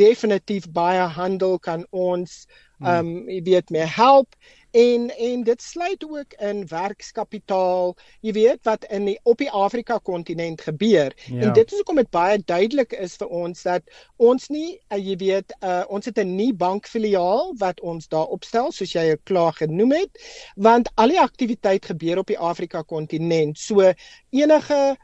definitief 0.00 0.68
baie 0.74 1.06
handel 1.16 1.58
kan 1.62 1.86
ons 1.90 2.44
hmm. 2.78 2.88
um, 2.88 3.12
jy 3.30 3.42
weet 3.46 3.70
meer 3.74 3.90
help 3.96 4.34
en 4.72 5.10
en 5.18 5.42
dit 5.44 5.62
sluit 5.62 6.04
ook 6.08 6.32
in 6.40 6.64
werkskapitaal 6.68 7.92
jy 8.20 8.32
weet 8.32 8.62
wat 8.68 8.84
in 8.88 9.04
die 9.10 9.18
op 9.28 9.38
die 9.38 9.50
Afrika 9.50 9.98
kontinent 9.98 10.64
gebeur 10.64 11.12
ja. 11.26 11.40
en 11.40 11.52
dit 11.52 11.72
is 11.72 11.82
hoekom 11.82 12.00
dit 12.00 12.10
baie 12.10 12.38
duidelik 12.44 12.96
is 12.96 13.18
vir 13.20 13.28
ons 13.42 13.62
dat 13.68 13.82
ons 14.16 14.48
nie 14.48 14.78
uh, 14.88 14.98
jy 14.98 15.16
weet 15.20 15.52
uh, 15.60 15.84
ons 15.88 16.08
het 16.08 16.18
'n 16.18 16.36
nie 16.36 16.52
bankfiliaal 16.52 17.52
wat 17.60 17.80
ons 17.80 18.08
daar 18.08 18.32
opstel 18.32 18.72
soos 18.72 18.96
jy 18.96 19.16
klaar 19.24 19.52
genoem 19.52 19.92
het 19.92 20.24
want 20.56 20.88
al 20.96 21.08
die 21.08 21.20
aktiwiteit 21.20 21.84
gebeur 21.84 22.24
op 22.24 22.32
die 22.32 22.38
Afrika 22.38 22.82
kontinent 22.82 23.58
so 23.58 23.92
enige 24.30 24.96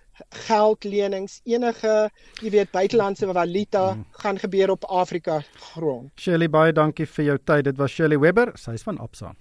geldlenings, 0.48 1.40
enige, 1.44 2.10
jy 2.42 2.50
weet, 2.50 2.70
buitelandse 2.74 3.28
valuta 3.32 3.94
mm. 3.94 4.04
gaan 4.10 4.38
gebeur 4.38 4.70
op 4.70 4.84
Afrika 4.84 5.40
grond. 5.72 6.10
Shirley 6.18 6.50
baie 6.50 6.72
dankie 6.72 7.06
vir 7.06 7.24
jou 7.24 7.38
tyd. 7.44 7.64
Dit 7.64 7.76
was 7.76 7.92
Shirley 7.94 8.18
Webber, 8.18 8.52
sy 8.58 8.74
is 8.78 8.82
van 8.82 8.98
Absa. 8.98 9.34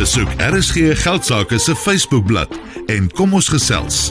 Besoek 0.00 0.30
RSG 0.38 0.96
Geldsaake 1.02 1.58
se 1.58 1.74
Facebookblad 1.76 2.60
en 2.86 3.10
kom 3.12 3.34
ons 3.36 3.48
gesels. 3.52 4.06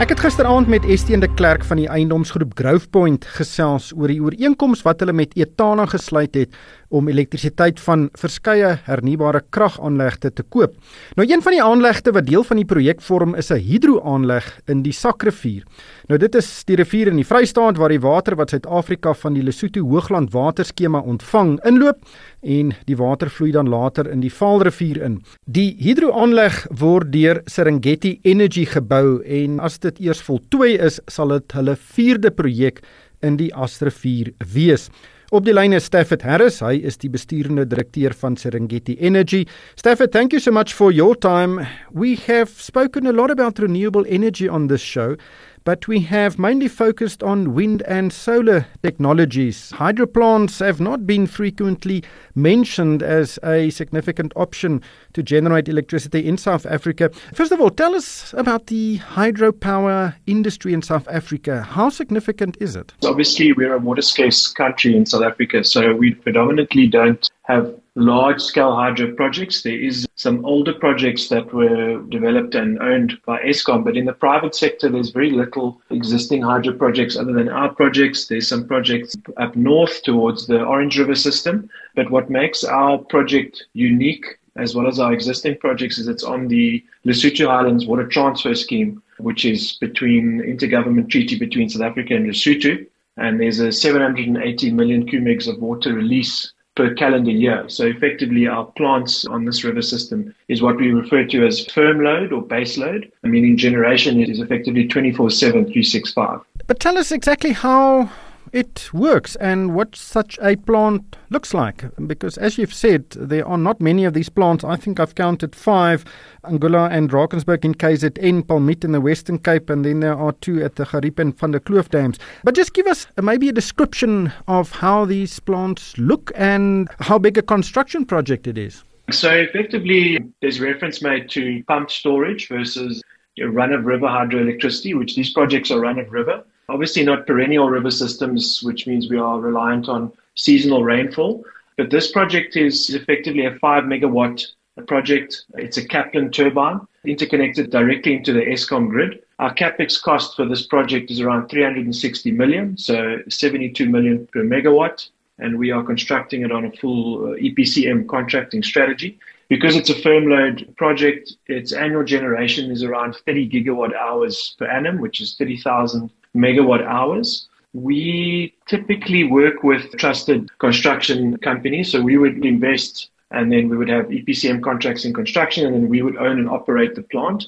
Ek 0.00 0.10
het 0.10 0.22
gisteraand 0.24 0.66
met 0.72 0.86
Estienne 0.90 1.28
de 1.28 1.34
Klerk 1.38 1.62
van 1.68 1.78
die 1.78 1.86
eiendomsgroep 1.86 2.56
Growthpoint 2.58 3.28
gesels 3.36 3.92
oor 3.94 4.10
die 4.10 4.18
ooreenkoms 4.24 4.80
wat 4.82 5.04
hulle 5.04 5.14
met 5.14 5.36
Etana 5.38 5.84
gesluit 5.86 6.34
het 6.34 6.56
om 6.94 7.06
elektrisiteit 7.08 7.78
van 7.82 8.08
verskeie 8.18 8.72
hernubare 8.86 9.44
kragaanlegte 9.54 10.32
te 10.34 10.42
koop. 10.42 10.74
Nou 11.14 11.26
een 11.28 11.42
van 11.42 11.54
die 11.54 11.62
aanlegte 11.62 12.10
wat 12.14 12.26
deel 12.26 12.42
van 12.46 12.58
die 12.58 12.66
projek 12.66 13.02
vorm 13.06 13.36
is 13.38 13.50
'n 13.50 13.62
hidroaanleg 13.62 14.60
in 14.66 14.82
die 14.82 14.92
Sakrivier. 14.92 15.62
Nou 16.08 16.18
dit 16.18 16.34
is 16.34 16.64
die 16.64 16.76
rivier 16.76 17.08
in 17.08 17.16
die 17.16 17.26
Vrystaat 17.26 17.76
waar 17.76 17.88
die 17.88 18.00
water 18.00 18.36
wat 18.36 18.50
Suid-Afrika 18.50 19.14
van 19.14 19.34
die 19.34 19.42
Lesotho 19.42 19.80
Hoogland 19.80 20.32
waterskema 20.32 20.98
ontvang 20.98 21.64
inloop 21.64 21.98
en 22.44 22.74
die 22.86 22.96
water 23.00 23.30
vloei 23.32 23.52
dan 23.52 23.68
later 23.72 24.08
in 24.10 24.20
die 24.20 24.32
Vaalrivier 24.32 25.00
in. 25.02 25.18
Die 25.44 25.72
hidroaanleg 25.80 26.66
word 26.80 27.12
deur 27.12 27.42
Serengeti 27.50 28.18
Energy 28.22 28.66
gebou 28.68 29.22
en 29.24 29.58
as 29.64 29.80
dit 29.82 30.04
eers 30.04 30.22
voltooi 30.22 30.76
is, 30.76 31.00
sal 31.08 31.34
dit 31.34 31.56
hulle 31.58 31.76
4de 31.76 32.30
projek 32.36 32.84
in 33.24 33.40
die 33.40 33.50
Asrivier 33.56 34.34
wees. 34.54 34.90
Op 35.34 35.42
die 35.42 35.54
lyn 35.54 35.72
is 35.74 35.88
Stafford 35.88 36.22
Harris. 36.22 36.60
Hy 36.62 36.76
is 36.86 37.00
die 37.02 37.08
besturende 37.10 37.64
direkteur 37.66 38.12
van 38.14 38.36
Serengeti 38.38 38.94
Energy. 39.00 39.44
Stafford, 39.74 40.12
thank 40.12 40.30
you 40.36 40.38
so 40.38 40.52
much 40.52 40.74
for 40.76 40.92
your 40.92 41.16
time. 41.16 41.64
We 41.90 42.14
have 42.28 42.52
spoken 42.60 43.08
a 43.08 43.12
lot 43.12 43.32
about 43.32 43.58
renewable 43.58 44.04
energy 44.06 44.48
on 44.48 44.68
this 44.68 44.82
show. 44.82 45.16
But 45.64 45.88
we 45.88 46.00
have 46.00 46.38
mainly 46.38 46.68
focused 46.68 47.22
on 47.22 47.54
wind 47.54 47.82
and 47.82 48.12
solar 48.12 48.66
technologies. 48.82 49.70
Hydro 49.72 50.06
plants 50.06 50.58
have 50.58 50.80
not 50.80 51.06
been 51.06 51.26
frequently 51.26 52.04
mentioned 52.34 53.02
as 53.02 53.38
a 53.42 53.70
significant 53.70 54.32
option 54.36 54.82
to 55.14 55.22
generate 55.22 55.68
electricity 55.68 56.26
in 56.26 56.36
South 56.36 56.66
Africa. 56.66 57.10
First 57.34 57.52
of 57.52 57.60
all, 57.60 57.70
tell 57.70 57.94
us 57.94 58.34
about 58.36 58.66
the 58.66 58.98
hydropower 58.98 60.14
industry 60.26 60.74
in 60.74 60.82
South 60.82 61.08
Africa. 61.08 61.62
How 61.62 61.88
significant 61.88 62.56
is 62.60 62.76
it? 62.76 62.92
Obviously, 63.04 63.52
we're 63.52 63.74
a 63.74 63.78
water 63.78 64.02
scarce 64.02 64.52
country 64.52 64.96
in 64.96 65.06
South 65.06 65.22
Africa, 65.22 65.64
so 65.64 65.94
we 65.94 66.14
predominantly 66.14 66.86
don't 66.86 67.30
have 67.44 67.74
large 67.94 68.40
scale 68.40 68.74
hydro 68.74 69.12
projects. 69.14 69.62
There 69.62 69.78
is 69.78 70.06
some 70.16 70.44
older 70.44 70.72
projects 70.72 71.28
that 71.28 71.52
were 71.52 72.00
developed 72.08 72.54
and 72.54 72.80
owned 72.80 73.18
by 73.26 73.38
Eskom, 73.40 73.84
but 73.84 73.96
in 73.96 74.06
the 74.06 74.12
private 74.12 74.54
sector, 74.54 74.88
there's 74.88 75.10
very 75.10 75.30
little 75.30 75.80
existing 75.90 76.42
hydro 76.42 76.72
projects 76.72 77.16
other 77.16 77.32
than 77.32 77.48
our 77.48 77.72
projects. 77.72 78.26
There's 78.26 78.48
some 78.48 78.66
projects 78.66 79.14
up 79.36 79.54
north 79.56 80.02
towards 80.02 80.46
the 80.46 80.64
Orange 80.64 80.98
River 80.98 81.14
system. 81.14 81.68
But 81.94 82.10
what 82.10 82.30
makes 82.30 82.64
our 82.64 82.98
project 82.98 83.64
unique 83.74 84.26
as 84.56 84.74
well 84.74 84.86
as 84.86 84.98
our 84.98 85.12
existing 85.12 85.58
projects 85.58 85.98
is 85.98 86.08
it's 86.08 86.24
on 86.24 86.48
the 86.48 86.82
Lesotho 87.04 87.46
Highlands 87.46 87.86
Water 87.86 88.06
Transfer 88.06 88.54
Scheme, 88.54 89.02
which 89.18 89.44
is 89.44 89.72
between 89.80 90.40
intergovernment 90.40 91.10
treaty 91.10 91.38
between 91.38 91.68
South 91.68 91.82
Africa 91.82 92.14
and 92.14 92.26
Lesotho. 92.26 92.86
And 93.16 93.40
there's 93.40 93.60
a 93.60 93.70
780 93.70 94.72
million 94.72 95.06
cubic 95.06 95.46
of 95.46 95.60
water 95.60 95.92
release 95.92 96.52
per 96.76 96.92
calendar 96.94 97.30
year. 97.30 97.64
So 97.68 97.86
effectively 97.86 98.46
our 98.46 98.64
plants 98.64 99.24
on 99.24 99.44
this 99.44 99.62
river 99.64 99.82
system 99.82 100.34
is 100.48 100.60
what 100.60 100.76
we 100.76 100.90
refer 100.90 101.24
to 101.24 101.46
as 101.46 101.66
firm 101.66 102.02
load 102.02 102.32
or 102.32 102.42
base 102.42 102.76
load, 102.76 103.10
I 103.22 103.28
meaning 103.28 103.56
generation 103.56 104.20
is 104.20 104.40
effectively 104.40 104.88
24/7 104.88 105.64
365. 105.72 106.40
But 106.66 106.80
tell 106.80 106.98
us 106.98 107.12
exactly 107.12 107.52
how 107.52 108.10
it 108.54 108.88
works 108.94 109.34
and 109.36 109.74
what 109.74 109.96
such 109.96 110.38
a 110.40 110.54
plant 110.54 111.16
looks 111.28 111.52
like. 111.52 111.84
Because 112.06 112.38
as 112.38 112.56
you've 112.56 112.72
said, 112.72 113.10
there 113.10 113.46
are 113.46 113.58
not 113.58 113.80
many 113.80 114.04
of 114.04 114.14
these 114.14 114.28
plants. 114.28 114.62
I 114.62 114.76
think 114.76 115.00
I've 115.00 115.16
counted 115.16 115.56
five 115.56 116.04
Angola 116.44 116.88
and 116.88 117.10
Drakensberg 117.10 117.64
in 117.64 117.74
KZN, 117.74 118.44
Palmit 118.44 118.84
in 118.84 118.92
the 118.92 119.00
Western 119.00 119.40
Cape, 119.40 119.68
and 119.68 119.84
then 119.84 119.98
there 119.98 120.16
are 120.16 120.30
two 120.32 120.62
at 120.62 120.76
the 120.76 120.84
Gariep 120.84 121.18
and 121.18 121.36
Van 121.36 121.50
der 121.50 121.58
Kloof 121.58 121.88
dams. 121.88 122.18
But 122.44 122.54
just 122.54 122.74
give 122.74 122.86
us 122.86 123.08
maybe 123.20 123.48
a 123.48 123.52
description 123.52 124.32
of 124.46 124.70
how 124.70 125.04
these 125.04 125.40
plants 125.40 125.98
look 125.98 126.30
and 126.36 126.88
how 127.00 127.18
big 127.18 127.36
a 127.36 127.42
construction 127.42 128.04
project 128.06 128.46
it 128.46 128.56
is. 128.56 128.84
So 129.10 129.30
effectively, 129.32 130.24
there's 130.40 130.60
reference 130.60 131.02
made 131.02 131.28
to 131.30 131.62
pumped 131.66 131.90
storage 131.90 132.48
versus 132.48 133.02
run 133.42 133.72
of 133.72 133.84
river 133.84 134.06
hydroelectricity, 134.06 134.96
which 134.96 135.16
these 135.16 135.32
projects 135.32 135.72
are 135.72 135.80
run 135.80 135.98
of 135.98 136.12
river. 136.12 136.44
Obviously, 136.68 137.04
not 137.04 137.26
perennial 137.26 137.68
river 137.68 137.90
systems, 137.90 138.62
which 138.62 138.86
means 138.86 139.08
we 139.08 139.18
are 139.18 139.38
reliant 139.38 139.88
on 139.88 140.12
seasonal 140.34 140.82
rainfall. 140.82 141.44
But 141.76 141.90
this 141.90 142.10
project 142.10 142.56
is 142.56 142.90
effectively 142.94 143.46
a 143.46 143.54
five 143.58 143.84
megawatt 143.84 144.46
project. 144.86 145.44
It's 145.54 145.76
a 145.76 145.86
Kaplan 145.86 146.30
turbine 146.30 146.80
interconnected 147.04 147.70
directly 147.70 148.14
into 148.14 148.32
the 148.32 148.40
Eskom 148.40 148.88
grid. 148.88 149.20
Our 149.38 149.54
capex 149.54 150.00
cost 150.00 150.36
for 150.36 150.46
this 150.46 150.66
project 150.66 151.10
is 151.10 151.20
around 151.20 151.48
360 151.48 152.30
million, 152.32 152.78
so 152.78 153.18
72 153.28 153.88
million 153.88 154.26
per 154.32 154.42
megawatt. 154.42 155.08
And 155.38 155.58
we 155.58 155.72
are 155.72 155.82
constructing 155.82 156.42
it 156.42 156.52
on 156.52 156.64
a 156.64 156.72
full 156.72 157.32
uh, 157.32 157.36
EPCM 157.36 158.06
contracting 158.06 158.62
strategy. 158.62 159.18
Because 159.48 159.74
it's 159.74 159.90
a 159.90 160.00
firm 160.00 160.28
load 160.28 160.72
project, 160.76 161.34
its 161.48 161.72
annual 161.72 162.04
generation 162.04 162.70
is 162.70 162.84
around 162.84 163.16
30 163.26 163.50
gigawatt 163.50 163.94
hours 163.94 164.54
per 164.58 164.66
annum, 164.66 164.98
which 165.00 165.20
is 165.20 165.34
30,000 165.36 166.10
megawatt 166.34 166.84
hours. 166.84 167.48
We 167.72 168.54
typically 168.68 169.24
work 169.24 169.62
with 169.62 169.90
trusted 169.96 170.56
construction 170.58 171.36
companies. 171.38 171.90
So 171.90 172.00
we 172.00 172.16
would 172.18 172.44
invest 172.44 173.10
and 173.30 173.50
then 173.50 173.68
we 173.68 173.76
would 173.76 173.88
have 173.88 174.06
EPCM 174.06 174.62
contracts 174.62 175.04
in 175.04 175.12
construction 175.12 175.66
and 175.66 175.74
then 175.74 175.88
we 175.88 176.02
would 176.02 176.16
own 176.16 176.38
and 176.38 176.48
operate 176.48 176.94
the 176.94 177.02
plant. 177.02 177.46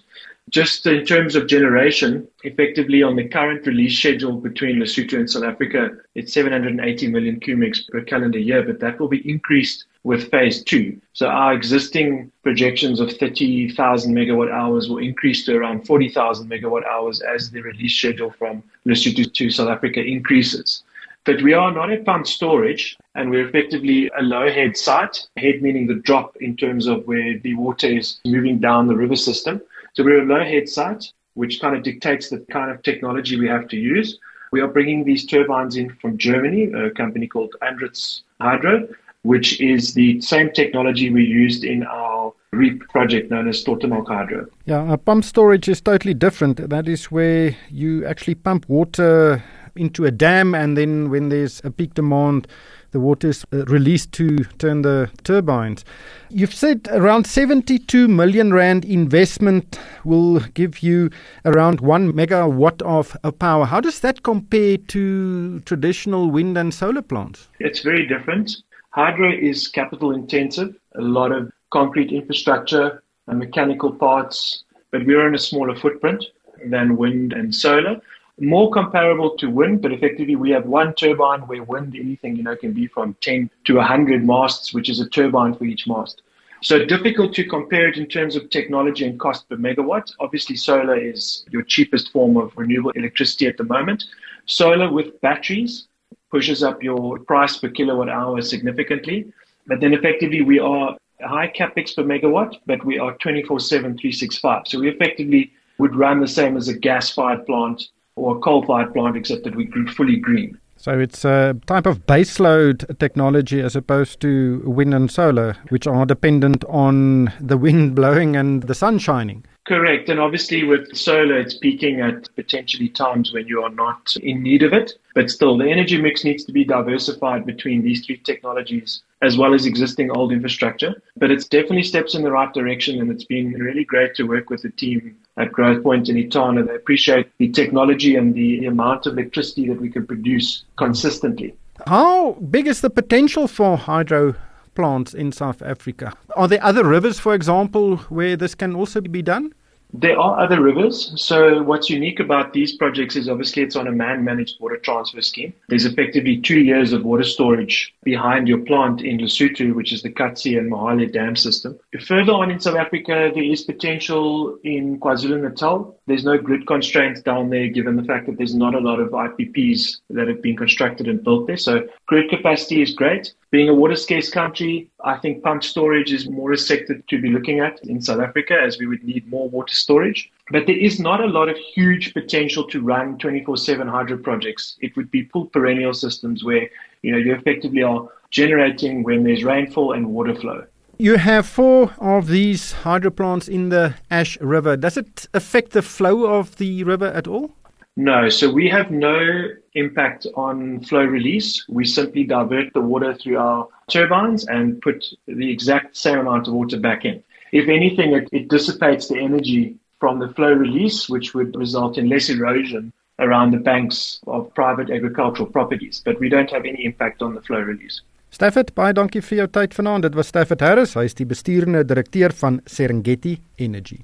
Just 0.50 0.86
in 0.86 1.04
terms 1.04 1.34
of 1.34 1.48
generation, 1.48 2.26
effectively 2.44 3.02
on 3.02 3.16
the 3.16 3.28
current 3.28 3.66
release 3.66 3.98
schedule 3.98 4.34
between 4.34 4.76
Lesotho 4.76 5.14
and 5.14 5.28
South 5.28 5.42
Africa, 5.42 5.90
it's 6.14 6.32
780 6.32 7.08
million 7.08 7.40
cubics 7.40 7.88
per 7.88 8.00
calendar 8.02 8.38
year, 8.38 8.62
but 8.62 8.78
that 8.78 9.00
will 9.00 9.08
be 9.08 9.28
increased 9.28 9.86
with 10.06 10.30
phase 10.30 10.62
two. 10.62 11.00
So 11.14 11.26
our 11.26 11.52
existing 11.52 12.30
projections 12.44 13.00
of 13.00 13.10
30,000 13.14 14.14
megawatt 14.14 14.52
hours 14.52 14.88
will 14.88 14.98
increase 14.98 15.44
to 15.46 15.56
around 15.56 15.84
40,000 15.84 16.48
megawatt 16.48 16.84
hours 16.84 17.20
as 17.20 17.50
the 17.50 17.60
release 17.60 17.98
schedule 17.98 18.30
from 18.30 18.62
Lesotho 18.86 19.34
to 19.34 19.50
South 19.50 19.68
Africa 19.68 20.00
increases. 20.00 20.84
But 21.24 21.42
we 21.42 21.54
are 21.54 21.72
not 21.72 21.92
a 21.92 22.04
pump 22.04 22.28
storage 22.28 22.96
and 23.16 23.30
we're 23.30 23.48
effectively 23.48 24.08
a 24.16 24.22
low 24.22 24.48
head 24.48 24.76
site, 24.76 25.26
head 25.38 25.60
meaning 25.60 25.88
the 25.88 25.94
drop 25.94 26.36
in 26.36 26.56
terms 26.56 26.86
of 26.86 27.04
where 27.08 27.40
the 27.40 27.56
water 27.56 27.88
is 27.88 28.20
moving 28.24 28.60
down 28.60 28.86
the 28.86 28.94
river 28.94 29.16
system. 29.16 29.60
So 29.94 30.04
we're 30.04 30.22
a 30.22 30.24
low 30.24 30.44
head 30.44 30.68
site, 30.68 31.12
which 31.34 31.60
kind 31.60 31.76
of 31.76 31.82
dictates 31.82 32.30
the 32.30 32.38
kind 32.48 32.70
of 32.70 32.80
technology 32.84 33.40
we 33.40 33.48
have 33.48 33.66
to 33.70 33.76
use. 33.76 34.20
We 34.52 34.60
are 34.60 34.68
bringing 34.68 35.02
these 35.02 35.26
turbines 35.26 35.74
in 35.74 35.90
from 35.96 36.16
Germany, 36.16 36.70
a 36.72 36.90
company 36.90 37.26
called 37.26 37.56
Andritz 37.60 38.22
Hydro, 38.40 38.86
which 39.26 39.60
is 39.60 39.94
the 39.94 40.20
same 40.20 40.50
technology 40.52 41.10
we 41.10 41.24
used 41.24 41.64
in 41.64 41.82
our 41.84 42.32
REAP 42.52 42.80
project 42.88 43.30
known 43.30 43.48
as 43.48 43.64
Totemalk 43.64 44.08
Hydro. 44.08 44.46
Yeah, 44.64 44.92
a 44.92 44.96
pump 44.96 45.24
storage 45.24 45.68
is 45.68 45.80
totally 45.80 46.14
different. 46.14 46.68
That 46.70 46.88
is 46.88 47.10
where 47.10 47.56
you 47.70 48.06
actually 48.06 48.36
pump 48.36 48.68
water 48.68 49.42
into 49.74 50.04
a 50.04 50.10
dam, 50.10 50.54
and 50.54 50.76
then 50.76 51.10
when 51.10 51.28
there's 51.28 51.60
a 51.64 51.70
peak 51.70 51.94
demand, 51.94 52.46
the 52.92 53.00
water 53.00 53.28
is 53.28 53.44
uh, 53.52 53.64
released 53.66 54.12
to 54.12 54.38
turn 54.58 54.82
the 54.82 55.10
turbines. 55.22 55.84
You've 56.30 56.54
said 56.54 56.88
around 56.90 57.26
72 57.26 58.08
million 58.08 58.54
rand 58.54 58.84
investment 58.84 59.78
will 60.04 60.40
give 60.54 60.82
you 60.82 61.10
around 61.44 61.80
1 61.80 62.12
megawatt 62.12 62.80
of 62.82 63.16
power. 63.38 63.66
How 63.66 63.80
does 63.80 64.00
that 64.00 64.22
compare 64.22 64.78
to 64.78 65.60
traditional 65.60 66.30
wind 66.30 66.56
and 66.56 66.72
solar 66.72 67.02
plants? 67.02 67.48
It's 67.58 67.80
very 67.80 68.06
different. 68.06 68.56
Hydro 68.96 69.30
is 69.32 69.68
capital 69.68 70.10
intensive, 70.12 70.74
a 70.96 71.02
lot 71.02 71.30
of 71.30 71.52
concrete 71.70 72.10
infrastructure 72.10 73.02
and 73.28 73.38
mechanical 73.38 73.92
parts, 73.92 74.64
but 74.90 75.06
we're 75.06 75.28
in 75.28 75.34
a 75.34 75.38
smaller 75.38 75.76
footprint 75.76 76.24
than 76.64 76.96
wind 76.96 77.32
and 77.32 77.54
solar 77.54 78.00
more 78.40 78.70
comparable 78.70 79.36
to 79.36 79.48
wind, 79.48 79.80
but 79.80 79.92
effectively 79.92 80.36
we 80.36 80.50
have 80.50 80.66
one 80.66 80.94
turbine 80.94 81.40
where 81.42 81.62
wind, 81.62 81.96
anything, 81.96 82.36
you 82.36 82.42
know, 82.42 82.56
can 82.56 82.72
be 82.72 82.86
from 82.86 83.16
10 83.20 83.50
to 83.64 83.76
100 83.76 84.26
masts, 84.26 84.74
which 84.74 84.90
is 84.90 85.00
a 85.00 85.08
turbine 85.08 85.54
for 85.54 85.64
each 85.64 85.86
mast. 85.86 86.22
So 86.62 86.84
difficult 86.84 87.34
to 87.34 87.44
compare 87.44 87.88
it 87.88 87.96
in 87.96 88.06
terms 88.06 88.36
of 88.36 88.50
technology 88.50 89.06
and 89.06 89.18
cost 89.18 89.48
per 89.48 89.56
megawatt. 89.56 90.12
Obviously, 90.20 90.56
solar 90.56 90.98
is 90.98 91.44
your 91.50 91.62
cheapest 91.62 92.12
form 92.12 92.36
of 92.36 92.52
renewable 92.56 92.90
electricity 92.90 93.46
at 93.46 93.56
the 93.56 93.64
moment. 93.64 94.04
Solar 94.46 94.90
with 94.90 95.20
batteries 95.20 95.88
pushes 96.30 96.62
up 96.62 96.82
your 96.82 97.18
price 97.20 97.56
per 97.56 97.68
kilowatt 97.68 98.08
hour 98.08 98.40
significantly. 98.42 99.32
But 99.66 99.80
then 99.80 99.92
effectively 99.92 100.42
we 100.42 100.58
are 100.58 100.96
high 101.20 101.48
capex 101.48 101.94
per 101.94 102.02
megawatt, 102.02 102.56
but 102.66 102.84
we 102.84 102.98
are 102.98 103.16
24 103.18 103.60
7, 103.60 103.82
365. 103.98 104.62
So 104.66 104.80
we 104.80 104.88
effectively 104.88 105.52
would 105.78 105.94
run 105.94 106.20
the 106.20 106.28
same 106.28 106.56
as 106.56 106.68
a 106.68 106.78
gas 106.78 107.10
fired 107.10 107.46
plant 107.46 107.82
or 108.16 108.36
a 108.36 108.40
coal-fired 108.40 108.92
plant, 108.94 109.16
except 109.16 109.44
that 109.44 109.54
we 109.54 109.64
grew 109.64 109.86
fully 109.88 110.16
green. 110.16 110.58
So 110.78 110.98
it's 110.98 111.24
a 111.24 111.58
type 111.66 111.86
of 111.86 112.06
baseload 112.06 112.98
technology 112.98 113.60
as 113.60 113.76
opposed 113.76 114.20
to 114.20 114.62
wind 114.64 114.94
and 114.94 115.10
solar, 115.10 115.56
which 115.68 115.86
are 115.86 116.06
dependent 116.06 116.64
on 116.66 117.32
the 117.40 117.56
wind 117.56 117.94
blowing 117.96 118.36
and 118.36 118.62
the 118.62 118.74
sun 118.74 118.98
shining. 118.98 119.44
Correct. 119.66 120.08
And 120.08 120.20
obviously, 120.20 120.62
with 120.62 120.96
solar, 120.96 121.36
it's 121.38 121.58
peaking 121.58 122.00
at 122.00 122.32
potentially 122.36 122.88
times 122.88 123.32
when 123.32 123.48
you 123.48 123.64
are 123.64 123.70
not 123.70 124.14
in 124.22 124.40
need 124.40 124.62
of 124.62 124.72
it. 124.72 124.92
But 125.12 125.28
still, 125.28 125.58
the 125.58 125.68
energy 125.68 126.00
mix 126.00 126.22
needs 126.22 126.44
to 126.44 126.52
be 126.52 126.64
diversified 126.64 127.44
between 127.44 127.82
these 127.82 128.06
three 128.06 128.18
technologies 128.18 129.02
as 129.22 129.36
well 129.36 129.54
as 129.54 129.66
existing 129.66 130.12
old 130.12 130.30
infrastructure. 130.30 131.02
But 131.16 131.32
it's 131.32 131.48
definitely 131.48 131.82
steps 131.82 132.14
in 132.14 132.22
the 132.22 132.30
right 132.30 132.52
direction. 132.54 133.00
And 133.00 133.10
it's 133.10 133.24
been 133.24 133.54
really 133.54 133.84
great 133.84 134.14
to 134.16 134.22
work 134.22 134.50
with 134.50 134.62
the 134.62 134.70
team 134.70 135.16
at 135.36 135.50
Growthpoint 135.50 136.08
and 136.08 136.18
Etana. 136.18 136.62
They 136.62 136.76
appreciate 136.76 137.28
the 137.38 137.48
technology 137.48 138.14
and 138.14 138.34
the 138.34 138.66
amount 138.66 139.06
of 139.06 139.14
electricity 139.14 139.66
that 139.68 139.80
we 139.80 139.90
can 139.90 140.06
produce 140.06 140.62
consistently. 140.76 141.56
How 141.88 142.34
big 142.34 142.68
is 142.68 142.82
the 142.82 142.90
potential 142.90 143.48
for 143.48 143.76
hydro 143.76 144.36
plants 144.76 145.14
in 145.14 145.32
South 145.32 145.62
Africa? 145.62 146.12
Are 146.36 146.48
there 146.48 146.62
other 146.62 146.84
rivers, 146.84 147.18
for 147.18 147.34
example, 147.34 147.96
where 148.08 148.36
this 148.36 148.54
can 148.54 148.76
also 148.76 149.00
be 149.00 149.22
done? 149.22 149.52
There 149.92 150.18
are 150.18 150.38
other 150.40 150.60
rivers. 150.60 151.12
So 151.16 151.62
what's 151.62 151.88
unique 151.88 152.20
about 152.20 152.52
these 152.52 152.76
projects 152.76 153.16
is 153.16 153.28
obviously 153.28 153.62
it's 153.62 153.76
on 153.76 153.86
a 153.86 153.92
man-managed 153.92 154.60
water 154.60 154.76
transfer 154.76 155.22
scheme. 155.22 155.54
There's 155.68 155.86
effectively 155.86 156.38
two 156.38 156.60
years 156.60 156.92
of 156.92 157.04
water 157.04 157.22
storage 157.22 157.94
behind 158.02 158.48
your 158.48 158.58
plant 158.58 159.00
in 159.00 159.18
Lesotho, 159.18 159.74
which 159.74 159.92
is 159.92 160.02
the 160.02 160.10
Katsi 160.10 160.58
and 160.58 160.70
Mahale 160.70 161.10
dam 161.10 161.36
system. 161.36 161.78
Further 162.00 162.32
on 162.32 162.50
in 162.50 162.60
South 162.60 162.76
Africa, 162.76 163.30
there 163.32 163.44
is 163.44 163.62
potential 163.62 164.58
in 164.64 164.98
KwaZulu-Natal. 164.98 165.98
There's 166.06 166.24
no 166.24 166.36
grid 166.36 166.66
constraints 166.66 167.22
down 167.22 167.48
there 167.50 167.68
given 167.68 167.96
the 167.96 168.04
fact 168.04 168.26
that 168.26 168.36
there's 168.36 168.54
not 168.54 168.74
a 168.74 168.80
lot 168.80 169.00
of 169.00 169.10
IPPs 169.10 170.00
that 170.10 170.28
have 170.28 170.42
been 170.42 170.56
constructed 170.56 171.08
and 171.08 171.22
built 171.22 171.46
there. 171.46 171.56
So 171.56 171.88
grid 172.06 172.30
capacity 172.30 172.82
is 172.82 172.92
great. 172.92 173.34
Being 173.50 173.68
a 173.68 173.74
water 173.74 173.96
scarce 173.96 174.30
country, 174.30 174.88
I 175.04 175.16
think 175.16 175.42
pump 175.42 175.62
storage 175.62 176.12
is 176.12 176.28
more 176.28 176.52
a 176.52 176.58
sector 176.58 177.02
to 177.08 177.20
be 177.20 177.30
looking 177.30 177.60
at 177.60 177.82
in 177.84 178.00
South 178.00 178.20
Africa 178.20 178.54
as 178.60 178.78
we 178.78 178.86
would 178.86 179.04
need 179.04 179.28
more 179.28 179.48
water 179.48 179.74
storage. 179.74 180.30
But 180.50 180.66
there 180.66 180.78
is 180.78 181.00
not 181.00 181.20
a 181.20 181.26
lot 181.26 181.48
of 181.48 181.56
huge 181.56 182.14
potential 182.14 182.64
to 182.68 182.80
run 182.80 183.18
24/7 183.18 183.88
hydro 183.88 184.18
projects. 184.18 184.76
It 184.80 184.96
would 184.96 185.10
be 185.10 185.24
full 185.24 185.46
perennial 185.46 185.94
systems 185.94 186.44
where 186.44 186.68
you 187.02 187.12
know 187.12 187.18
you 187.18 187.34
effectively 187.34 187.82
are 187.82 188.08
generating 188.30 189.02
when 189.02 189.24
there's 189.24 189.44
rainfall 189.44 189.92
and 189.92 190.06
water 190.06 190.34
flow. 190.34 190.64
You 190.98 191.16
have 191.18 191.46
four 191.46 191.92
of 191.98 192.28
these 192.28 192.72
hydro 192.72 193.10
plants 193.10 193.48
in 193.48 193.68
the 193.68 193.94
Ash 194.10 194.40
River. 194.40 194.76
Does 194.76 194.96
it 194.96 195.28
affect 195.34 195.72
the 195.72 195.82
flow 195.82 196.26
of 196.38 196.56
the 196.56 196.84
river 196.84 197.06
at 197.06 197.26
all? 197.26 197.54
No, 197.96 198.28
so 198.28 198.50
we 198.50 198.68
have 198.68 198.90
no 198.90 199.48
impact 199.72 200.26
on 200.36 200.80
flow 200.80 201.04
release. 201.04 201.64
We 201.66 201.86
simply 201.86 202.24
divert 202.24 202.74
the 202.74 202.82
water 202.82 203.14
through 203.14 203.38
our 203.38 203.68
turbines 203.88 204.46
and 204.46 204.80
put 204.82 205.04
the 205.26 205.50
exact 205.50 205.96
same 205.96 206.18
amount 206.18 206.46
of 206.46 206.52
water 206.52 206.78
back 206.78 207.06
in. 207.06 207.22
If 207.52 207.68
anything, 207.68 208.12
it, 208.12 208.28
it 208.32 208.48
dissipates 208.48 209.08
the 209.08 209.18
energy 209.18 209.76
from 209.98 210.18
the 210.18 210.28
flow 210.34 210.52
release, 210.52 211.08
which 211.08 211.32
would 211.32 211.56
result 211.56 211.96
in 211.96 212.10
less 212.10 212.28
erosion 212.28 212.92
around 213.18 213.52
the 213.52 213.58
banks 213.58 214.20
of 214.26 214.52
private 214.54 214.90
agricultural 214.90 215.48
properties. 215.48 216.02
But 216.04 216.20
we 216.20 216.28
don't 216.28 216.50
have 216.50 216.66
any 216.66 216.84
impact 216.84 217.22
on 217.22 217.34
the 217.34 217.40
flow 217.40 217.60
release. 217.60 218.02
Stafford, 218.28 218.74
baie 218.76 218.92
dankie 218.92 219.22
vir 219.24 219.38
jou 219.38 219.46
tyd 219.48 219.72
vanaand. 219.72 220.04
Dit 220.04 220.18
was 220.18 220.28
Stafford 220.28 220.60
Harris, 220.60 220.92
hy 220.98 221.06
is 221.08 221.16
die 221.16 221.24
besturende 221.24 221.86
direkteur 221.88 222.34
van 222.36 222.60
Serengeti 222.66 223.38
Energy. 223.56 224.02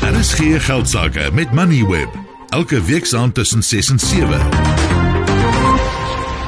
Daar 0.00 0.16
is 0.16 0.32
geen 0.38 0.60
geld 0.60 0.88
sake 0.88 1.28
met 1.32 1.52
Moneyweb. 1.52 2.33
Elke 2.54 2.78
week 2.82 3.02
saand 3.04 3.34
tussen 3.34 3.62
6 3.62 3.88
en 3.90 3.98
7. 3.98 4.38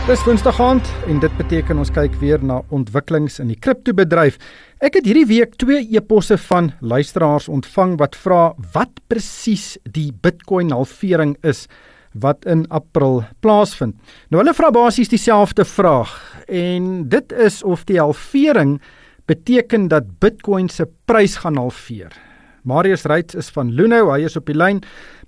Dis 0.07 0.25
Woensdag 0.25 0.61
aand 0.61 0.91
en 1.07 1.19
dit 1.19 1.33
beteken 1.37 1.81
ons 1.83 1.91
kyk 1.91 2.15
weer 2.21 2.39
na 2.39 2.61
ontwikkelings 2.71 3.41
in 3.43 3.49
die 3.51 3.57
kriptobedryf. 3.59 4.37
Ek 4.79 5.01
het 5.01 5.09
hierdie 5.09 5.27
week 5.27 5.57
twee 5.59 5.81
eposse 5.97 6.39
van 6.45 6.69
luisteraars 6.79 7.49
ontvang 7.51 7.97
wat 7.99 8.15
vra 8.23 8.53
wat 8.77 9.01
presies 9.11 9.65
die 9.83 10.13
Bitcoin 10.15 10.71
halvering 10.71 11.35
is 11.43 11.65
wat 12.15 12.47
in 12.47 12.63
April 12.71 13.25
plaasvind. 13.43 13.99
Nou 14.31 14.45
hulle 14.45 14.55
vra 14.55 14.71
basies 14.71 15.11
dieselfde 15.11 15.67
vraag 15.67 16.15
en 16.47 17.09
dit 17.11 17.35
is 17.49 17.65
of 17.67 17.83
die 17.91 17.99
halvering 17.99 18.77
beteken 19.27 19.91
dat 19.91 20.21
Bitcoin 20.23 20.71
se 20.71 20.87
prys 21.11 21.41
gaan 21.43 21.59
halveer. 21.59 22.15
Marius 22.67 23.05
Reitz 23.07 23.37
is 23.39 23.47
van 23.55 23.69
Luno, 23.71 24.09
hy 24.11 24.25
is 24.27 24.35
op 24.35 24.49
die 24.51 24.57
lyn. 24.57 24.81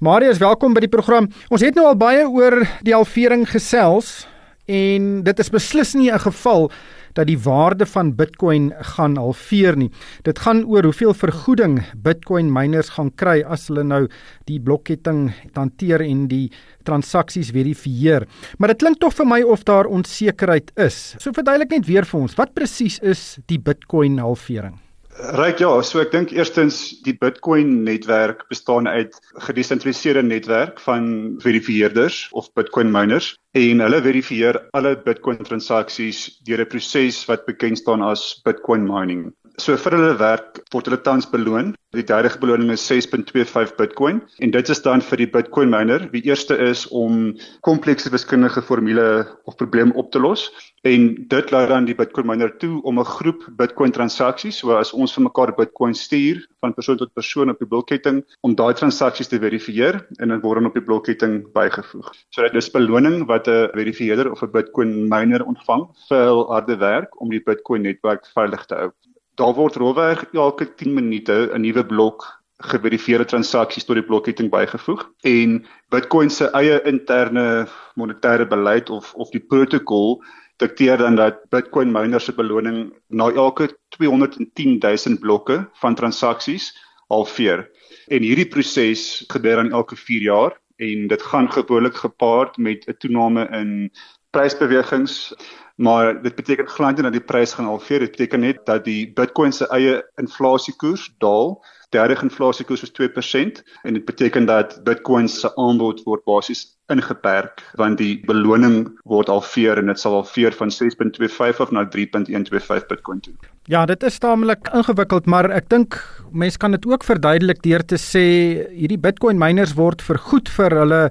Marius, 0.03 0.41
welkom 0.43 0.73
by 0.75 0.83
die 0.83 0.91
program. 0.91 1.29
Ons 1.55 1.63
het 1.63 1.77
nou 1.79 1.85
al 1.87 1.99
baie 1.99 2.25
oor 2.27 2.65
die 2.83 2.97
halvering 2.97 3.45
gesels 3.47 4.25
en 4.67 5.21
dit 5.23 5.39
is 5.39 5.51
beslis 5.55 5.95
nie 5.95 6.11
'n 6.11 6.19
geval 6.19 6.67
dat 7.15 7.27
die 7.27 7.39
waarde 7.39 7.87
van 7.87 8.15
Bitcoin 8.17 8.73
gaan 8.97 9.17
halveer 9.17 9.77
nie. 9.77 9.91
Dit 10.25 10.39
gaan 10.39 10.65
oor 10.65 10.83
hoeveel 10.83 11.15
vergoeding 11.15 11.83
Bitcoin 11.95 12.53
miners 12.53 12.89
gaan 12.89 13.15
kry 13.15 13.45
as 13.47 13.69
hulle 13.69 13.85
nou 13.85 14.09
die 14.47 14.59
blokketting 14.59 15.33
hanteer 15.55 16.01
en 16.01 16.27
die 16.27 16.51
transaksies 16.83 17.51
verifieer. 17.51 18.27
Maar 18.59 18.69
dit 18.69 18.79
klink 18.79 18.99
tog 18.99 19.15
vir 19.15 19.27
my 19.27 19.43
of 19.43 19.65
daar 19.65 19.87
onsekerheid 19.87 20.73
is. 20.77 21.15
So 21.19 21.31
verduidelik 21.33 21.71
net 21.71 21.87
weer 21.87 22.05
vir 22.05 22.21
ons, 22.21 22.35
wat 22.35 22.55
presies 22.55 22.99
is 22.99 23.39
die 23.47 23.59
Bitcoin 23.59 24.19
halvering? 24.19 24.88
Ryk 25.19 25.59
ja, 25.59 25.71
so 25.83 25.99
ek 25.99 26.13
dink 26.13 26.31
eerstens 26.31 26.77
die 27.03 27.15
Bitcoin 27.19 27.81
netwerk 27.83 28.45
bestaan 28.53 28.87
uit 28.87 29.17
gedesentraliseerde 29.49 30.23
netwerk 30.23 30.79
van 30.85 31.09
verifieerders 31.43 32.29
of 32.39 32.47
Bitcoin 32.55 32.93
miners 32.95 33.33
en 33.59 33.83
hulle 33.83 33.99
verifieer 34.05 34.61
alle 34.79 34.95
Bitcoin 35.03 35.43
transaksies 35.43 36.39
deur 36.47 36.63
'n 36.63 36.71
proses 36.71 37.19
wat 37.27 37.43
bekend 37.51 37.83
staan 37.83 38.03
as 38.07 38.39
Bitcoin 38.47 38.87
mining. 38.87 39.33
So 39.59 39.75
vir 39.75 39.95
hulle 39.97 40.13
werk 40.21 40.61
word 40.71 40.87
hulle 40.87 41.01
tans 41.03 41.27
beloon. 41.27 41.73
Die 41.97 42.05
derde 42.07 42.31
beloning 42.39 42.69
is 42.71 42.85
6.25 42.87 43.73
Bitcoin 43.79 44.21
en 44.45 44.53
dit 44.55 44.69
is 44.71 44.81
dan 44.85 45.03
vir 45.03 45.23
die 45.23 45.27
Bitcoin 45.35 45.73
miner 45.73 46.05
wie 46.13 46.21
eerste 46.29 46.55
is 46.63 46.85
om 46.95 47.33
komplekse 47.67 48.13
wiskundige 48.13 48.63
formule 48.63 49.07
of 49.51 49.57
probleme 49.59 49.97
op 49.99 50.13
te 50.15 50.23
los 50.23 50.45
en 50.87 51.09
dit 51.33 51.51
laat 51.51 51.73
dan 51.73 51.89
die 51.89 51.97
Bitcoin 51.99 52.29
miner 52.29 52.53
toe 52.63 52.83
om 52.85 53.01
'n 53.01 53.09
groep 53.09 53.49
Bitcoin 53.59 53.91
transaksies, 53.91 54.61
so 54.61 54.77
as 54.77 54.93
ons 54.93 55.17
vir 55.17 55.25
mekaar 55.27 55.55
Bitcoin 55.57 55.95
stuur 55.95 56.45
van 56.61 56.75
persoon 56.75 56.99
tot 56.99 57.15
persoon 57.15 57.51
op 57.51 57.59
die 57.59 57.67
blokketting 57.67 58.23
om 58.43 58.55
daai 58.55 58.75
transaksies 58.75 59.29
te 59.29 59.41
verifieer 59.41 60.07
en 60.21 60.29
dan 60.29 60.41
word 60.41 60.61
dan 60.61 60.71
op 60.71 60.75
die 60.75 60.87
blokketting 60.87 61.51
bygevoeg. 61.53 62.13
So 62.31 62.43
dit 62.43 62.55
is 62.55 62.71
beloning 62.71 63.27
wat 63.27 63.49
'n 63.49 63.75
verifieerder 63.75 64.31
of 64.31 64.43
'n 64.43 64.53
Bitcoin 64.53 65.09
miner 65.09 65.43
ontvang 65.43 65.89
vir 66.09 66.25
hul 66.31 66.47
harde 66.53 66.77
werk 66.77 67.21
om 67.21 67.31
die 67.31 67.43
Bitcoin 67.43 67.83
netwerk 67.83 68.27
veilig 68.37 68.67
te 68.67 68.75
hou. 68.75 68.93
Daar 69.39 69.55
word 69.55 69.77
rolweg 69.79 70.25
elke 70.35 70.67
10 70.75 70.95
minute 70.95 71.35
'n 71.55 71.61
nuwe 71.63 71.87
blok 71.87 72.25
geverifieerde 72.59 73.25
transaksies 73.25 73.85
tot 73.87 73.95
die 73.95 74.07
blokketting 74.07 74.51
bygevoeg 74.51 75.05
en 75.31 75.61
Bitcoin 75.95 76.31
se 76.31 76.49
eie 76.59 76.81
interne 76.91 77.69
monetêre 77.95 78.47
beleid 78.51 78.91
of 78.91 79.13
of 79.15 79.31
die 79.31 79.45
protokol 79.53 80.19
dikteer 80.59 80.99
dan 80.99 81.15
dat 81.15 81.39
Bitcoin 81.55 81.93
miners 81.95 82.25
se 82.25 82.35
beloning 82.35 82.93
na 83.07 83.31
elke 83.31 83.69
210 83.95 84.79
000 84.83 85.19
blokke 85.23 85.69
van 85.73 85.95
transaksies 85.95 86.73
halveer. 87.07 87.69
En 88.09 88.23
hierdie 88.23 88.49
proses 88.49 89.25
gebeur 89.29 89.63
dan 89.63 89.71
elke 89.71 89.97
4 89.97 90.23
jaar 90.23 90.59
en 90.77 91.07
dit 91.07 91.23
gaan 91.23 91.53
gewoonlik 91.53 91.95
gepaard 91.95 92.57
met 92.57 92.89
'n 92.89 92.99
toename 92.99 93.49
in 93.53 93.91
prysbewegings 94.31 95.33
maar 95.79 96.23
dit 96.23 96.35
beteken 96.35 96.69
glad 96.69 96.97
nie 96.97 97.07
dat 97.07 97.15
die 97.15 97.23
prys 97.23 97.53
gaan 97.55 97.71
halveer 97.71 98.03
dit 98.03 98.17
beteken 98.17 98.41
net 98.43 98.65
dat 98.67 98.85
die 98.85 99.13
Bitcoin 99.15 99.53
se 99.55 99.69
eie 99.75 100.01
inflasiekoers 100.19 101.05
daal 101.23 101.61
derde 101.95 102.17
inflasiekoers 102.23 102.83
is 102.83 102.93
2% 102.97 103.63
en 103.83 103.95
dit 103.95 104.05
beteken 104.05 104.47
dat 104.47 104.81
Bitcoin 104.85 105.29
se 105.29 105.53
aanbod 105.57 106.03
word 106.05 106.25
basies 106.27 106.67
ingeperk 106.93 107.63
want 107.81 108.01
die 108.03 108.19
beloning 108.27 108.89
word 109.05 109.31
halveer 109.31 109.79
en 109.79 109.93
dit 109.93 110.03
sal 110.03 110.19
halveer 110.19 110.57
van 110.59 110.75
6.25 110.75 111.63
af 111.65 111.73
na 111.73 111.87
3.125 111.95 112.91
Bitcoin 112.91 113.21
toe. 113.25 113.35
Ja, 113.71 113.87
dit 113.87 114.03
is 114.03 114.19
taamlik 114.19 114.69
ingewikkeld, 114.75 115.27
maar 115.31 115.51
ek 115.55 115.71
dink 115.71 116.01
mense 116.33 116.59
kan 116.59 116.75
dit 116.75 116.87
ook 116.89 117.07
verduidelik 117.07 117.63
deur 117.63 117.85
te 117.87 118.01
sê 118.03 118.27
hierdie 118.75 119.01
Bitcoin 119.01 119.39
miners 119.41 119.77
word 119.79 120.03
vergoed 120.03 120.51
vir 120.59 120.81
hulle 120.83 121.03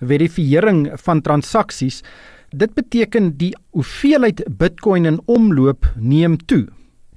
verifiering 0.00 0.88
van 1.04 1.22
transaksies. 1.22 2.02
Dit 2.50 2.74
beteken 2.74 3.36
die 3.36 3.54
hoeveelheid 3.70 4.44
Bitcoin 4.58 5.04
in 5.04 5.20
omloop 5.24 5.86
neem 5.96 6.36
toe. 6.46 6.66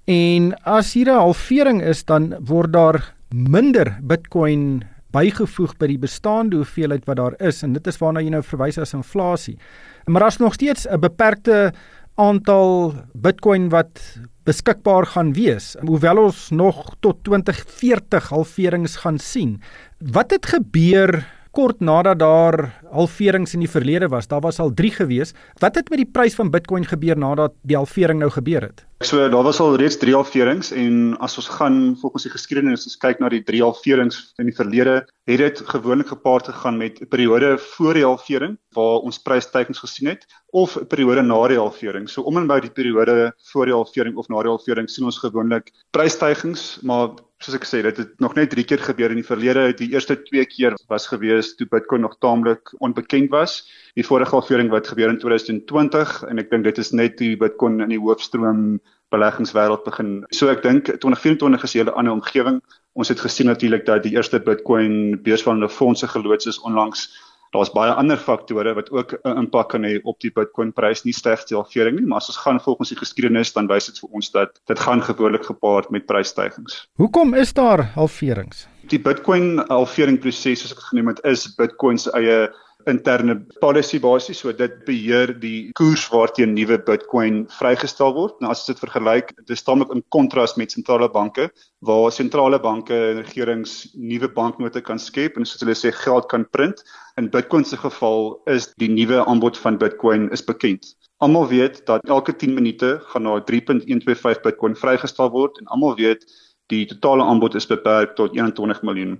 En 0.09 0.53
as 0.65 0.93
hier 0.93 1.05
'n 1.05 1.21
halvering 1.21 1.82
is, 1.82 2.05
dan 2.05 2.36
word 2.45 2.73
daar 2.73 3.13
minder 3.30 3.97
Bitcoin 4.01 4.84
bygevoeg 5.11 5.77
by 5.77 5.88
die 5.88 5.99
bestaande 6.01 6.55
hoeveelheid 6.55 7.05
wat 7.05 7.17
daar 7.17 7.36
is 7.41 7.63
en 7.63 7.73
dit 7.73 7.88
is 7.88 7.97
waarna 7.97 8.21
jy 8.21 8.30
nou 8.30 8.43
verwys 8.43 8.77
as 8.77 8.93
inflasie. 8.93 9.57
Maar 10.05 10.21
daar's 10.21 10.38
nog 10.38 10.53
steeds 10.53 10.88
'n 10.88 10.99
beperkte 10.99 11.73
aantal 12.15 12.93
Bitcoin 13.13 13.69
wat 13.69 14.19
beskikbaar 14.43 15.05
gaan 15.05 15.34
wees, 15.34 15.75
hoewel 15.86 16.17
ons 16.17 16.49
nog 16.49 16.95
tot 16.99 17.23
2040 17.23 18.30
halverings 18.30 18.95
gaan 18.95 19.19
sien. 19.19 19.61
Wat 19.99 20.32
het 20.32 20.45
gebeur 20.45 21.25
kort 21.60 21.82
nadat 21.84 22.22
daar 22.22 22.55
halverings 22.93 23.53
in 23.53 23.66
die 23.66 23.70
verlede 23.70 24.07
was. 24.07 24.30
Daar 24.32 24.43
was 24.45 24.62
al 24.64 24.72
3 24.74 24.91
gewees. 25.01 25.34
Wat 25.60 25.76
het 25.76 25.89
met 25.91 25.99
die 25.99 26.07
prys 26.07 26.38
van 26.38 26.51
Bitcoin 26.53 26.86
gebeur 26.88 27.20
nadat 27.20 27.57
die 27.68 27.76
halvering 27.76 28.22
nou 28.24 28.30
gebeur 28.32 28.70
het? 28.70 28.86
So 29.03 29.28
daar 29.32 29.43
was 29.43 29.60
al 29.60 29.76
reeds 29.80 29.97
3 29.99 30.16
halverings 30.16 30.72
en 30.72 31.18
as 31.20 31.36
ons 31.39 31.49
gaan 31.60 31.97
volgens 31.99 32.24
die 32.28 32.32
geskiedenis 32.32 32.88
as 32.88 32.97
kyk 32.99 33.20
na 33.20 33.30
die 33.32 33.43
3 33.43 33.62
halverings 33.64 34.22
in 34.39 34.47
die 34.47 34.55
verlede, 34.55 35.03
het 35.28 35.39
dit 35.43 35.62
gewoonlik 35.72 36.12
gepaard 36.12 36.47
gegaan 36.47 36.80
met 36.80 37.01
'n 37.01 37.07
periode 37.07 37.57
voor 37.76 37.93
die 37.93 38.07
halvering 38.07 38.57
waar 38.76 39.03
ons 39.03 39.20
prysstygings 39.20 39.80
gesien 39.80 40.07
het 40.07 40.26
of 40.51 40.78
'n 40.78 40.88
periode 40.88 41.22
na 41.22 41.47
die 41.47 41.60
halvering. 41.60 42.10
So 42.10 42.22
om 42.22 42.38
en 42.38 42.47
by 42.47 42.60
die 42.60 42.72
periode 42.72 43.34
voor 43.51 43.66
die 43.66 43.76
halvering 43.76 44.16
of 44.16 44.28
na 44.28 44.41
die 44.41 44.51
halvering 44.51 44.89
sien 44.89 45.05
ons 45.05 45.20
gewoonlik 45.20 45.72
prysstygings, 45.91 46.80
maar 46.82 47.10
soos 47.39 47.55
ek 47.55 47.65
sê, 47.67 47.79
dit 47.85 47.99
het 48.01 48.19
nog 48.19 48.35
net 48.35 48.51
3 48.51 48.65
keer 48.67 48.81
gebeur 48.83 49.13
in 49.13 49.21
die 49.21 49.27
verlede. 49.27 49.69
Die 49.79 49.89
eerste 49.93 50.17
2 50.19 50.45
keer 50.51 50.75
was 50.91 51.07
gewees 51.07 51.53
toe 51.55 51.67
Bitcoin 51.71 52.03
nog 52.03 52.17
taamlik 52.19 52.73
onbekend 52.83 53.31
was. 53.31 53.61
Die 53.95 54.03
vorige 54.03 54.35
halvering 54.35 54.71
wat 54.73 54.91
gebeur 54.91 55.11
in 55.13 55.19
2020 55.21 56.23
en 56.27 56.43
ek 56.43 56.51
dink 56.51 56.67
dit 56.67 56.81
is 56.83 56.91
net 56.91 57.15
die 57.21 57.37
Bitcoin 57.39 57.79
in 57.85 57.93
die 57.95 58.01
hoofstroom 58.01 58.81
beleggingswêreld 59.15 59.85
begin. 59.87 60.11
So 60.35 60.51
ek 60.51 60.61
dink 60.65 60.91
2024 60.91 61.63
is 61.63 61.75
'n 61.75 61.79
hele 61.79 61.95
ander 61.95 62.13
omgewing. 62.13 62.59
Ons 62.93 63.09
het 63.09 63.19
gesien 63.19 63.47
natuurlik 63.47 63.85
dat 63.85 64.03
die 64.03 64.15
eerste 64.17 64.39
Bitcoin 64.39 65.21
beursvallende 65.23 65.69
fondse 65.69 66.07
geloods 66.07 66.45
is 66.45 66.59
onlangs 66.59 67.07
Daar's 67.56 67.72
baie 67.74 67.93
ander 67.97 68.18
faktore 68.22 68.76
wat 68.78 68.91
ook 68.93 69.16
'n 69.26 69.38
impak 69.41 69.70
kan 69.70 69.84
hê 69.84 70.00
op 70.04 70.20
die 70.20 70.32
Bitcoin 70.32 70.72
prys, 70.74 71.04
nie 71.04 71.14
slegs 71.14 71.45
die 71.45 71.58
halvering 71.58 72.00
nie, 72.00 72.06
maar 72.06 72.18
as 72.18 72.30
ons 72.30 72.38
gaan 72.38 72.60
volgens 72.60 72.89
die 72.89 72.97
geskiedenis 72.97 73.54
dan 73.54 73.68
wys 73.68 73.86
dit 73.86 74.00
vir 74.00 74.10
ons 74.12 74.32
dat 74.32 74.60
dit 74.68 74.80
gaan 74.80 75.02
gewoonlik 75.02 75.45
gepaard 75.45 75.89
met 75.89 76.06
prysstygings. 76.06 76.88
Hoekom 76.95 77.34
is 77.34 77.54
daar 77.54 77.82
halverings? 77.95 78.68
Die 78.89 79.00
Bitcoin 79.00 79.60
halvering 79.68 80.20
proses 80.20 80.62
soos 80.62 80.72
ek 80.72 80.80
genoem 80.91 81.08
het, 81.08 81.24
is 81.24 81.56
Bitcoin 81.56 81.97
se 81.97 82.12
eie 82.12 82.50
interne 82.89 83.35
policy 83.61 83.99
basies 84.01 84.41
so 84.43 84.51
dit 84.53 84.73
beheer 84.87 85.31
die 85.41 85.71
koers 85.77 86.07
waarteen 86.11 86.55
nuwe 86.55 86.77
Bitcoin 86.85 87.43
vrygestel 87.55 88.13
word. 88.15 88.35
Nou 88.41 88.51
as 88.53 88.65
dit 88.67 88.79
vergelyk, 88.81 89.31
dit 89.47 89.57
staan 89.57 89.83
ook 89.85 89.93
in 89.95 90.03
kontras 90.15 90.55
met 90.59 90.73
sentrale 90.75 91.09
banke 91.13 91.49
waar 91.85 92.11
sentrale 92.11 92.59
banke 92.59 92.95
en 92.95 93.21
regerings 93.23 93.93
nuwe 93.95 94.29
banknote 94.35 94.81
kan 94.81 94.99
skep 94.99 95.37
en 95.37 95.47
soos 95.47 95.63
hulle 95.63 95.77
sê 95.77 95.93
geld 96.01 96.29
kan 96.33 96.45
print. 96.55 96.83
In 97.17 97.29
Bitcoin 97.31 97.65
se 97.65 97.77
geval 97.77 98.35
is 98.51 98.71
die 98.81 98.91
nuwe 98.91 99.23
aanbod 99.25 99.57
van 99.57 99.77
Bitcoin 99.77 100.29
is 100.35 100.45
bekend. 100.45 100.95
Almal 101.19 101.47
weet 101.47 101.81
dat 101.85 102.05
elke 102.07 102.35
10 102.35 102.53
minute 102.53 102.99
gaan 103.11 103.23
daar 103.23 103.43
3.125 103.51 104.43
Bitcoin 104.43 104.75
vrygestel 104.75 105.31
word 105.31 105.59
en 105.59 105.67
almal 105.75 105.95
weet 105.95 106.25
die 106.69 106.85
totale 106.85 107.25
aanbod 107.25 107.55
is 107.57 107.67
beperk 107.67 108.15
tot 108.15 108.35
21 108.37 108.81
miljoen. 108.85 109.17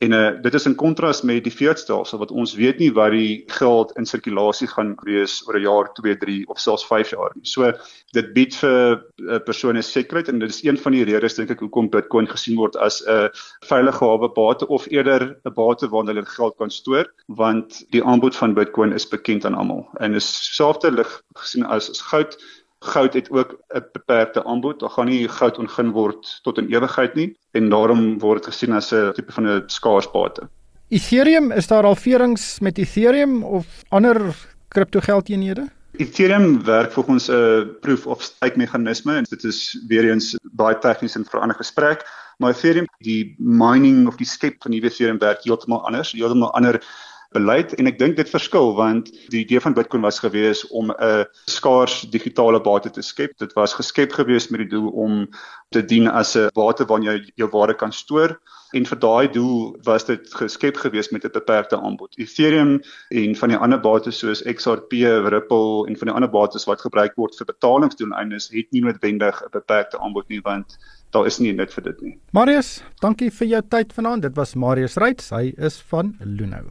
En 0.00 0.12
uh, 0.16 0.28
dit 0.42 0.54
is 0.54 0.64
in 0.64 0.74
kontras 0.80 1.18
met 1.28 1.42
die 1.44 1.52
fiat-stelsel 1.52 2.22
wat 2.22 2.30
ons 2.32 2.54
weet 2.56 2.78
nie 2.80 2.88
wat 2.96 3.12
die 3.12 3.42
geld 3.52 3.90
in 4.00 4.06
sirkulasie 4.08 4.68
gaan 4.70 4.94
wees 5.04 5.34
oor 5.44 5.58
'n 5.58 5.66
jaar, 5.66 5.90
2, 5.98 6.16
3 6.22 6.36
of 6.48 6.60
selfs 6.60 6.86
5 6.88 7.10
jaar 7.12 7.34
nie. 7.34 7.44
So 7.44 7.68
dit 8.16 8.30
bied 8.32 8.56
vir 8.62 8.96
uh, 8.96 9.38
persone 9.44 9.82
sekerheid 9.84 10.30
en 10.32 10.40
dit 10.40 10.48
is 10.48 10.62
een 10.64 10.78
van 10.80 10.96
die 10.96 11.04
redes 11.04 11.36
dink 11.36 11.52
ek 11.52 11.60
hoekom 11.60 11.90
Bitcoin 11.92 12.30
gesien 12.32 12.56
word 12.56 12.78
as 12.80 13.02
'n 13.04 13.12
uh, 13.12 13.28
veilige 13.68 14.04
hawe 14.04 14.32
bate 14.32 14.68
of 14.68 14.88
eerder 14.88 15.36
'n 15.44 15.52
bate 15.54 15.88
waar 15.92 16.08
hulle 16.08 16.24
geld 16.24 16.56
kan 16.56 16.70
stoor 16.70 17.04
want 17.28 17.84
die 17.92 18.04
aanbod 18.04 18.36
van 18.36 18.54
Bitcoin 18.54 18.96
is 18.96 19.04
bekend 19.04 19.44
aan 19.44 19.54
almal 19.54 19.84
en 20.00 20.14
is 20.14 20.56
selfde 20.56 20.90
lig 20.90 21.12
gesien 21.36 21.64
as, 21.68 21.90
as 21.90 22.00
goud 22.00 22.40
goud 22.80 23.14
het 23.14 23.30
ook 23.30 23.60
'n 23.74 23.84
beperkte 23.92 24.44
aanbod. 24.44 24.80
Daar 24.80 24.90
gaan 24.90 25.06
nie 25.06 25.28
goud 25.28 25.58
ongin 25.58 25.90
word 25.90 26.40
tot 26.42 26.58
in 26.58 26.68
ewigheid 26.68 27.14
nie 27.14 27.36
en 27.50 27.68
daarom 27.68 28.18
word 28.18 28.42
dit 28.44 28.52
gesien 28.52 28.72
as 28.72 28.92
'n 28.92 29.12
tipe 29.12 29.32
van 29.32 29.46
'n 29.46 29.62
skaarsbate. 29.66 30.48
Ethereum, 30.88 31.52
is 31.52 31.66
daar 31.66 31.84
al 31.84 31.96
veerings 31.96 32.60
met 32.60 32.78
Ethereum 32.78 33.42
of 33.42 33.66
ander 33.88 34.34
kriptogeldeenhede? 34.68 35.68
Ethereum 35.92 36.64
werk 36.64 36.92
volgens 36.92 37.28
'n 37.28 37.76
proof 37.80 38.06
of 38.06 38.22
stake 38.22 38.56
meganisme 38.56 39.14
en 39.14 39.24
dit 39.28 39.44
is 39.44 39.84
weer 39.88 40.10
eens 40.10 40.36
baie 40.42 40.78
tegnies 40.78 41.14
en 41.14 41.24
verander 41.24 41.56
gesprek. 41.56 42.06
Maar 42.38 42.50
Ethereum, 42.50 42.86
die 42.98 43.34
mining 43.38 44.06
of 44.06 44.16
die 44.16 44.26
skep 44.26 44.62
van 44.62 44.70
die 44.70 44.82
Ethereum 44.82 45.18
werk 45.18 45.42
heeltemal 45.42 45.84
anders, 45.86 46.12
heeltemal 46.12 46.54
ander 46.54 46.84
beleid 47.32 47.74
en 47.78 47.86
ek 47.86 47.98
dink 47.98 48.16
dit 48.16 48.30
verskil 48.30 48.72
want 48.74 49.10
die 49.30 49.44
idee 49.44 49.60
van 49.62 49.74
Bitcoin 49.74 50.02
was 50.02 50.18
gewees 50.18 50.64
om 50.68 50.90
'n 50.90 51.26
skaars 51.46 52.02
digitale 52.10 52.60
bate 52.60 52.90
te 52.90 53.02
skep. 53.02 53.38
Dit 53.38 53.52
was 53.52 53.74
geskep 53.74 54.12
gewees 54.12 54.50
met 54.50 54.60
die 54.60 54.72
doel 54.76 54.90
om 54.90 55.28
te 55.70 55.82
dien 55.82 56.08
as 56.08 56.36
'n 56.36 56.50
bate 56.54 56.84
waarin 56.84 57.06
jy 57.06 57.32
jou 57.36 57.48
waarde 57.50 57.74
kan 57.74 57.92
stoor 57.92 58.38
en 58.72 58.86
vir 58.86 58.98
daai 58.98 59.28
doel 59.32 59.76
was 59.84 60.04
dit 60.06 60.34
geskep 60.34 60.76
gewees 60.76 61.10
met 61.10 61.24
'n 61.24 61.32
beperkte 61.32 61.76
aanbod. 61.76 62.14
Ethereum 62.18 62.80
en 63.10 63.36
van 63.36 63.48
die 63.48 63.58
ander 63.58 63.80
bates 63.80 64.18
soos 64.18 64.42
XRP, 64.42 64.92
Ripple 65.28 65.86
en 65.88 65.96
van 65.96 66.08
die 66.08 66.14
ander 66.14 66.30
bates 66.30 66.66
wat 66.66 66.80
gebruik 66.80 67.14
word 67.16 67.36
vir 67.36 67.46
betalingsdoeleindes 67.46 68.50
het 68.50 68.70
nie 68.70 68.82
noodwendig 68.82 69.42
'n 69.42 69.50
beperkte 69.50 69.98
aanbod 69.98 70.28
nie 70.28 70.40
want 70.40 70.78
daar 71.10 71.26
is 71.26 71.38
nie 71.38 71.52
net 71.52 71.72
vir 71.72 71.84
dit 71.84 72.02
nie. 72.02 72.18
Marius, 72.32 72.82
dankie 73.00 73.30
vir 73.30 73.46
jou 73.46 73.62
tyd 73.68 73.92
vanaand. 73.92 74.22
Dit 74.22 74.36
was 74.36 74.54
Marius 74.54 74.96
Reitz. 74.96 75.30
Hy 75.30 75.54
is 75.56 75.80
van 75.80 76.16
Luno. 76.20 76.70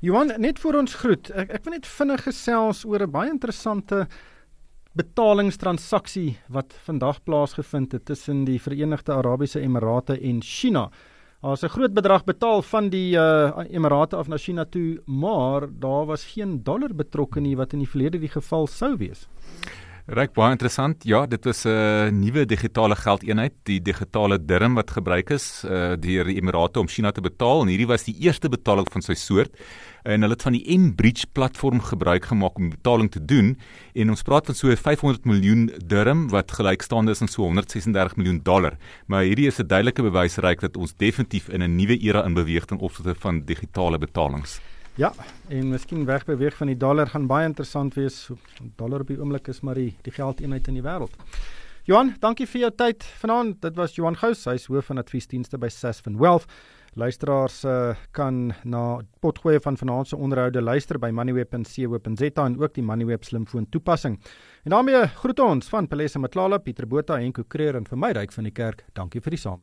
Johan, 0.00 0.30
net 0.38 0.60
voor 0.62 0.76
ons 0.78 0.92
groet, 0.94 1.26
ek 1.34 1.48
ek 1.56 1.64
wil 1.66 1.74
net 1.74 1.86
vinnig 1.90 2.20
gesels 2.22 2.84
oor 2.86 3.02
'n 3.02 3.10
baie 3.10 3.30
interessante 3.32 4.06
betalingstransaksie 4.94 6.38
wat 6.48 6.70
vandag 6.86 7.18
plaasgevind 7.26 7.92
het 7.92 8.04
tussen 8.06 8.44
die 8.44 8.60
Verenigde 8.62 9.12
Arabiese 9.12 9.58
Emirate 9.60 10.14
en 10.14 10.40
China. 10.40 10.90
Daar's 11.42 11.64
'n 11.64 11.74
groot 11.74 11.94
bedrag 11.94 12.24
betaal 12.24 12.62
van 12.62 12.90
die 12.90 13.16
uh, 13.16 13.50
Emirate 13.70 14.16
af 14.16 14.28
na 14.28 14.38
China 14.38 14.64
toe, 14.64 15.02
maar 15.06 15.66
daar 15.66 16.06
was 16.06 16.24
geen 16.24 16.62
dollar 16.62 16.94
betrokke 16.94 17.40
nie 17.40 17.56
wat 17.56 17.72
in 17.72 17.80
die 17.80 17.90
verlede 17.90 18.20
die 18.20 18.30
geval 18.30 18.66
sou 18.68 18.96
wees. 18.96 19.26
Ryk 20.08 20.30
baie 20.32 20.54
interessant. 20.54 21.02
Ja, 21.04 21.26
dit 21.28 21.46
is 21.46 21.66
'n 21.66 21.68
uh, 21.68 22.08
nuwe 22.08 22.46
digitale 22.46 22.96
geldeenheid, 22.96 23.52
die 23.64 23.78
digitale 23.78 24.38
dirham 24.40 24.74
wat 24.74 24.90
gebruik 24.90 25.30
is 25.30 25.64
uh, 25.64 25.96
deur 26.00 26.24
die 26.24 26.36
Emirate 26.40 26.80
om 26.80 26.88
China 26.88 27.10
te 27.12 27.20
betaal 27.20 27.60
en 27.60 27.68
hierdie 27.68 27.86
was 27.86 28.04
die 28.04 28.16
eerste 28.16 28.48
betaling 28.48 28.88
van 28.88 29.02
sy 29.02 29.12
soort. 29.12 29.52
En 30.04 30.22
hulle 30.22 30.32
het 30.32 30.42
van 30.42 30.52
die 30.56 30.78
M-Bridge 30.78 31.26
platform 31.34 31.80
gebruik 31.80 32.24
gemaak 32.24 32.56
om 32.56 32.70
betaling 32.70 33.10
te 33.10 33.20
doen 33.20 33.58
en 33.94 34.08
ons 34.08 34.22
praat 34.22 34.46
van 34.46 34.54
so 34.54 34.74
500 34.74 35.26
miljoen 35.26 35.68
dirham 35.84 36.28
wat 36.30 36.52
gelykstaande 36.52 37.12
is 37.12 37.20
aan 37.20 37.28
so 37.28 37.42
136 37.42 38.16
miljoen 38.16 38.40
dollar. 38.42 38.78
Maar 39.06 39.28
hierdie 39.28 39.46
is 39.46 39.60
'n 39.60 39.66
duidelike 39.66 40.02
bewys 40.02 40.38
ryk 40.38 40.60
dat 40.60 40.76
ons 40.76 40.96
definitief 40.96 41.50
in 41.50 41.60
'n 41.60 41.76
nuwe 41.76 42.00
era 42.00 42.24
in 42.24 42.32
beweeg 42.32 42.64
ten 42.64 42.78
opsigte 42.78 43.14
van 43.14 43.44
digitale 43.44 43.98
betalings. 43.98 44.60
Ja, 44.98 45.12
en 45.46 45.68
miskien 45.70 46.00
wegbeweeg 46.08 46.56
van 46.58 46.72
die 46.72 46.76
dollar 46.76 47.06
gaan 47.06 47.28
baie 47.30 47.46
interessant 47.46 47.94
wees. 47.94 48.16
Dollar 48.80 49.04
op 49.04 49.12
die 49.12 49.18
oomblik 49.20 49.46
is 49.46 49.60
maar 49.62 49.78
die 49.78 49.92
die 50.02 50.10
geldeenheid 50.10 50.66
in 50.66 50.74
die 50.74 50.82
wêreld. 50.82 51.14
Johan, 51.86 52.10
dankie 52.18 52.48
vir 52.50 52.64
jou 52.64 52.70
tyd 52.82 53.06
vanaand. 53.20 53.60
Dit 53.62 53.78
was 53.78 53.94
Johan 53.94 54.18
Gous, 54.18 54.42
hy's 54.50 54.66
hoof 54.66 54.90
van 54.90 54.98
adviesdienste 54.98 55.60
by 55.62 55.70
Sasfin 55.70 56.18
Wealth. 56.18 56.50
Luisteraars 56.98 57.60
uh, 57.62 57.94
kan 58.10 58.50
na 58.66 58.82
potgoeie 59.22 59.62
van 59.62 59.78
vanaand 59.78 60.10
se 60.10 60.18
onderhoude 60.18 60.60
luister 60.66 60.98
by 60.98 61.12
moneyweb.co.za 61.14 62.44
en 62.48 62.58
ook 62.58 62.74
die 62.74 62.82
Moneyweb 62.82 63.22
slimfoon 63.22 63.70
toepassing. 63.70 64.18
En 64.66 64.74
daarmee 64.74 65.06
groet 65.22 65.46
ons 65.46 65.70
van 65.70 65.86
Pelesa 65.86 66.18
Matlala, 66.18 66.58
Pieter 66.58 66.90
Botha 66.90 67.22
en 67.22 67.32
Ko 67.32 67.46
Creer 67.46 67.78
en 67.78 67.86
vir 67.86 68.02
my 68.02 68.16
ryk 68.18 68.34
van 68.34 68.50
die 68.50 68.56
kerk. 68.64 68.82
Dankie 68.98 69.22
vir 69.22 69.38
die 69.38 69.44
saam. 69.46 69.62